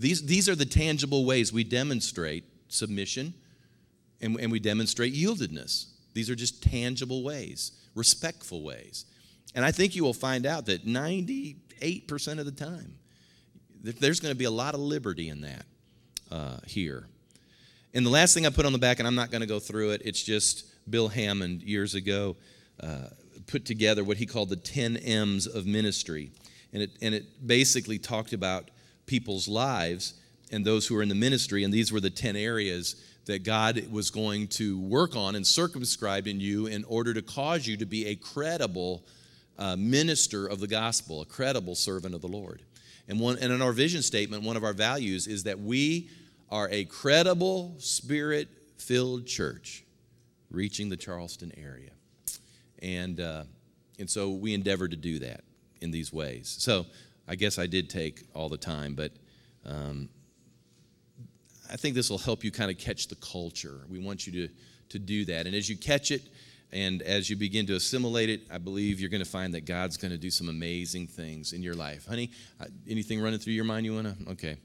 These, 0.00 0.26
these 0.26 0.48
are 0.48 0.54
the 0.54 0.64
tangible 0.64 1.24
ways 1.24 1.52
we 1.52 1.64
demonstrate 1.64 2.44
submission 2.68 3.34
and, 4.20 4.38
and 4.40 4.50
we 4.50 4.58
demonstrate 4.58 5.14
yieldedness. 5.14 5.86
These 6.14 6.30
are 6.30 6.34
just 6.34 6.62
tangible 6.62 7.22
ways, 7.22 7.72
respectful 7.94 8.62
ways. 8.62 9.04
And 9.54 9.64
I 9.64 9.70
think 9.70 9.94
you 9.94 10.04
will 10.04 10.14
find 10.14 10.46
out 10.46 10.66
that 10.66 10.86
98% 10.86 12.38
of 12.38 12.44
the 12.44 12.52
time, 12.52 12.97
there's 13.82 14.20
going 14.20 14.32
to 14.32 14.38
be 14.38 14.44
a 14.44 14.50
lot 14.50 14.74
of 14.74 14.80
liberty 14.80 15.28
in 15.28 15.40
that 15.42 15.64
uh, 16.30 16.56
here. 16.66 17.06
And 17.94 18.04
the 18.04 18.10
last 18.10 18.34
thing 18.34 18.46
I 18.46 18.50
put 18.50 18.66
on 18.66 18.72
the 18.72 18.78
back, 18.78 18.98
and 18.98 19.08
I'm 19.08 19.14
not 19.14 19.30
going 19.30 19.40
to 19.40 19.46
go 19.46 19.58
through 19.58 19.90
it, 19.90 20.02
it's 20.04 20.22
just 20.22 20.66
Bill 20.90 21.08
Hamon 21.08 21.62
years 21.64 21.94
ago 21.94 22.36
uh, 22.80 23.08
put 23.46 23.64
together 23.64 24.04
what 24.04 24.18
he 24.18 24.26
called 24.26 24.50
the 24.50 24.56
10 24.56 24.96
M's 24.98 25.46
of 25.46 25.66
ministry. 25.66 26.30
And 26.72 26.82
it, 26.82 26.90
and 27.00 27.14
it 27.14 27.46
basically 27.46 27.98
talked 27.98 28.32
about 28.32 28.70
people's 29.06 29.48
lives 29.48 30.14
and 30.52 30.64
those 30.64 30.86
who 30.86 30.96
are 30.96 31.02
in 31.02 31.08
the 31.08 31.14
ministry, 31.14 31.64
and 31.64 31.72
these 31.72 31.92
were 31.92 32.00
the 32.00 32.10
10 32.10 32.36
areas 32.36 33.04
that 33.26 33.42
God 33.42 33.86
was 33.90 34.10
going 34.10 34.48
to 34.48 34.78
work 34.80 35.14
on 35.14 35.34
and 35.34 35.46
circumscribe 35.46 36.26
in 36.26 36.40
you 36.40 36.66
in 36.66 36.84
order 36.84 37.12
to 37.12 37.20
cause 37.20 37.66
you 37.66 37.76
to 37.76 37.86
be 37.86 38.06
a 38.06 38.16
credible 38.16 39.04
uh, 39.58 39.76
minister 39.76 40.46
of 40.46 40.60
the 40.60 40.66
gospel, 40.66 41.20
a 41.20 41.26
credible 41.26 41.74
servant 41.74 42.14
of 42.14 42.22
the 42.22 42.28
Lord. 42.28 42.62
And, 43.08 43.18
one, 43.18 43.38
and 43.40 43.52
in 43.52 43.62
our 43.62 43.72
vision 43.72 44.02
statement, 44.02 44.42
one 44.42 44.56
of 44.56 44.64
our 44.64 44.74
values 44.74 45.26
is 45.26 45.44
that 45.44 45.58
we 45.58 46.10
are 46.50 46.68
a 46.70 46.84
credible, 46.84 47.74
spirit 47.78 48.48
filled 48.76 49.26
church 49.26 49.84
reaching 50.50 50.88
the 50.88 50.96
Charleston 50.96 51.52
area. 51.56 51.90
And, 52.80 53.20
uh, 53.20 53.44
and 53.98 54.08
so 54.08 54.30
we 54.30 54.54
endeavor 54.54 54.88
to 54.88 54.96
do 54.96 55.18
that 55.20 55.42
in 55.80 55.90
these 55.90 56.12
ways. 56.12 56.54
So 56.58 56.86
I 57.26 57.34
guess 57.34 57.58
I 57.58 57.66
did 57.66 57.90
take 57.90 58.24
all 58.34 58.48
the 58.48 58.58
time, 58.58 58.94
but 58.94 59.12
um, 59.66 60.08
I 61.70 61.76
think 61.76 61.94
this 61.94 62.08
will 62.10 62.18
help 62.18 62.44
you 62.44 62.50
kind 62.50 62.70
of 62.70 62.78
catch 62.78 63.08
the 63.08 63.16
culture. 63.16 63.80
We 63.88 63.98
want 63.98 64.26
you 64.26 64.46
to, 64.46 64.54
to 64.90 64.98
do 64.98 65.24
that. 65.26 65.46
And 65.46 65.54
as 65.54 65.68
you 65.68 65.76
catch 65.76 66.10
it 66.10 66.22
and 66.72 67.00
as 67.02 67.30
you 67.30 67.36
begin 67.36 67.66
to 67.66 67.74
assimilate 67.74 68.28
it, 68.28 68.42
I 68.50 68.58
believe 68.58 69.00
you're 69.00 69.10
going 69.10 69.24
to 69.24 69.28
find 69.30 69.54
that 69.54 69.64
God's 69.64 69.96
going 69.96 70.10
to 70.10 70.18
do 70.18 70.30
some 70.30 70.48
amazing 70.48 71.06
things 71.06 71.52
in 71.52 71.62
your 71.62 71.74
life. 71.74 72.06
Honey, 72.06 72.30
uh, 72.60 72.66
anything 72.86 73.20
running 73.20 73.38
through 73.38 73.54
your 73.54 73.64
mind 73.64 73.86
you 73.86 73.94
want 73.94 74.06
to? 74.06 74.30
Okay. 74.32 74.56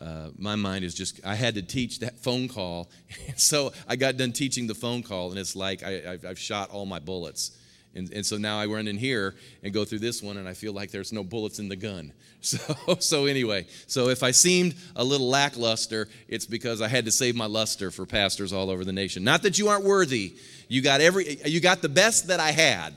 Uh, 0.00 0.30
my 0.38 0.54
mind 0.54 0.84
is 0.84 0.94
just, 0.94 1.20
I 1.26 1.34
had 1.34 1.54
to 1.56 1.62
teach 1.62 1.98
that 2.00 2.18
phone 2.18 2.48
call. 2.48 2.88
so 3.36 3.72
I 3.88 3.96
got 3.96 4.16
done 4.16 4.32
teaching 4.32 4.66
the 4.66 4.74
phone 4.74 5.02
call, 5.02 5.30
and 5.30 5.38
it's 5.38 5.56
like 5.56 5.82
I, 5.82 6.18
have 6.22 6.38
shot 6.38 6.70
all 6.70 6.86
my 6.86 6.98
bullets. 6.98 7.58
And, 7.94 8.12
and 8.12 8.24
so 8.24 8.36
now 8.36 8.58
I 8.58 8.66
run 8.66 8.86
in 8.86 8.96
here 8.96 9.34
and 9.62 9.72
go 9.72 9.84
through 9.84 9.98
this 9.98 10.22
one, 10.22 10.36
and 10.36 10.48
I 10.48 10.54
feel 10.54 10.72
like 10.72 10.90
there's 10.90 11.12
no 11.12 11.24
bullets 11.24 11.58
in 11.58 11.68
the 11.68 11.76
gun. 11.76 12.12
So, 12.42 12.96
so 13.00 13.26
anyway, 13.26 13.66
so 13.86 14.08
if 14.08 14.22
I 14.22 14.30
seemed 14.30 14.74
a 14.96 15.04
little 15.04 15.28
lackluster, 15.28 16.08
it's 16.26 16.46
because 16.46 16.80
I 16.80 16.88
had 16.88 17.04
to 17.04 17.12
save 17.12 17.36
my 17.36 17.44
luster 17.44 17.90
for 17.90 18.06
pastors 18.06 18.50
all 18.50 18.70
over 18.70 18.82
the 18.82 18.94
nation. 18.94 19.22
Not 19.22 19.42
that 19.42 19.58
you 19.58 19.68
aren't 19.68 19.84
worthy. 19.84 20.34
You 20.66 20.80
got 20.80 21.02
every, 21.02 21.36
you 21.44 21.60
got 21.60 21.82
the 21.82 21.90
best 21.90 22.28
that 22.28 22.40
I 22.40 22.52
had. 22.52 22.94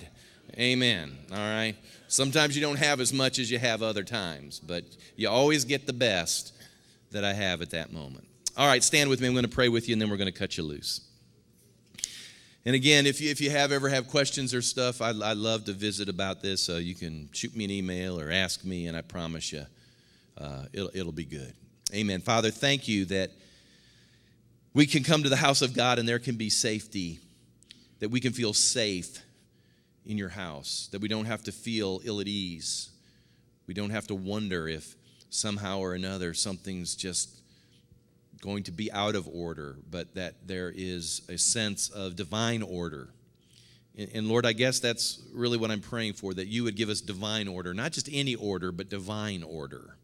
Amen. 0.58 1.18
All 1.30 1.38
right. 1.38 1.76
Sometimes 2.08 2.56
you 2.56 2.62
don't 2.62 2.78
have 2.78 3.02
as 3.02 3.12
much 3.12 3.38
as 3.38 3.52
you 3.52 3.60
have 3.60 3.84
other 3.84 4.04
times, 4.04 4.62
but 4.62 4.86
you 5.18 5.28
always 5.28 5.66
get 5.66 5.88
the 5.88 5.94
best 5.94 6.54
that 7.12 7.26
I 7.26 7.34
have 7.34 7.62
at 7.62 7.72
that 7.72 7.92
moment. 7.92 8.26
All 8.56 8.68
right, 8.68 8.84
stand 8.84 9.10
with 9.10 9.20
me. 9.20 9.28
I'm 9.28 9.34
going 9.34 9.44
to 9.44 9.50
pray 9.50 9.68
with 9.68 9.90
you, 9.90 9.94
and 9.94 10.02
then 10.02 10.10
we're 10.10 10.18
going 10.18 10.32
to 10.32 10.40
cut 10.40 10.56
you 10.56 10.64
loose. 10.64 11.02
And 12.66 12.76
again, 12.76 13.06
if 13.06 13.20
you, 13.20 13.30
if 13.30 13.42
you 13.42 13.50
have 13.50 13.74
ever 13.74 13.90
have 13.90 14.08
questions 14.08 14.54
or 14.54 14.62
stuff, 14.62 15.02
I'd, 15.02 15.22
I'd 15.22 15.38
love 15.38 15.66
to 15.66 15.74
visit 15.74 16.08
about 16.08 16.42
this. 16.42 16.70
Uh, 16.70 16.76
you 16.76 16.96
can 16.96 17.28
shoot 17.34 17.56
me 17.56 17.66
an 17.66 17.72
email 17.72 18.18
or 18.20 18.32
ask 18.32 18.64
me, 18.64 18.88
and 18.88 18.96
I 18.96 19.02
promise 19.02 19.52
you, 19.52 19.66
uh, 20.38 20.66
it'll, 20.72 20.90
it'll 20.94 21.12
be 21.12 21.26
good. 21.26 21.54
Amen. 21.94 22.22
Father, 22.22 22.52
thank 22.52 22.88
you 22.88 23.04
that 23.06 23.32
we 24.74 24.86
can 24.86 25.04
come 25.04 25.24
to 25.24 25.30
the 25.30 25.36
house 25.36 25.62
of 25.62 25.74
God 25.74 26.00
and 26.00 26.08
there 26.08 26.20
can 26.20 26.36
be 26.36 26.50
safety, 26.50 27.20
that 28.00 28.10
we 28.10 28.22
can 28.22 28.32
feel 28.32 28.54
safe 28.54 29.22
in 30.06 30.18
your 30.18 30.30
house, 30.30 30.88
that 30.92 31.02
we 31.02 31.10
don't 31.10 31.26
have 31.26 31.44
to 31.44 31.52
feel 31.52 32.02
ill 32.06 32.22
at 32.22 32.28
ease. 32.28 32.90
We 33.68 33.74
don't 33.74 33.92
have 33.92 34.08
to 34.08 34.16
wonder 34.16 34.68
if 34.68 34.96
somehow 35.30 35.80
or 35.80 35.94
another 35.94 36.34
something's 36.34 36.96
just 36.96 37.43
going 38.44 38.64
to 38.64 38.72
be 38.72 38.92
out 38.92 39.16
of 39.16 39.28
order, 39.28 39.78
but 39.90 40.14
that 40.16 40.36
there 40.46 40.72
is 40.76 41.22
a 41.30 41.38
sense 41.38 41.90
of 41.90 42.18
divine 42.18 42.62
order. 42.62 43.08
And, 43.98 44.10
and, 44.14 44.28
Lord, 44.28 44.46
I 44.46 44.52
guess 44.52 44.80
that's 44.80 45.22
really 45.34 45.58
what 45.58 45.72
I'm 45.72 45.80
praying 45.80 46.14
for 46.14 46.34
that 46.34 46.48
you 46.48 46.66
would 46.66 46.76
give 46.76 46.90
us 46.90 47.00
divine 47.00 47.48
order, 47.48 47.74
not 47.74 47.94
just 47.94 48.10
any 48.12 48.36
order, 48.36 48.74
but 48.74 48.90
divine 48.90 49.44
order. 49.44 49.96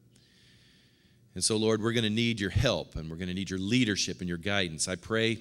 And 1.35 1.43
so, 1.43 1.57
Lord, 1.57 1.83
we're 1.83 1.91
going 1.91 2.05
to 2.05 2.09
need 2.09 2.39
your 2.39 2.49
help 2.49 2.95
and 2.95 3.09
we're 3.09 3.17
going 3.17 3.27
to 3.27 3.33
need 3.33 3.49
your 3.49 3.59
leadership 3.59 4.21
and 4.21 4.29
your 4.29 4.37
guidance. 4.37 4.87
I 4.87 4.95
pray 4.95 5.39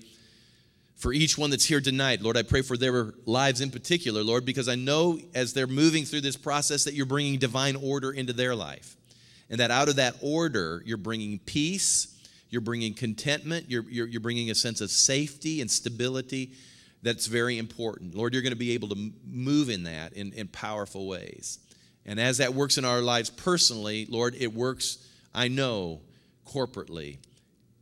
for 0.96 1.12
each 1.12 1.38
one 1.38 1.51
that's 1.51 1.64
here 1.64 1.80
tonight. 1.80 2.20
Lord, 2.20 2.36
I 2.36 2.42
pray 2.42 2.62
for 2.62 2.76
their 2.76 3.14
lives 3.26 3.61
in 3.61 3.70
particular, 3.70 4.24
Lord, 4.24 4.44
because 4.44 4.68
I 4.68 4.74
know 4.74 5.20
as 5.34 5.53
they're 5.53 5.68
moving 5.68 6.05
through 6.05 6.22
this 6.22 6.36
process 6.36 6.82
that 6.84 6.94
you're 6.94 7.07
bringing 7.07 7.38
divine 7.38 7.76
order 7.76 8.11
into 8.11 8.32
their 8.32 8.57
life. 8.57 8.96
And 9.51 9.61
that 9.61 9.70
out 9.70 9.88
of 9.88 9.96
that 9.96 10.16
order, 10.20 10.82
you're 10.84 10.99
bringing 10.99 11.38
peace 11.38 12.18
you're 12.51 12.61
bringing 12.61 12.94
contentment. 12.94 13.66
You're, 13.68 13.84
you're, 13.88 14.07
you're 14.07 14.20
bringing 14.20 14.51
a 14.51 14.55
sense 14.55 14.80
of 14.80 14.90
safety 14.90 15.61
and 15.61 15.70
stability 15.70 16.53
that's 17.03 17.26
very 17.26 17.59
important. 17.59 18.14
Lord, 18.14 18.32
you're 18.32 18.42
going 18.42 18.53
to 18.53 18.59
be 18.59 18.72
able 18.72 18.88
to 18.88 19.12
move 19.26 19.70
in 19.70 19.84
that 19.84 20.14
in, 20.14 20.32
in 20.32 20.49
powerful 20.49 21.07
ways. 21.07 21.59
And 22.07 22.18
as 22.18 22.38
that 22.38 22.55
works 22.55 22.78
in 22.78 22.84
our 22.84 23.01
lives 23.01 23.30
personally, 23.30 24.07
Lord, 24.09 24.34
it 24.38 24.53
works, 24.53 25.07
I 25.34 25.49
know, 25.49 26.01
corporately 26.46 27.18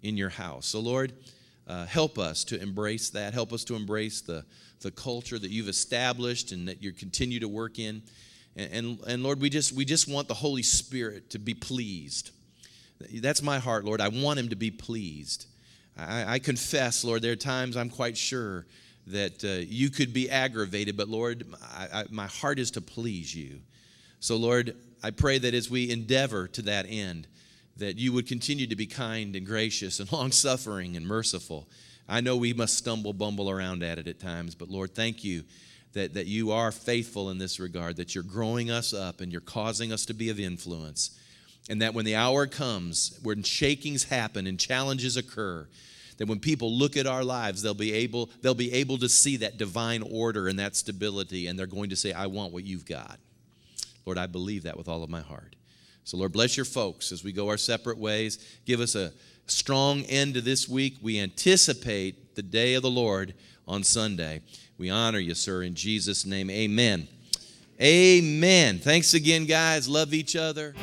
in 0.03 0.17
your 0.17 0.29
house. 0.29 0.67
So, 0.67 0.81
Lord, 0.81 1.13
uh, 1.67 1.87
help 1.87 2.19
us 2.19 2.45
to 2.45 2.61
embrace 2.61 3.11
that. 3.11 3.35
Help 3.35 3.53
us 3.53 3.65
to 3.65 3.77
embrace 3.77 4.21
the, 4.21 4.45
the 4.81 4.91
culture 4.91 5.39
that 5.39 5.51
you've 5.51 5.69
established 5.69 6.53
and 6.53 6.69
that 6.69 6.83
you 6.83 6.93
continue 6.93 7.41
to 7.41 7.49
work 7.49 7.79
in. 7.79 8.03
And, 8.57 8.73
and, 8.73 9.01
and 9.07 9.23
Lord, 9.23 9.41
we 9.41 9.49
just, 9.49 9.73
we 9.73 9.85
just 9.85 10.09
want 10.09 10.29
the 10.29 10.35
Holy 10.35 10.63
Spirit 10.63 11.31
to 11.31 11.39
be 11.39 11.55
pleased 11.55 12.33
that's 13.15 13.43
my 13.43 13.59
heart, 13.59 13.85
Lord. 13.85 14.01
I 14.01 14.09
want 14.09 14.39
him 14.39 14.49
to 14.51 14.57
be 14.57 14.71
pleased. 14.71 15.47
I, 15.97 16.35
I 16.35 16.39
confess, 16.39 17.05
Lord, 17.05 17.23
there 17.23 17.33
are 17.33 17.37
times 17.37 17.77
I'm 17.77 17.91
quite 17.91 18.17
sure 18.17 18.67
that 19.07 19.45
uh, 19.45 19.65
you 19.69 19.91
could 19.91 20.13
be 20.13 20.29
aggravated, 20.31 20.97
but 20.97 21.09
Lord, 21.09 21.47
I, 21.63 21.89
I, 21.93 22.05
my 22.11 22.27
heart 22.27 22.59
is 22.59 22.73
to 22.73 22.81
please 22.81 23.35
you. 23.35 23.61
So, 24.21 24.37
Lord, 24.37 24.77
I 25.03 25.11
pray 25.11 25.39
that 25.39 25.55
as 25.55 25.71
we 25.71 25.91
endeavor 25.91 26.49
to 26.49 26.63
that 26.63 26.87
end, 26.89 27.29
that 27.77 27.99
you 27.99 28.13
would 28.13 28.27
continue 28.27 28.67
to 28.67 28.77
be 28.77 28.87
kind 28.87 29.37
and 29.37 29.47
gracious 29.47 30.01
and 30.01 30.11
long 30.13 30.33
suffering 30.33 30.97
and 30.97 31.07
merciful. 31.07 31.69
I 32.09 32.21
know 32.21 32.37
we 32.37 32.53
must 32.53 32.77
stumble, 32.77 33.13
bumble 33.13 33.51
around 33.51 33.83
at 33.83 33.99
it 33.99 34.09
at 34.09 34.21
times, 34.21 34.55
but 34.55 34.71
Lord, 34.71 34.95
thank 34.95 35.25
you 35.25 35.45
that, 35.93 36.15
that 36.15 36.27
you 36.27 36.53
are 36.53 36.73
faithful 36.73 37.31
in 37.31 37.39
this 37.39 37.59
regard, 37.59 37.97
that 37.97 38.15
you're 38.15 38.25
growing 38.25 38.71
us 38.71 38.93
up 38.93 39.21
and 39.21 39.33
you're 39.33 39.41
causing 39.41 39.93
us 39.93 40.07
to 40.07 40.15
be 40.15 40.29
of 40.29 40.39
influence. 40.39 41.19
And 41.69 41.83
that 41.83 41.95
when 41.95 42.05
the 42.05 42.15
hour 42.15 42.47
comes, 42.47 43.19
when 43.23 43.43
shakings 43.43 44.05
happen 44.05 44.47
and 44.47 44.59
challenges 44.59 45.17
occur, 45.17 45.67
that 46.19 46.27
when 46.27 46.39
people 46.39 46.73
look 46.73 46.97
at 46.97 47.07
our 47.07 47.25
lives, 47.25 47.63
they'll 47.63 47.75
be 47.75 47.93
able, 47.93 48.31
they'll 48.41 48.55
be 48.55 48.73
able 48.73 48.99
to 48.99 49.09
see 49.09 49.37
that 49.39 49.59
divine 49.59 50.03
order 50.03 50.49
and 50.49 50.59
that 50.59 50.77
stability, 50.77 51.47
and 51.47 51.59
they're 51.59 51.67
going 51.67 51.91
to 51.91 51.97
say, 51.97 52.13
I 52.13 52.27
want 52.27 52.53
what 52.53 52.65
you've 52.65 52.87
got. 52.87 53.19
Lord, 54.07 54.19
I 54.19 54.27
believe 54.27 54.63
that 54.63 54.77
with 54.77 54.89
all 54.89 55.03
of 55.03 55.11
my 55.11 55.21
heart. 55.21 55.57
So, 56.05 56.17
Lord, 56.17 56.33
bless 56.33 56.57
your 56.57 56.65
folks 56.65 57.11
as 57.11 57.25
we 57.25 57.33
go 57.33 57.49
our 57.49 57.57
separate 57.57 57.99
ways. 57.99 58.61
Give 58.65 58.81
us 58.81 58.95
a 58.95 59.13
strong 59.47 60.03
end 60.03 60.35
to 60.35 60.41
this 60.41 60.69
week. 60.69 60.99
We 61.03 61.19
anticipate 61.19 62.37
the 62.37 62.43
day 62.43 62.75
of 62.75 62.83
the 62.83 62.91
Lord 62.91 63.35
on 63.67 63.83
Sunday. 63.83 64.43
We 64.79 64.89
honor 64.89 65.19
you, 65.19 65.35
sir, 65.35 65.63
in 65.63 65.75
Jesus' 65.75 66.25
name. 66.25 66.49
Amen. 66.49 67.09
Amen. 67.81 68.79
Thanks 68.79 69.15
again, 69.15 69.47
guys. 69.47 69.89
Love 69.89 70.15
each 70.15 70.37
other. 70.37 70.75